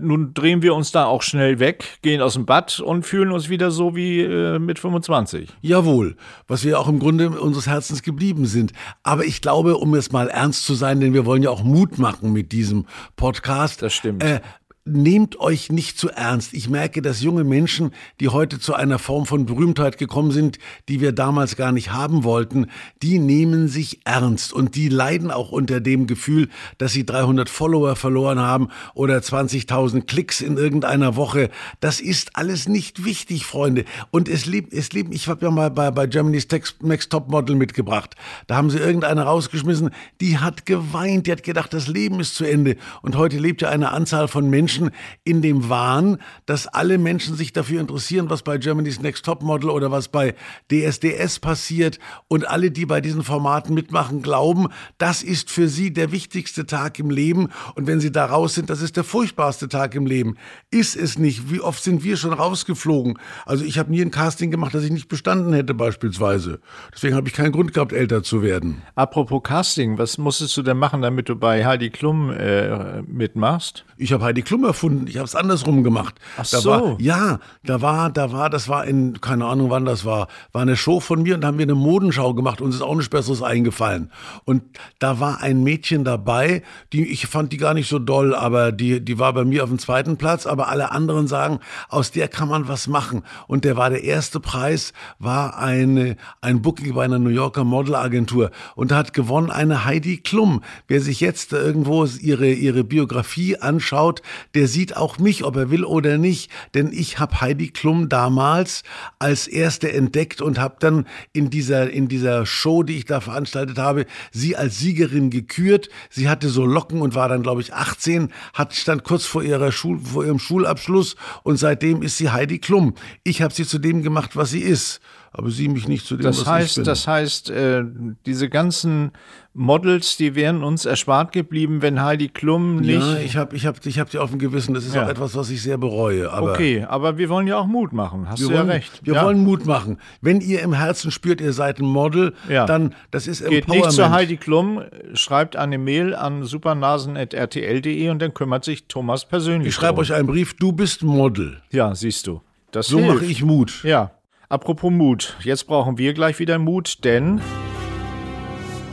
Nun 0.00 0.32
drehen 0.34 0.62
wir 0.62 0.74
uns 0.74 0.92
da 0.92 1.06
auch 1.06 1.22
schnell 1.22 1.58
weg, 1.58 1.98
gehen 2.02 2.22
aus 2.22 2.34
dem 2.34 2.46
Bad 2.46 2.80
und 2.80 3.04
fühlen 3.04 3.32
uns 3.32 3.48
wieder 3.48 3.70
so 3.70 3.96
wie 3.96 4.26
mit 4.58 4.78
25. 4.78 5.48
Jawohl 5.60 6.15
was 6.46 6.64
wir 6.64 6.78
auch 6.78 6.88
im 6.88 6.98
Grunde 6.98 7.30
unseres 7.30 7.66
Herzens 7.66 8.02
geblieben 8.02 8.46
sind. 8.46 8.72
Aber 9.02 9.24
ich 9.24 9.40
glaube, 9.40 9.76
um 9.76 9.94
jetzt 9.94 10.12
mal 10.12 10.28
ernst 10.28 10.64
zu 10.64 10.74
sein, 10.74 11.00
denn 11.00 11.14
wir 11.14 11.26
wollen 11.26 11.42
ja 11.42 11.50
auch 11.50 11.62
Mut 11.62 11.98
machen 11.98 12.32
mit 12.32 12.52
diesem 12.52 12.86
Podcast. 13.16 13.82
Das 13.82 13.92
stimmt. 13.92 14.22
Äh, 14.22 14.40
nehmt 14.86 15.38
euch 15.40 15.70
nicht 15.70 15.98
zu 15.98 16.10
ernst. 16.10 16.54
Ich 16.54 16.70
merke, 16.70 17.02
dass 17.02 17.20
junge 17.20 17.44
Menschen, 17.44 17.90
die 18.20 18.28
heute 18.28 18.60
zu 18.60 18.74
einer 18.74 18.98
Form 18.98 19.26
von 19.26 19.44
Berühmtheit 19.44 19.98
gekommen 19.98 20.30
sind, 20.30 20.58
die 20.88 21.00
wir 21.00 21.12
damals 21.12 21.56
gar 21.56 21.72
nicht 21.72 21.92
haben 21.92 22.24
wollten, 22.24 22.66
die 23.02 23.18
nehmen 23.18 23.68
sich 23.68 24.00
ernst 24.04 24.52
und 24.52 24.76
die 24.76 24.88
leiden 24.88 25.30
auch 25.30 25.50
unter 25.50 25.80
dem 25.80 26.06
Gefühl, 26.06 26.48
dass 26.78 26.92
sie 26.92 27.04
300 27.04 27.48
Follower 27.48 27.96
verloren 27.96 28.38
haben 28.38 28.68
oder 28.94 29.18
20.000 29.18 30.02
Klicks 30.02 30.40
in 30.40 30.56
irgendeiner 30.56 31.16
Woche. 31.16 31.50
Das 31.80 32.00
ist 32.00 32.36
alles 32.36 32.68
nicht 32.68 33.04
wichtig, 33.04 33.44
Freunde. 33.44 33.84
Und 34.10 34.28
es 34.28 34.46
lebt, 34.46 34.72
es 34.72 34.92
lebt, 34.92 35.12
ich 35.14 35.28
habe 35.28 35.44
ja 35.44 35.50
mal 35.50 35.70
bei, 35.70 35.90
bei 35.90 36.06
Germany's 36.06 36.46
Next 36.80 37.10
Top 37.10 37.28
Model 37.28 37.56
mitgebracht. 37.56 38.14
Da 38.46 38.56
haben 38.56 38.70
sie 38.70 38.78
irgendeine 38.78 39.22
rausgeschmissen, 39.22 39.90
die 40.20 40.38
hat 40.38 40.64
geweint, 40.64 41.26
die 41.26 41.32
hat 41.32 41.42
gedacht, 41.42 41.72
das 41.72 41.88
Leben 41.88 42.20
ist 42.20 42.36
zu 42.36 42.44
Ende. 42.44 42.76
Und 43.02 43.16
heute 43.16 43.38
lebt 43.38 43.62
ja 43.62 43.68
eine 43.68 43.90
Anzahl 43.90 44.28
von 44.28 44.48
Menschen, 44.48 44.75
Menschen 44.76 44.90
in 45.24 45.42
dem 45.42 45.68
Wahn, 45.68 46.18
dass 46.46 46.66
alle 46.66 46.98
Menschen 46.98 47.36
sich 47.36 47.52
dafür 47.52 47.80
interessieren, 47.80 48.30
was 48.30 48.42
bei 48.42 48.58
Germany's 48.58 49.00
Next 49.00 49.24
Top 49.24 49.42
Model 49.42 49.70
oder 49.70 49.90
was 49.90 50.08
bei 50.08 50.34
DSDS 50.70 51.38
passiert 51.40 51.98
und 52.28 52.48
alle, 52.48 52.70
die 52.70 52.86
bei 52.86 53.00
diesen 53.00 53.22
Formaten 53.22 53.74
mitmachen, 53.74 54.22
glauben, 54.22 54.68
das 54.98 55.22
ist 55.22 55.50
für 55.50 55.68
sie 55.68 55.92
der 55.92 56.12
wichtigste 56.12 56.66
Tag 56.66 56.98
im 56.98 57.10
Leben 57.10 57.48
und 57.74 57.86
wenn 57.86 58.00
sie 58.00 58.12
da 58.12 58.26
raus 58.26 58.54
sind, 58.54 58.70
das 58.70 58.82
ist 58.82 58.96
der 58.96 59.04
furchtbarste 59.04 59.68
Tag 59.68 59.94
im 59.94 60.06
Leben. 60.06 60.36
Ist 60.70 60.96
es 60.96 61.18
nicht? 61.18 61.50
Wie 61.50 61.60
oft 61.60 61.82
sind 61.82 62.04
wir 62.04 62.16
schon 62.16 62.32
rausgeflogen? 62.32 63.18
Also 63.44 63.64
ich 63.64 63.78
habe 63.78 63.90
nie 63.90 64.02
ein 64.02 64.10
Casting 64.10 64.50
gemacht, 64.50 64.74
das 64.74 64.84
ich 64.84 64.90
nicht 64.90 65.08
bestanden 65.08 65.52
hätte 65.52 65.74
beispielsweise. 65.74 66.60
Deswegen 66.92 67.14
habe 67.14 67.28
ich 67.28 67.34
keinen 67.34 67.52
Grund 67.52 67.72
gehabt, 67.72 67.92
älter 67.92 68.22
zu 68.22 68.42
werden. 68.42 68.82
Apropos 68.94 69.42
Casting, 69.42 69.98
was 69.98 70.18
musstest 70.18 70.56
du 70.56 70.62
denn 70.62 70.76
machen, 70.76 71.02
damit 71.02 71.28
du 71.28 71.36
bei 71.36 71.64
Heidi 71.64 71.90
Klum 71.90 72.30
äh, 72.30 73.02
mitmachst? 73.02 73.84
Ich 73.96 74.12
habe 74.12 74.24
Heidi 74.24 74.42
Klum 74.42 74.65
erfunden. 74.66 75.06
Ich 75.06 75.16
habe 75.16 75.24
es 75.24 75.34
andersrum 75.34 75.82
gemacht. 75.82 76.16
Ach 76.36 76.46
da 76.48 76.60
so. 76.60 76.70
War, 76.70 76.96
ja, 77.00 77.40
da 77.64 77.82
war, 77.82 78.10
da 78.10 78.32
war, 78.32 78.50
das 78.50 78.68
war 78.68 78.84
in, 78.84 79.20
keine 79.20 79.46
Ahnung 79.46 79.70
wann 79.70 79.84
das 79.84 80.04
war, 80.04 80.28
war 80.52 80.62
eine 80.62 80.76
Show 80.76 81.00
von 81.00 81.22
mir 81.22 81.34
und 81.34 81.40
da 81.40 81.48
haben 81.48 81.58
wir 81.58 81.64
eine 81.64 81.74
Modenschau 81.74 82.34
gemacht. 82.34 82.60
Uns 82.60 82.76
ist 82.76 82.82
auch 82.82 82.94
nichts 82.94 83.10
Besseres 83.10 83.42
eingefallen. 83.42 84.10
Und 84.44 84.62
da 84.98 85.20
war 85.20 85.40
ein 85.42 85.62
Mädchen 85.62 86.04
dabei, 86.04 86.62
die, 86.92 87.06
ich 87.06 87.26
fand 87.26 87.52
die 87.52 87.56
gar 87.56 87.74
nicht 87.74 87.88
so 87.88 87.98
doll, 87.98 88.34
aber 88.34 88.72
die, 88.72 89.04
die 89.04 89.18
war 89.18 89.32
bei 89.32 89.44
mir 89.44 89.62
auf 89.62 89.68
dem 89.68 89.78
zweiten 89.78 90.16
Platz. 90.16 90.46
Aber 90.46 90.68
alle 90.68 90.90
anderen 90.90 91.26
sagen, 91.26 91.60
aus 91.88 92.10
der 92.10 92.28
kann 92.28 92.48
man 92.48 92.68
was 92.68 92.88
machen. 92.88 93.22
Und 93.46 93.64
der 93.64 93.76
war 93.76 93.90
der 93.90 94.04
erste 94.04 94.40
Preis, 94.40 94.92
war 95.18 95.58
eine, 95.58 96.16
ein 96.40 96.62
Booking 96.62 96.94
bei 96.94 97.04
einer 97.04 97.18
New 97.18 97.30
Yorker 97.30 97.64
Modelagentur. 97.64 98.50
Und 98.74 98.90
da 98.90 98.96
hat 98.96 99.12
gewonnen 99.12 99.50
eine 99.50 99.84
Heidi 99.84 100.18
Klum. 100.18 100.62
Wer 100.88 101.00
sich 101.00 101.20
jetzt 101.20 101.52
irgendwo 101.52 102.04
ihre, 102.04 102.50
ihre 102.50 102.84
Biografie 102.84 103.56
anschaut, 103.56 104.22
der 104.56 104.68
sieht 104.68 104.96
auch 104.96 105.18
mich, 105.18 105.44
ob 105.44 105.56
er 105.56 105.70
will 105.70 105.84
oder 105.84 106.16
nicht, 106.16 106.50
denn 106.74 106.90
ich 106.92 107.18
habe 107.18 107.40
Heidi 107.40 107.68
Klum 107.68 108.08
damals 108.08 108.82
als 109.18 109.46
erste 109.46 109.92
entdeckt 109.92 110.40
und 110.40 110.58
habe 110.58 110.76
dann 110.80 111.06
in 111.32 111.50
dieser 111.50 111.90
in 111.90 112.08
dieser 112.08 112.46
Show, 112.46 112.82
die 112.82 112.96
ich 112.96 113.04
da 113.04 113.20
veranstaltet 113.20 113.78
habe, 113.78 114.06
sie 114.32 114.56
als 114.56 114.78
Siegerin 114.78 115.30
gekürt. 115.30 115.90
Sie 116.08 116.28
hatte 116.28 116.48
so 116.48 116.64
Locken 116.64 117.02
und 117.02 117.14
war 117.14 117.28
dann 117.28 117.42
glaube 117.42 117.60
ich 117.60 117.74
18, 117.74 118.32
hat 118.54 118.74
stand 118.74 119.04
kurz 119.04 119.26
vor 119.26 119.42
ihrer 119.42 119.72
Schul 119.72 120.00
vor 120.00 120.24
ihrem 120.24 120.38
Schulabschluss 120.38 121.16
und 121.42 121.58
seitdem 121.58 122.02
ist 122.02 122.16
sie 122.16 122.30
Heidi 122.30 122.58
Klum. 122.58 122.94
Ich 123.24 123.42
habe 123.42 123.52
sie 123.52 123.66
zu 123.66 123.78
dem 123.78 124.02
gemacht, 124.02 124.36
was 124.36 124.50
sie 124.50 124.62
ist 124.62 125.00
aber 125.38 125.50
sie 125.50 125.68
mich 125.68 125.86
nicht 125.86 126.06
zu 126.06 126.16
dem, 126.16 126.24
das 126.24 126.40
was 126.40 126.46
heißt, 126.46 126.70
ich 126.70 126.74
bin. 126.76 126.84
Das 126.84 127.06
heißt, 127.06 127.50
äh, 127.50 127.84
diese 128.24 128.48
ganzen 128.48 129.12
Models, 129.58 130.18
die 130.18 130.34
wären 130.34 130.62
uns 130.62 130.84
erspart 130.84 131.32
geblieben, 131.32 131.80
wenn 131.80 132.02
Heidi 132.02 132.28
Klum 132.28 132.76
nicht. 132.76 133.00
Ja, 133.00 133.18
ich 133.18 133.36
habe 133.36 133.56
ich 133.56 133.64
hab, 133.64 133.84
ich 133.86 133.98
hab 133.98 134.10
die 134.10 134.18
auf 134.18 134.28
dem 134.28 134.38
Gewissen. 134.38 134.74
Das 134.74 134.84
ist 134.84 134.94
ja. 134.94 135.04
auch 135.04 135.08
etwas, 135.08 135.34
was 135.34 135.48
ich 135.48 135.62
sehr 135.62 135.78
bereue. 135.78 136.30
Aber 136.30 136.52
okay, 136.52 136.84
aber 136.86 137.16
wir 137.16 137.30
wollen 137.30 137.46
ja 137.46 137.56
auch 137.56 137.66
Mut 137.66 137.94
machen. 137.94 138.28
Hast 138.28 138.42
du 138.42 138.48
wollen, 138.48 138.68
ja 138.68 138.74
recht. 138.74 139.00
Wir 139.02 139.14
ja. 139.14 139.24
wollen 139.24 139.38
Mut 139.38 139.64
machen. 139.64 139.98
Wenn 140.20 140.42
ihr 140.42 140.60
im 140.60 140.74
Herzen 140.74 141.10
spürt, 141.10 141.40
ihr 141.40 141.54
seid 141.54 141.80
ein 141.80 141.86
Model, 141.86 142.34
ja. 142.50 142.66
dann 142.66 142.94
das 143.10 143.26
ist 143.26 143.42
Geht 143.48 143.62
Empowerment. 143.62 143.86
nicht 143.86 143.96
zu 143.96 144.10
Heidi 144.10 144.36
Klum, 144.36 144.82
schreibt 145.14 145.56
eine 145.56 145.78
Mail 145.78 146.14
an 146.14 146.44
supernasen.rtl.de 146.44 148.10
und 148.10 148.20
dann 148.20 148.34
kümmert 148.34 148.62
sich 148.62 148.88
Thomas 148.88 149.24
persönlich. 149.24 149.68
Ich 149.68 149.74
schreibe 149.74 150.00
euch 150.00 150.12
einen 150.12 150.26
Brief. 150.26 150.54
Du 150.54 150.72
bist 150.72 151.02
Model. 151.02 151.62
Ja, 151.70 151.94
siehst 151.94 152.26
du. 152.26 152.42
Das 152.72 152.88
so 152.88 153.00
mache 153.00 153.24
ich 153.24 153.42
Mut. 153.42 153.82
Ja. 153.84 154.10
Apropos 154.50 154.92
Mut, 154.92 155.36
jetzt 155.42 155.66
brauchen 155.66 155.96
wir 155.96 156.12
gleich 156.12 156.38
wieder 156.38 156.58
Mut, 156.58 157.04
denn 157.04 157.40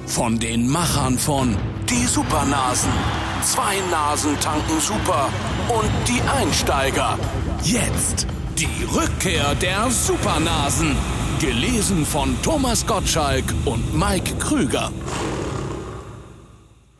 von 0.05 0.39
den 0.39 0.69
Machern 0.69 1.17
von 1.17 1.55
Die 1.89 2.05
Supernasen. 2.05 2.91
Zwei 3.41 3.75
Nasen 3.91 4.39
tanken 4.39 4.79
super 4.79 5.29
und 5.69 5.89
die 6.07 6.21
Einsteiger. 6.39 7.17
Jetzt 7.63 8.27
die 8.57 8.85
Rückkehr 8.85 9.55
der 9.55 9.89
Supernasen. 9.89 10.95
Gelesen 11.39 12.05
von 12.05 12.35
Thomas 12.41 12.85
Gottschalk 12.85 13.45
und 13.65 13.93
Mike 13.97 14.35
Krüger. 14.37 14.91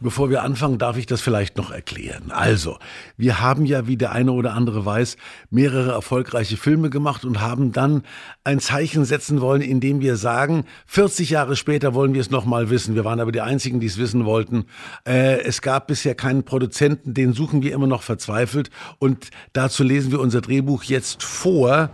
Bevor 0.04 0.30
wir 0.30 0.44
anfangen, 0.44 0.78
darf 0.78 0.98
ich 0.98 1.06
das 1.06 1.22
vielleicht 1.22 1.58
noch 1.58 1.72
erklären. 1.72 2.30
Also, 2.30 2.78
wir 3.16 3.39
haben 3.39 3.66
ja, 3.66 3.88
wie 3.88 3.96
der 3.96 4.12
eine 4.12 4.34
oder 4.34 4.54
andere 4.54 4.86
weiß, 4.86 5.16
mehrere 5.50 5.94
erfolgreiche 5.94 6.58
Filme 6.58 6.89
gemacht 6.89 7.24
und 7.24 7.39
haben 7.39 7.72
dann 7.72 8.04
ein 8.44 8.60
Zeichen 8.60 9.06
setzen 9.06 9.39
wollen, 9.39 9.62
indem 9.62 10.02
wir 10.02 10.18
sagen, 10.18 10.66
40 10.88 11.30
Jahre 11.30 11.56
später 11.56 11.94
wollen 11.94 12.13
wir 12.13 12.22
es 12.22 12.30
nochmal 12.30 12.70
wissen. 12.70 12.96
Wir 12.96 13.06
waren 13.06 13.22
aber 13.22 13.32
die 13.32 13.42
Einzigen, 13.42 13.80
die 13.80 13.88
es 13.88 13.98
wissen 13.98 14.26
wollten. 14.26 14.66
Äh, 15.08 15.42
es 15.42 15.62
gab 15.62 15.88
bisher 15.88 16.16
keinen 16.16 16.44
Produzenten, 16.44 17.13
den 17.13 17.32
suchen 17.32 17.63
wir 17.63 17.74
immer 17.74 17.88
noch 17.88 18.04
verzweifelt. 18.04 18.70
Und 19.00 19.30
dazu 19.54 19.84
lesen 19.84 20.12
wir 20.12 20.20
unser 20.20 20.42
Drehbuch 20.42 20.84
jetzt 20.84 21.24
vor 21.24 21.89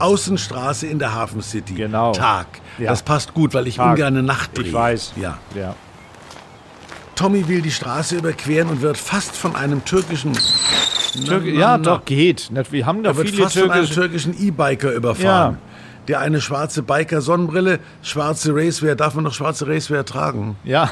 Außenstraße 0.00 0.88
in 0.88 0.98
der 0.98 1.14
Hafen 1.14 1.42
City. 1.42 1.74
Genau. 1.74 2.10
Tag. 2.12 2.46
Ja. 2.78 2.90
Das 2.90 3.02
passt 3.02 3.34
gut, 3.34 3.54
weil 3.54 3.68
ich 3.68 3.76
Tag. 3.76 3.92
ungern 3.92 4.14
eine 4.14 4.22
Nacht 4.24 4.58
drehe. 4.58 4.66
Ich 4.66 4.72
weiß. 4.72 5.12
Ja. 5.16 5.38
Ja. 5.54 5.76
Tommy 7.22 7.46
will 7.46 7.62
die 7.62 7.70
Straße 7.70 8.16
überqueren 8.16 8.68
und 8.68 8.82
wird 8.82 8.98
fast 8.98 9.36
von 9.36 9.54
einem 9.54 9.84
türkischen. 9.84 10.32
Türk 10.32 11.44
Na, 11.44 11.52
na, 11.52 11.60
ja, 11.60 11.78
na. 11.78 11.78
doch, 11.78 12.04
geht. 12.04 12.50
Wir 12.72 12.84
haben 12.84 13.04
da 13.04 13.10
Er 13.10 13.16
wird 13.16 13.28
viele 13.30 13.44
fast 13.44 13.56
von 13.60 13.70
einem 13.70 13.86
türkische. 13.86 14.00
türkischen 14.00 14.44
E-Biker 14.44 14.90
überfahren. 14.92 15.52
Ja. 15.52 15.58
Der 16.08 16.18
eine 16.18 16.40
schwarze 16.40 16.82
Biker-Sonnenbrille, 16.82 17.78
schwarze 18.02 18.52
Racewear, 18.56 18.96
darf 18.96 19.14
man 19.14 19.22
noch 19.22 19.34
schwarze 19.34 19.68
Racewear 19.68 20.04
tragen? 20.04 20.56
Ja, 20.64 20.90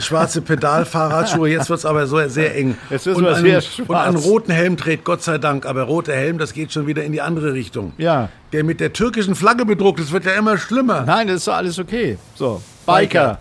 Schwarze 0.00 0.40
Pedalfahrradschuhe, 0.40 1.50
jetzt 1.50 1.68
wird 1.68 1.80
es 1.80 1.84
aber 1.84 2.06
so 2.06 2.26
sehr 2.28 2.56
eng. 2.56 2.78
Jetzt 2.88 3.06
und, 3.06 3.26
aber 3.26 3.36
einen, 3.36 3.62
und 3.88 3.94
einen 3.96 4.16
roten 4.16 4.52
Helm 4.52 4.78
trägt, 4.78 5.04
Gott 5.04 5.22
sei 5.22 5.36
Dank. 5.36 5.66
Aber 5.66 5.82
roter 5.82 6.14
Helm, 6.14 6.38
das 6.38 6.54
geht 6.54 6.72
schon 6.72 6.86
wieder 6.86 7.04
in 7.04 7.12
die 7.12 7.20
andere 7.20 7.52
Richtung. 7.52 7.92
ja. 7.98 8.30
Der 8.54 8.64
mit 8.64 8.80
der 8.80 8.94
türkischen 8.94 9.34
Flagge 9.34 9.66
bedruckt 9.66 10.00
ist, 10.00 10.12
wird 10.12 10.24
ja 10.24 10.32
immer 10.32 10.56
schlimmer. 10.56 11.02
Nein, 11.02 11.26
das 11.26 11.36
ist 11.36 11.48
doch 11.48 11.54
alles 11.54 11.78
okay. 11.78 12.16
So, 12.34 12.62
Biker. 12.86 13.38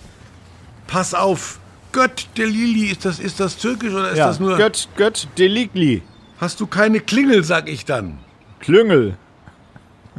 Pass 0.88 1.13
auf. 1.13 1.59
Gött 1.91 2.27
de 2.37 2.45
Lili, 2.45 2.87
ist 2.91 3.05
das, 3.05 3.19
ist 3.19 3.39
das 3.39 3.57
türkisch 3.57 3.93
oder 3.93 4.11
ist 4.11 4.17
Ja, 4.17 4.27
das 4.27 4.39
nur... 4.39 4.57
Gött, 4.57 4.87
Gött, 4.95 5.27
Deligli. 5.37 6.01
Hast 6.39 6.59
du 6.59 6.67
keine 6.67 6.99
Klingel, 6.99 7.43
sag 7.43 7.67
ich 7.67 7.85
dann. 7.85 8.19
Klüngel. 8.59 9.17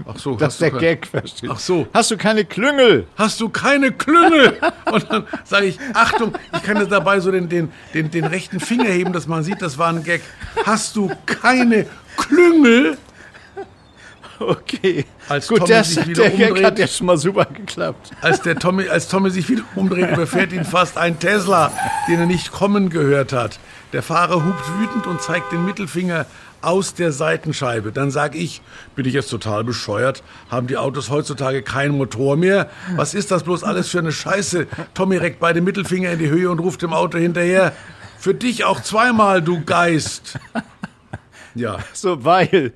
Ach 0.06 0.16
so, 0.18 0.34
Das 0.36 0.54
ist 0.54 0.62
der 0.62 0.70
du 0.70 0.76
ke- 0.76 0.80
Gag, 0.80 1.06
verstehst 1.06 1.52
Ach 1.52 1.58
so. 1.58 1.86
Hast 1.92 2.10
du 2.10 2.16
keine 2.16 2.44
Klüngel? 2.44 3.06
Hast 3.16 3.40
du 3.40 3.48
keine 3.50 3.92
Klüngel? 3.92 4.58
Und 4.90 5.06
dann 5.10 5.26
sage 5.44 5.66
ich, 5.66 5.78
Achtung, 5.92 6.32
ich 6.54 6.62
kann 6.62 6.78
jetzt 6.78 6.90
dabei 6.90 7.20
so 7.20 7.30
den, 7.30 7.48
den, 7.48 7.70
den, 7.94 8.10
den 8.10 8.24
rechten 8.24 8.60
Finger 8.60 8.86
heben, 8.88 9.12
dass 9.12 9.26
man 9.26 9.42
sieht, 9.42 9.60
das 9.60 9.76
war 9.78 9.88
ein 9.90 10.02
Gag. 10.02 10.22
Hast 10.64 10.96
du 10.96 11.10
keine 11.26 11.86
Klüngel? 12.16 12.96
Okay. 14.40 15.04
Als 15.28 15.48
Gut, 15.48 15.58
Tommy 15.58 15.68
der, 15.68 15.84
sich 15.84 16.06
wieder 16.06 16.22
der 16.30 16.32
umdreht- 16.50 16.64
hat 16.64 16.78
ja 16.78 16.86
schon 16.88 17.06
mal 17.06 17.18
super 17.18 17.44
geklappt. 17.44 18.10
Als, 18.22 18.40
der 18.40 18.56
Tommy, 18.56 18.88
als 18.88 19.06
Tommy 19.08 19.30
sich 19.30 19.48
wieder 19.50 19.62
umdreht, 19.76 20.10
überfährt 20.12 20.52
ihn 20.52 20.64
fast 20.64 20.96
ein 20.96 21.18
Tesla, 21.18 21.70
den 22.08 22.20
er 22.20 22.26
nicht 22.26 22.50
kommen 22.50 22.88
gehört 22.88 23.32
hat. 23.34 23.58
Der 23.92 24.02
Fahrer 24.02 24.44
hupt 24.44 24.78
wütend 24.80 25.06
und 25.06 25.20
zeigt 25.20 25.52
den 25.52 25.64
Mittelfinger 25.66 26.24
aus 26.62 26.94
der 26.94 27.12
Seitenscheibe. 27.12 27.92
Dann 27.92 28.10
sag 28.10 28.34
ich, 28.34 28.62
bin 28.94 29.04
ich 29.06 29.12
jetzt 29.14 29.28
total 29.30 29.62
bescheuert? 29.64 30.22
Haben 30.50 30.66
die 30.68 30.76
Autos 30.78 31.10
heutzutage 31.10 31.62
keinen 31.62 31.96
Motor 31.98 32.36
mehr? 32.36 32.70
Was 32.96 33.12
ist 33.14 33.30
das 33.30 33.42
bloß 33.44 33.62
alles 33.64 33.88
für 33.88 33.98
eine 33.98 34.12
Scheiße? 34.12 34.66
Tommy 34.94 35.16
reckt 35.18 35.40
beide 35.40 35.60
Mittelfinger 35.60 36.12
in 36.12 36.18
die 36.18 36.28
Höhe 36.30 36.50
und 36.50 36.60
ruft 36.60 36.80
dem 36.82 36.92
Auto 36.94 37.18
hinterher. 37.18 37.72
Für 38.18 38.34
dich 38.34 38.64
auch 38.64 38.80
zweimal, 38.82 39.42
du 39.42 39.62
Geist. 39.64 40.38
Ja, 41.56 41.78
So, 41.92 42.24
weil 42.24 42.72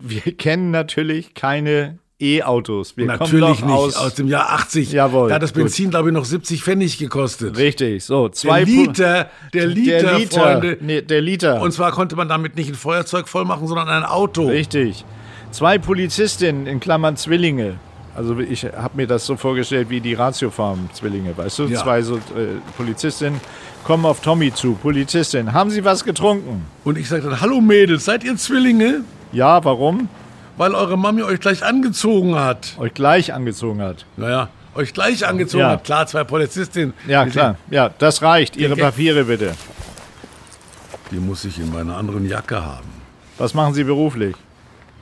wir 0.00 0.20
kennen 0.36 0.70
natürlich 0.70 1.34
keine 1.34 1.98
E-Autos. 2.20 2.96
Wir 2.96 3.06
natürlich 3.06 3.60
nicht. 3.62 3.74
aus, 3.74 3.96
Aus, 3.96 4.14
dem 4.14 4.28
Jahr 4.28 4.50
80. 4.52 4.92
Jawohl, 4.92 5.28
Da 5.28 5.34
hat 5.36 5.42
das 5.42 5.52
gut. 5.52 5.64
Benzin, 5.64 5.90
glaube 5.90 6.08
ich, 6.10 6.14
noch 6.14 6.24
70 6.24 6.62
Pfennig 6.62 6.96
gekostet. 6.98 7.56
Richtig, 7.58 8.04
so, 8.04 8.28
Der 8.28 8.32
zwei 8.32 8.62
Pu- 8.62 8.66
Liter, 8.66 9.30
der 9.52 9.66
Liter, 9.66 9.98
der 10.00 10.18
Liter, 10.18 10.40
Freunde. 10.40 10.78
nee, 10.80 11.02
der 11.02 11.20
Liter. 11.20 11.60
Und 11.60 11.72
zwar 11.72 11.90
konnte 11.92 12.14
man 12.16 12.28
damit 12.28 12.56
nicht 12.56 12.68
ein 12.68 12.74
Feuerzeug 12.76 13.28
voll 13.28 13.44
machen, 13.44 13.66
sondern 13.66 13.88
ein 13.88 14.04
Auto. 14.04 14.46
Richtig. 14.46 15.04
Zwei 15.50 15.78
Polizistinnen, 15.78 16.66
in 16.66 16.80
Klammern 16.80 17.16
Zwillinge. 17.16 17.74
Also 18.16 18.38
ich 18.38 18.64
habe 18.64 18.96
mir 18.96 19.08
das 19.08 19.26
so 19.26 19.36
vorgestellt 19.36 19.90
wie 19.90 20.00
die 20.00 20.14
Ratiofarm-Zwillinge, 20.14 21.36
weißt 21.36 21.58
du? 21.58 21.64
Ja. 21.64 21.82
Zwei 21.82 22.00
so 22.02 22.16
äh, 22.16 22.20
Polizistinnen 22.76 23.40
kommen 23.84 24.06
auf 24.06 24.20
Tommy 24.20 24.54
zu. 24.54 24.74
Polizistin, 24.74 25.52
haben 25.52 25.70
Sie 25.70 25.84
was 25.84 26.04
getrunken? 26.04 26.64
Und 26.84 26.96
ich 26.96 27.08
sagte 27.08 27.28
dann, 27.28 27.40
hallo 27.40 27.60
Mädels, 27.60 28.04
seid 28.04 28.22
ihr 28.24 28.36
Zwillinge? 28.36 29.02
Ja, 29.34 29.64
warum? 29.64 30.08
Weil 30.56 30.74
eure 30.74 30.96
Mami 30.96 31.22
euch 31.22 31.40
gleich 31.40 31.64
angezogen 31.64 32.36
hat. 32.36 32.74
Euch 32.78 32.94
gleich 32.94 33.34
angezogen 33.34 33.82
hat. 33.82 34.06
Naja, 34.16 34.48
euch 34.74 34.92
gleich 34.94 35.26
angezogen 35.26 35.62
Ja. 35.64 35.70
hat. 35.70 35.84
Klar, 35.84 36.06
zwei 36.06 36.24
Polizistinnen. 36.24 36.94
Ja, 37.08 37.26
klar. 37.26 37.56
Ja, 37.70 37.90
das 37.98 38.22
reicht. 38.22 38.56
Ihre 38.56 38.76
Papiere 38.76 39.24
bitte. 39.24 39.54
Die 41.10 41.16
muss 41.18 41.44
ich 41.44 41.58
in 41.58 41.72
meiner 41.72 41.96
anderen 41.96 42.26
Jacke 42.28 42.64
haben. 42.64 42.88
Was 43.36 43.52
machen 43.52 43.74
Sie 43.74 43.84
beruflich? 43.84 44.36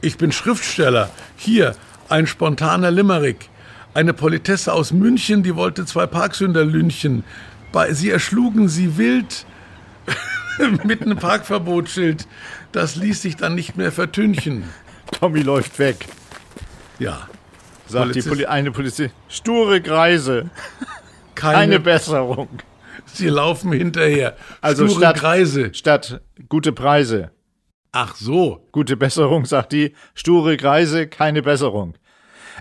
Ich 0.00 0.16
bin 0.16 0.32
Schriftsteller. 0.32 1.10
Hier, 1.36 1.74
ein 2.08 2.26
spontaner 2.26 2.90
Limerick. 2.90 3.50
Eine 3.94 4.14
Politesse 4.14 4.72
aus 4.72 4.90
München, 4.92 5.42
die 5.42 5.54
wollte 5.54 5.84
zwei 5.84 6.06
Parksünder 6.06 6.64
lynchen. 6.64 7.24
Bei, 7.72 7.92
sie 7.92 8.10
erschlugen 8.10 8.68
sie 8.68 8.96
wild 8.96 9.44
mit 10.84 11.02
einem 11.02 11.18
Parkverbotsschild. 11.18 12.26
Das 12.72 12.96
ließ 12.96 13.22
sich 13.22 13.36
dann 13.36 13.54
nicht 13.54 13.76
mehr 13.76 13.92
vertünchen. 13.92 14.64
Tommy 15.20 15.40
läuft 15.42 15.78
weg. 15.78 16.06
Ja, 16.98 17.28
Sagt 17.86 18.04
Polizist- 18.06 18.24
die 18.26 18.28
Poli 18.30 18.46
eine 18.46 18.70
Polizistin. 18.70 19.10
Sture 19.28 19.80
Greise. 19.80 20.50
keine, 21.34 21.56
Eine 21.58 21.80
Besserung. 21.80 22.48
Sie 23.06 23.28
laufen 23.28 23.72
hinterher. 23.72 24.36
Also 24.60 24.86
Sture 24.86 25.00
statt- 25.00 25.16
Kreise. 25.18 25.74
Statt 25.74 26.20
gute 26.48 26.72
Preise. 26.72 27.30
Ach 27.90 28.16
so. 28.16 28.66
Gute 28.72 28.96
Besserung, 28.96 29.44
sagt 29.44 29.72
die. 29.72 29.94
Sture 30.14 30.56
Greise, 30.56 31.08
keine 31.08 31.42
Besserung. 31.42 31.94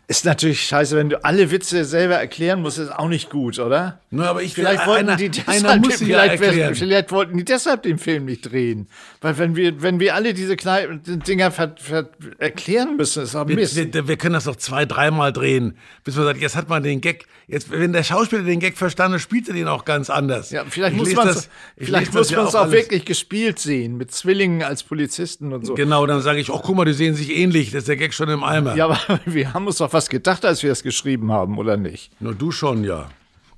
Ist 0.07 0.25
natürlich 0.25 0.65
scheiße, 0.65 0.97
wenn 0.97 1.09
du 1.09 1.23
alle 1.23 1.51
Witze 1.51 1.85
selber 1.85 2.15
erklären 2.15 2.61
musst, 2.61 2.77
ist 2.79 2.91
auch 2.91 3.07
nicht 3.07 3.29
gut, 3.29 3.59
oder? 3.59 4.01
Na, 4.09 4.29
aber 4.29 4.43
ich 4.43 4.53
Vielleicht 4.53 4.85
wollten 4.85 5.07
einer, 5.07 5.15
die 5.15 5.29
deshalb, 5.29 5.81
muss 5.81 5.99
sie 5.99 6.09
ja 6.11 6.23
vielleicht, 6.37 6.77
vielleicht 6.77 7.11
wollten 7.13 7.37
die 7.37 7.45
deshalb 7.45 7.83
den 7.83 7.97
Film 7.97 8.25
nicht 8.25 8.51
drehen. 8.51 8.89
Weil 9.21 9.37
wenn 9.37 9.55
wir, 9.55 9.81
wenn 9.81 10.01
wir 10.01 10.15
alle 10.15 10.33
diese 10.33 10.57
kleinen 10.57 11.01
Dinger 11.03 11.49
ver, 11.51 11.75
ver, 11.79 12.09
erklären 12.39 12.97
müssen, 12.97 13.23
ist 13.23 13.35
auch 13.35 13.47
Wir, 13.47 13.55
Mist. 13.55 13.77
wir, 13.77 14.07
wir 14.09 14.17
können 14.17 14.33
das 14.33 14.43
doch 14.43 14.57
zwei, 14.57 14.85
dreimal 14.85 15.31
drehen, 15.31 15.77
bis 16.03 16.17
man 16.17 16.25
sagt, 16.25 16.41
jetzt 16.41 16.57
hat 16.57 16.67
man 16.67 16.83
den 16.83 16.99
Gag. 16.99 17.25
Jetzt, 17.47 17.71
wenn 17.71 17.93
der 17.93 18.03
Schauspieler 18.03 18.43
den 18.43 18.59
Gag 18.59 18.77
verstanden 18.77 19.15
hat, 19.15 19.21
spielt 19.21 19.47
er 19.47 19.53
den 19.53 19.67
auch 19.67 19.85
ganz 19.85 20.09
anders. 20.09 20.51
ja, 20.51 20.63
vielleicht 20.67 20.93
Ich 20.95 20.99
muss 20.99 21.13
man 21.13 21.27
es 21.29 21.49
ich 21.75 21.85
vielleicht 21.87 22.13
muss 22.13 22.31
man 22.31 22.47
es 22.47 22.55
auch 22.55 22.61
alles. 22.63 22.73
wirklich 22.73 23.05
gespielt 23.05 23.59
sehen, 23.59 23.97
mit 23.97 24.11
Zwillingen 24.11 24.63
als 24.63 24.83
Polizisten 24.83 25.51
und 25.53 25.65
so. 25.65 25.73
Genau, 25.73 26.05
dann 26.05 26.21
sage 26.21 26.39
ich, 26.39 26.49
ach 26.49 26.61
guck 26.63 26.75
mal, 26.75 26.85
die 26.85 26.93
sehen 26.93 27.13
sich 27.13 27.35
ähnlich, 27.35 27.71
das 27.71 27.79
ist 27.79 27.87
der 27.87 27.97
Gag 27.97 28.13
schon 28.13 28.29
im 28.29 28.43
Eimer. 28.43 28.75
Ja, 28.75 28.85
aber 28.85 29.19
wir 29.25 29.53
haben 29.53 29.67
uns 29.67 29.77
doch 29.77 29.90
was 29.93 30.09
gedacht, 30.09 30.45
als 30.45 30.63
wir 30.63 30.71
es 30.71 30.83
geschrieben 30.83 31.31
haben, 31.31 31.57
oder 31.57 31.77
nicht? 31.77 32.11
Nur 32.21 32.33
du 32.35 32.51
schon, 32.51 32.83
ja. 32.83 33.09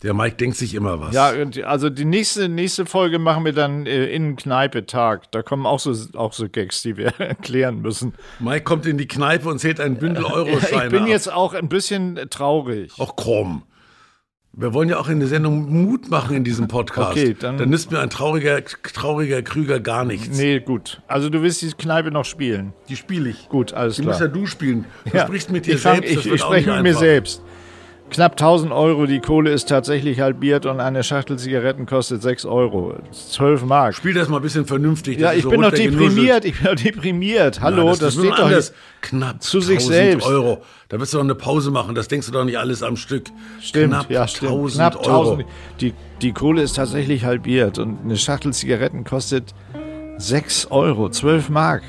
Der 0.01 0.13
Mike 0.13 0.35
denkt 0.35 0.57
sich 0.57 0.75
immer 0.75 0.99
was. 0.99 1.13
Ja, 1.15 1.31
und 1.31 1.63
also 1.63 1.89
die 1.89 2.03
nächste, 2.03 2.49
nächste 2.49 2.85
Folge 2.85 3.19
machen 3.19 3.45
wir 3.45 3.53
dann 3.53 3.85
äh, 3.85 4.07
in 4.07 4.35
Kneipe-Tag. 4.35 5.31
Da 5.31 5.43
kommen 5.43 5.65
auch 5.65 5.79
so, 5.79 5.95
auch 6.17 6.33
so 6.33 6.49
Gags, 6.49 6.81
die 6.81 6.97
wir 6.97 7.07
erklären 7.19 7.81
müssen. 7.81 8.13
Mike 8.39 8.63
kommt 8.65 8.85
in 8.85 8.97
die 8.97 9.07
Kneipe 9.07 9.47
und 9.47 9.59
zählt 9.59 9.79
ein 9.79 9.95
Bündel 9.95 10.25
Euroscheine 10.25 10.85
Ich 10.87 10.91
bin 10.91 11.03
ab. 11.03 11.07
jetzt 11.07 11.31
auch 11.31 11.53
ein 11.53 11.69
bisschen 11.69 12.19
traurig. 12.29 12.91
Ach 12.99 13.11
komm. 13.15 13.63
Wir 14.55 14.71
wollen 14.75 14.87
ja 14.87 14.99
auch 14.99 15.09
in 15.09 15.17
der 15.19 15.27
Sendung 15.27 15.83
Mut 15.83 16.11
machen 16.11 16.35
in 16.35 16.43
diesem 16.43 16.67
Podcast. 16.67 17.11
Okay, 17.11 17.35
dann- 17.39 17.57
dann 17.57 17.69
nützt 17.69 17.89
mir 17.91 17.99
ein 17.99 18.11
trauriger, 18.11 18.63
trauriger 18.63 19.41
Krüger 19.41 19.79
gar 19.79 20.05
nichts. 20.05 20.37
Nee, 20.37 20.59
gut. 20.59 21.01
Also 21.07 21.31
du 21.31 21.41
willst 21.41 21.63
die 21.63 21.71
Kneipe 21.71 22.11
noch 22.11 22.23
spielen. 22.25 22.71
Die 22.87 22.95
spiele 22.95 23.31
ich. 23.31 23.49
Gut, 23.49 23.73
alles 23.73 23.95
Die 23.95 24.03
klar. 24.03 24.13
musst 24.13 24.21
ja 24.21 24.27
du 24.27 24.45
spielen. 24.45 24.85
Du 25.11 25.17
Ja, 25.17 25.25
sprichst 25.25 25.49
mit 25.51 25.65
dir 25.65 25.73
ich 25.75 25.81
fang- 25.81 25.95
selbst. 26.01 26.17
das 26.17 26.25
Ich, 26.27 26.31
ich 26.33 26.41
spreche 26.41 26.69
mit 26.71 26.83
mir 26.83 26.89
einfach. 26.89 26.99
selbst. 26.99 27.41
Knapp 28.09 28.33
1000 28.33 28.71
Euro, 28.71 29.07
die 29.07 29.19
Kohle 29.19 29.49
ist 29.51 29.69
tatsächlich 29.69 30.19
halbiert 30.19 30.67
und 30.67 30.79
eine 30.79 31.03
Schachtel 31.03 31.39
Zigaretten 31.39 31.87
kostet 31.87 32.21
6 32.21 32.45
Euro. 32.45 32.95
12 33.11 33.65
Mark. 33.65 33.95
Spiel 33.95 34.13
das 34.13 34.29
mal 34.29 34.37
ein 34.37 34.43
bisschen 34.43 34.65
vernünftig. 34.65 35.19
Ja, 35.19 35.29
das 35.29 35.37
ich 35.37 35.43
so 35.43 35.49
bin 35.49 35.61
doch 35.61 35.71
deprimiert. 35.71 36.45
Ich 36.45 36.59
bin 36.59 36.65
doch 36.65 36.75
deprimiert. 36.75 37.59
Hallo, 37.61 37.85
Nein, 37.85 37.97
das, 37.99 38.01
ist 38.15 38.19
steht 38.19 38.31
doch 38.33 38.45
anders. 38.45 38.67
jetzt. 38.67 38.73
Knapp 39.01 39.41
zu 39.41 39.61
sich 39.61 39.79
1000 39.79 39.93
selbst. 39.95 40.27
Euro. 40.27 40.61
Da 40.89 40.99
wirst 40.99 41.13
du 41.13 41.17
doch 41.17 41.23
eine 41.23 41.33
Pause 41.33 41.71
machen. 41.71 41.95
Das 41.95 42.07
denkst 42.07 42.27
du 42.27 42.33
doch 42.33 42.43
nicht 42.43 42.59
alles 42.59 42.83
am 42.83 42.97
Stück. 42.97 43.25
Stimmt, 43.59 43.93
Knapp 43.93 44.11
ja, 44.11 44.27
stimmt. 44.27 44.51
1000 44.51 44.75
Knapp 44.75 45.07
Euro. 45.07 45.29
1000. 45.31 45.45
Die, 45.81 45.93
die 46.21 46.33
Kohle 46.33 46.61
ist 46.61 46.75
tatsächlich 46.75 47.25
halbiert 47.25 47.79
und 47.79 47.97
eine 48.03 48.17
Schachtel 48.17 48.53
Zigaretten 48.53 49.05
kostet 49.05 49.55
6 50.17 50.67
Euro, 50.69 51.09
12 51.09 51.49
Mark. 51.49 51.81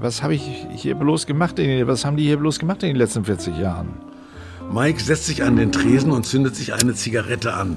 Was 0.00 0.22
habe 0.22 0.34
ich 0.34 0.42
hier 0.74 0.94
bloß 0.94 1.26
gemacht? 1.26 1.58
In, 1.58 1.86
was 1.86 2.04
haben 2.06 2.16
die 2.16 2.24
hier 2.24 2.38
bloß 2.38 2.58
gemacht 2.58 2.82
in 2.82 2.90
den 2.90 2.96
letzten 2.96 3.24
40 3.26 3.58
Jahren? 3.58 4.05
Mike 4.72 5.00
setzt 5.00 5.26
sich 5.26 5.42
an 5.42 5.56
den 5.56 5.72
Tresen 5.72 6.10
und 6.10 6.26
zündet 6.26 6.56
sich 6.56 6.74
eine 6.74 6.94
Zigarette 6.94 7.54
an. 7.54 7.76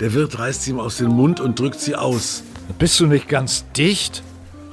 Der 0.00 0.12
Wirt 0.14 0.38
reißt 0.38 0.62
sie 0.62 0.72
ihm 0.72 0.80
aus 0.80 0.96
dem 0.96 1.10
Mund 1.10 1.40
und 1.40 1.58
drückt 1.58 1.80
sie 1.80 1.94
aus. 1.94 2.42
Bist 2.78 2.98
du 2.98 3.06
nicht 3.06 3.28
ganz 3.28 3.64
dicht? 3.76 4.22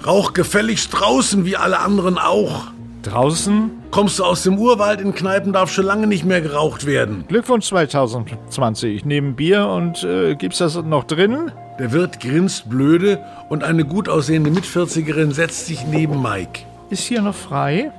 Rauch 0.05 0.33
gefälligst 0.33 0.89
draußen, 0.91 1.45
wie 1.45 1.57
alle 1.57 1.79
anderen 1.79 2.17
auch. 2.17 2.71
Draußen? 3.03 3.69
Kommst 3.91 4.19
du 4.19 4.23
aus 4.23 4.43
dem 4.43 4.57
Urwald 4.57 5.01
in 5.01 5.13
Kneipen, 5.13 5.53
darf 5.53 5.71
schon 5.71 5.85
lange 5.85 6.07
nicht 6.07 6.25
mehr 6.25 6.41
geraucht 6.41 6.85
werden. 6.85 7.25
Glückwunsch 7.27 7.67
2020. 7.67 8.95
Ich 8.95 9.05
nehme 9.05 9.33
Bier 9.33 9.67
und 9.67 10.03
äh, 10.03 10.35
gibt's 10.35 10.59
das 10.59 10.75
noch 10.75 11.03
drin? 11.03 11.51
Der 11.77 11.91
Wirt 11.91 12.19
grinst 12.19 12.69
blöde 12.69 13.23
und 13.49 13.63
eine 13.63 13.85
gut 13.85 14.09
aussehende 14.09 14.49
Mitvierzigerin 14.49 15.31
setzt 15.31 15.67
sich 15.67 15.85
neben 15.85 16.21
Mike. 16.21 16.61
Ist 16.89 17.03
hier 17.03 17.21
noch 17.21 17.35
frei? 17.35 17.91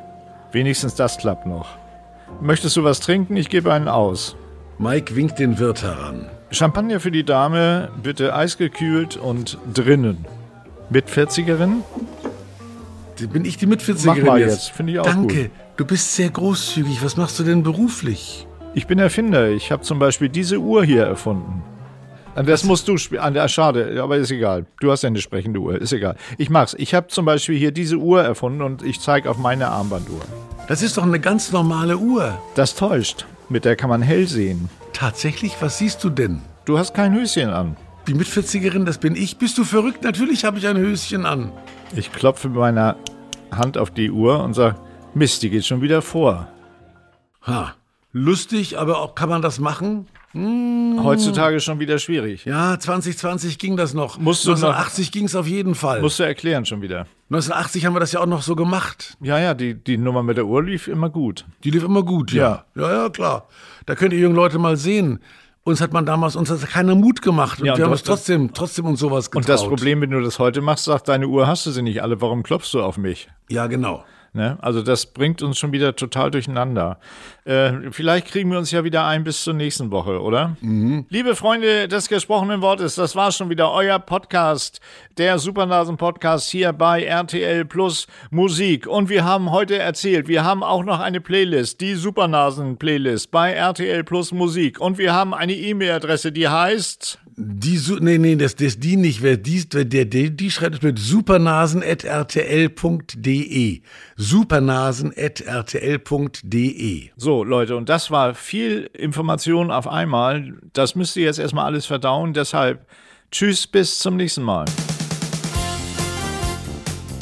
Wenigstens 0.50 0.94
das 0.94 1.18
klappt 1.18 1.46
noch. 1.46 1.81
Möchtest 2.40 2.76
du 2.76 2.84
was 2.84 3.00
trinken? 3.00 3.36
Ich 3.36 3.48
gebe 3.48 3.72
einen 3.72 3.88
aus. 3.88 4.36
Mike 4.78 5.14
winkt 5.14 5.38
den 5.38 5.58
Wirt 5.58 5.82
heran. 5.82 6.26
Champagner 6.50 7.00
für 7.00 7.10
die 7.10 7.24
Dame, 7.24 7.90
bitte 8.02 8.34
eisgekühlt 8.34 9.16
und 9.16 9.58
drinnen. 9.72 10.26
Mit 10.90 11.08
40erin? 11.08 11.82
bin 13.32 13.44
ich 13.44 13.56
die 13.56 13.66
Mitvierzigerin 13.66 14.20
Mach 14.24 14.32
mal 14.32 14.40
jetzt. 14.40 14.50
jetzt, 14.52 14.70
finde 14.70 14.92
ich 14.92 14.98
auch 14.98 15.04
Danke. 15.04 15.42
gut. 15.44 15.50
Du 15.76 15.84
bist 15.84 16.14
sehr 16.14 16.28
großzügig. 16.28 17.04
Was 17.04 17.16
machst 17.16 17.38
du 17.38 17.44
denn 17.44 17.62
beruflich? 17.62 18.46
Ich 18.74 18.86
bin 18.86 18.98
Erfinder. 18.98 19.48
Ich 19.50 19.70
habe 19.70 19.82
zum 19.82 19.98
Beispiel 19.98 20.28
diese 20.28 20.58
Uhr 20.58 20.84
hier 20.84 21.04
erfunden. 21.04 21.62
An 22.34 22.46
Das 22.46 22.64
musst 22.64 22.88
du 22.88 22.96
spielen. 22.96 23.48
Schade, 23.48 24.00
aber 24.02 24.16
ist 24.16 24.30
egal. 24.30 24.64
Du 24.80 24.90
hast 24.90 25.02
ja 25.02 25.08
eine 25.08 25.20
sprechende 25.20 25.60
Uhr. 25.60 25.80
Ist 25.80 25.92
egal. 25.92 26.16
Ich 26.38 26.48
mach's. 26.48 26.74
Ich 26.78 26.94
habe 26.94 27.08
zum 27.08 27.26
Beispiel 27.26 27.58
hier 27.58 27.72
diese 27.72 27.96
Uhr 27.96 28.22
erfunden 28.22 28.62
und 28.62 28.82
ich 28.82 29.00
zeige 29.00 29.28
auf 29.28 29.36
meine 29.36 29.68
Armbanduhr. 29.68 30.22
Das 30.66 30.82
ist 30.82 30.96
doch 30.96 31.02
eine 31.02 31.20
ganz 31.20 31.52
normale 31.52 31.98
Uhr. 31.98 32.38
Das 32.54 32.74
täuscht. 32.74 33.26
Mit 33.48 33.64
der 33.66 33.76
kann 33.76 33.90
man 33.90 34.00
hell 34.00 34.26
sehen. 34.26 34.70
Tatsächlich, 34.94 35.56
was 35.60 35.78
siehst 35.78 36.02
du 36.04 36.08
denn? 36.08 36.40
Du 36.64 36.78
hast 36.78 36.94
kein 36.94 37.14
Höschen 37.14 37.50
an. 37.50 37.76
Die 38.06 38.14
Mitvierzigerin, 38.14 38.86
das 38.86 38.98
bin 38.98 39.14
ich. 39.14 39.36
Bist 39.36 39.58
du 39.58 39.64
verrückt? 39.64 40.02
Natürlich 40.02 40.44
habe 40.44 40.58
ich 40.58 40.66
ein 40.66 40.78
Höschen 40.78 41.26
an. 41.26 41.52
Ich 41.94 42.12
klopfe 42.12 42.48
mit 42.48 42.56
meiner 42.56 42.96
Hand 43.50 43.76
auf 43.76 43.90
die 43.90 44.10
Uhr 44.10 44.42
und 44.42 44.54
sage, 44.54 44.76
Mist, 45.14 45.42
die 45.42 45.50
geht 45.50 45.66
schon 45.66 45.82
wieder 45.82 46.00
vor. 46.00 46.48
Ha. 47.46 47.74
Lustig, 48.12 48.78
aber 48.78 48.98
auch 49.00 49.14
kann 49.14 49.28
man 49.28 49.42
das 49.42 49.58
machen? 49.58 50.06
Heutzutage 50.34 51.60
schon 51.60 51.78
wieder 51.80 51.98
schwierig. 51.98 52.44
Ja, 52.44 52.78
2020 52.78 53.58
ging 53.58 53.76
das 53.76 53.94
noch. 53.94 54.18
Musst 54.18 54.44
du 54.46 54.50
noch- 54.50 54.56
1980 54.58 55.12
ging 55.12 55.24
es 55.26 55.34
auf 55.36 55.46
jeden 55.46 55.74
Fall. 55.74 56.00
Musst 56.00 56.18
du 56.18 56.22
erklären 56.22 56.64
schon 56.64 56.82
wieder. 56.82 57.06
1980 57.30 57.86
haben 57.86 57.94
wir 57.94 58.00
das 58.00 58.12
ja 58.12 58.20
auch 58.20 58.26
noch 58.26 58.42
so 58.42 58.54
gemacht. 58.56 59.16
Ja, 59.20 59.38
ja, 59.38 59.54
die, 59.54 59.74
die 59.74 59.96
Nummer 59.96 60.22
mit 60.22 60.36
der 60.36 60.46
Uhr 60.46 60.62
lief 60.62 60.88
immer 60.88 61.10
gut. 61.10 61.44
Die 61.64 61.70
lief 61.70 61.82
immer 61.84 62.02
gut, 62.02 62.32
ja. 62.32 62.64
Ja, 62.74 62.92
ja, 63.04 63.08
klar. 63.08 63.48
Da 63.86 63.94
könnt 63.94 64.12
ihr 64.12 64.18
jungen 64.20 64.36
Leute 64.36 64.58
mal 64.58 64.76
sehen. 64.76 65.20
Uns 65.64 65.80
hat 65.80 65.92
man 65.92 66.04
damals, 66.04 66.34
uns 66.34 66.50
hat 66.50 66.60
keiner 66.68 66.94
Mut 66.96 67.22
gemacht. 67.22 67.60
Und 67.60 67.66
Ja, 67.66 67.72
und 67.74 67.78
wir 67.78 67.84
haben 67.84 67.92
hast- 67.92 68.06
trotzdem, 68.06 68.52
trotzdem 68.52 68.84
uns 68.84 69.00
sowas 69.00 69.30
getraut. 69.30 69.44
Und 69.44 69.48
das 69.48 69.62
Problem, 69.66 70.00
wenn 70.00 70.10
du 70.10 70.20
das 70.20 70.38
heute 70.38 70.60
machst, 70.60 70.84
sagt 70.84 71.08
deine 71.08 71.28
Uhr, 71.28 71.46
hast 71.46 71.66
du 71.66 71.70
sie 71.70 71.82
nicht 71.82 72.02
alle, 72.02 72.20
warum 72.20 72.42
klopfst 72.42 72.72
du 72.74 72.82
auf 72.82 72.96
mich? 72.98 73.28
Ja, 73.48 73.66
genau. 73.68 74.04
Ne? 74.34 74.56
Also 74.62 74.80
das 74.80 75.04
bringt 75.04 75.42
uns 75.42 75.58
schon 75.58 75.72
wieder 75.72 75.94
total 75.94 76.30
durcheinander. 76.30 76.98
Äh, 77.44 77.90
vielleicht 77.90 78.28
kriegen 78.28 78.50
wir 78.50 78.56
uns 78.56 78.70
ja 78.70 78.82
wieder 78.82 79.04
ein 79.04 79.24
bis 79.24 79.44
zur 79.44 79.52
nächsten 79.52 79.90
Woche, 79.90 80.22
oder? 80.22 80.56
Liebe 81.10 81.36
Freunde 81.36 81.86
des 81.86 82.08
gesprochenen 82.08 82.62
Wortes, 82.62 82.94
das 82.94 83.14
war 83.14 83.30
schon 83.30 83.50
wieder 83.50 83.70
euer 83.72 83.98
Podcast, 83.98 84.80
der 85.18 85.38
Supernasen-Podcast 85.38 86.48
hier 86.50 86.72
bei 86.72 87.04
RTL 87.04 87.66
Plus 87.66 88.06
Musik. 88.30 88.86
Und 88.86 89.10
wir 89.10 89.24
haben 89.24 89.50
heute 89.50 89.76
erzählt, 89.76 90.28
wir 90.28 90.44
haben 90.44 90.62
auch 90.62 90.82
noch 90.82 91.00
eine 91.00 91.20
Playlist, 91.20 91.82
die 91.82 91.94
Supernasen-Playlist 91.94 93.30
bei 93.30 93.52
RTL 93.52 94.02
Plus 94.02 94.32
Musik. 94.32 94.80
Und 94.80 94.96
wir 94.96 95.12
haben 95.12 95.34
eine 95.34 95.52
E-Mail-Adresse, 95.52 96.32
die 96.32 96.48
heißt... 96.48 97.18
Die, 97.36 97.80
nee, 98.00 98.18
nee, 98.18 98.36
das, 98.36 98.54
das 98.56 98.78
die 98.78 98.96
nicht. 98.96 99.22
Wer 99.22 99.38
die, 99.38 99.64
wer 99.70 99.86
der, 99.86 100.04
der, 100.04 100.28
die 100.30 100.50
schreibt 100.50 100.74
es 100.76 100.82
mit 100.82 100.98
supernasen.rtl.de. 100.98 103.80
Supernasen.rtl.de. 104.16 107.10
So, 107.16 107.44
Leute, 107.44 107.76
und 107.76 107.88
das 107.88 108.10
war 108.10 108.34
viel 108.34 108.90
Information 108.92 109.70
auf 109.70 109.88
einmal. 109.88 110.52
Das 110.74 110.94
müsst 110.94 111.16
ihr 111.16 111.24
jetzt 111.24 111.38
erstmal 111.38 111.64
alles 111.64 111.86
verdauen. 111.86 112.34
Deshalb 112.34 112.86
tschüss, 113.30 113.66
bis 113.66 113.98
zum 113.98 114.16
nächsten 114.16 114.42
Mal. 114.42 114.66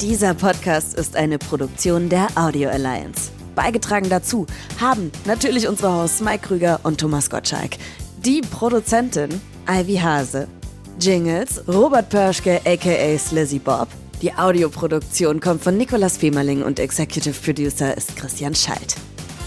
Dieser 0.01 0.33
Podcast 0.33 0.95
ist 0.95 1.15
eine 1.15 1.37
Produktion 1.37 2.09
der 2.09 2.27
Audio 2.35 2.69
Alliance. 2.69 3.31
Beigetragen 3.55 4.09
dazu 4.09 4.45
haben 4.79 5.11
natürlich 5.25 5.67
unsere 5.67 5.93
Hosts 5.93 6.21
Mike 6.21 6.47
Krüger 6.47 6.79
und 6.83 6.99
Thomas 6.99 7.29
Gottschalk. 7.29 7.77
Die 8.25 8.41
Produzentin 8.41 9.29
Ivy 9.67 9.95
Hase. 9.95 10.47
Jingles 10.99 11.59
Robert 11.67 12.09
Pörschke 12.09 12.61
aka 12.63 13.17
Slizzy 13.17 13.57
Bob. 13.57 13.87
Die 14.21 14.31
Audioproduktion 14.31 15.39
kommt 15.39 15.63
von 15.63 15.75
Nicolas 15.75 16.17
Femerling 16.17 16.61
und 16.61 16.79
Executive 16.79 17.33
Producer 17.33 17.97
ist 17.97 18.15
Christian 18.15 18.53
Schalt. 18.53 18.95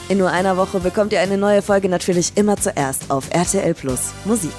In 0.09 0.19
nur 0.19 0.29
einer 0.29 0.57
Woche 0.57 0.81
bekommt 0.81 1.13
ihr 1.13 1.21
eine 1.21 1.39
neue 1.39 1.63
Folge 1.63 1.89
natürlich 1.89 2.33
immer 2.35 2.57
zuerst 2.57 3.13
auf 3.13 3.31
RTL 3.33 3.75
Plus 3.75 4.11
Musik. 4.25 4.51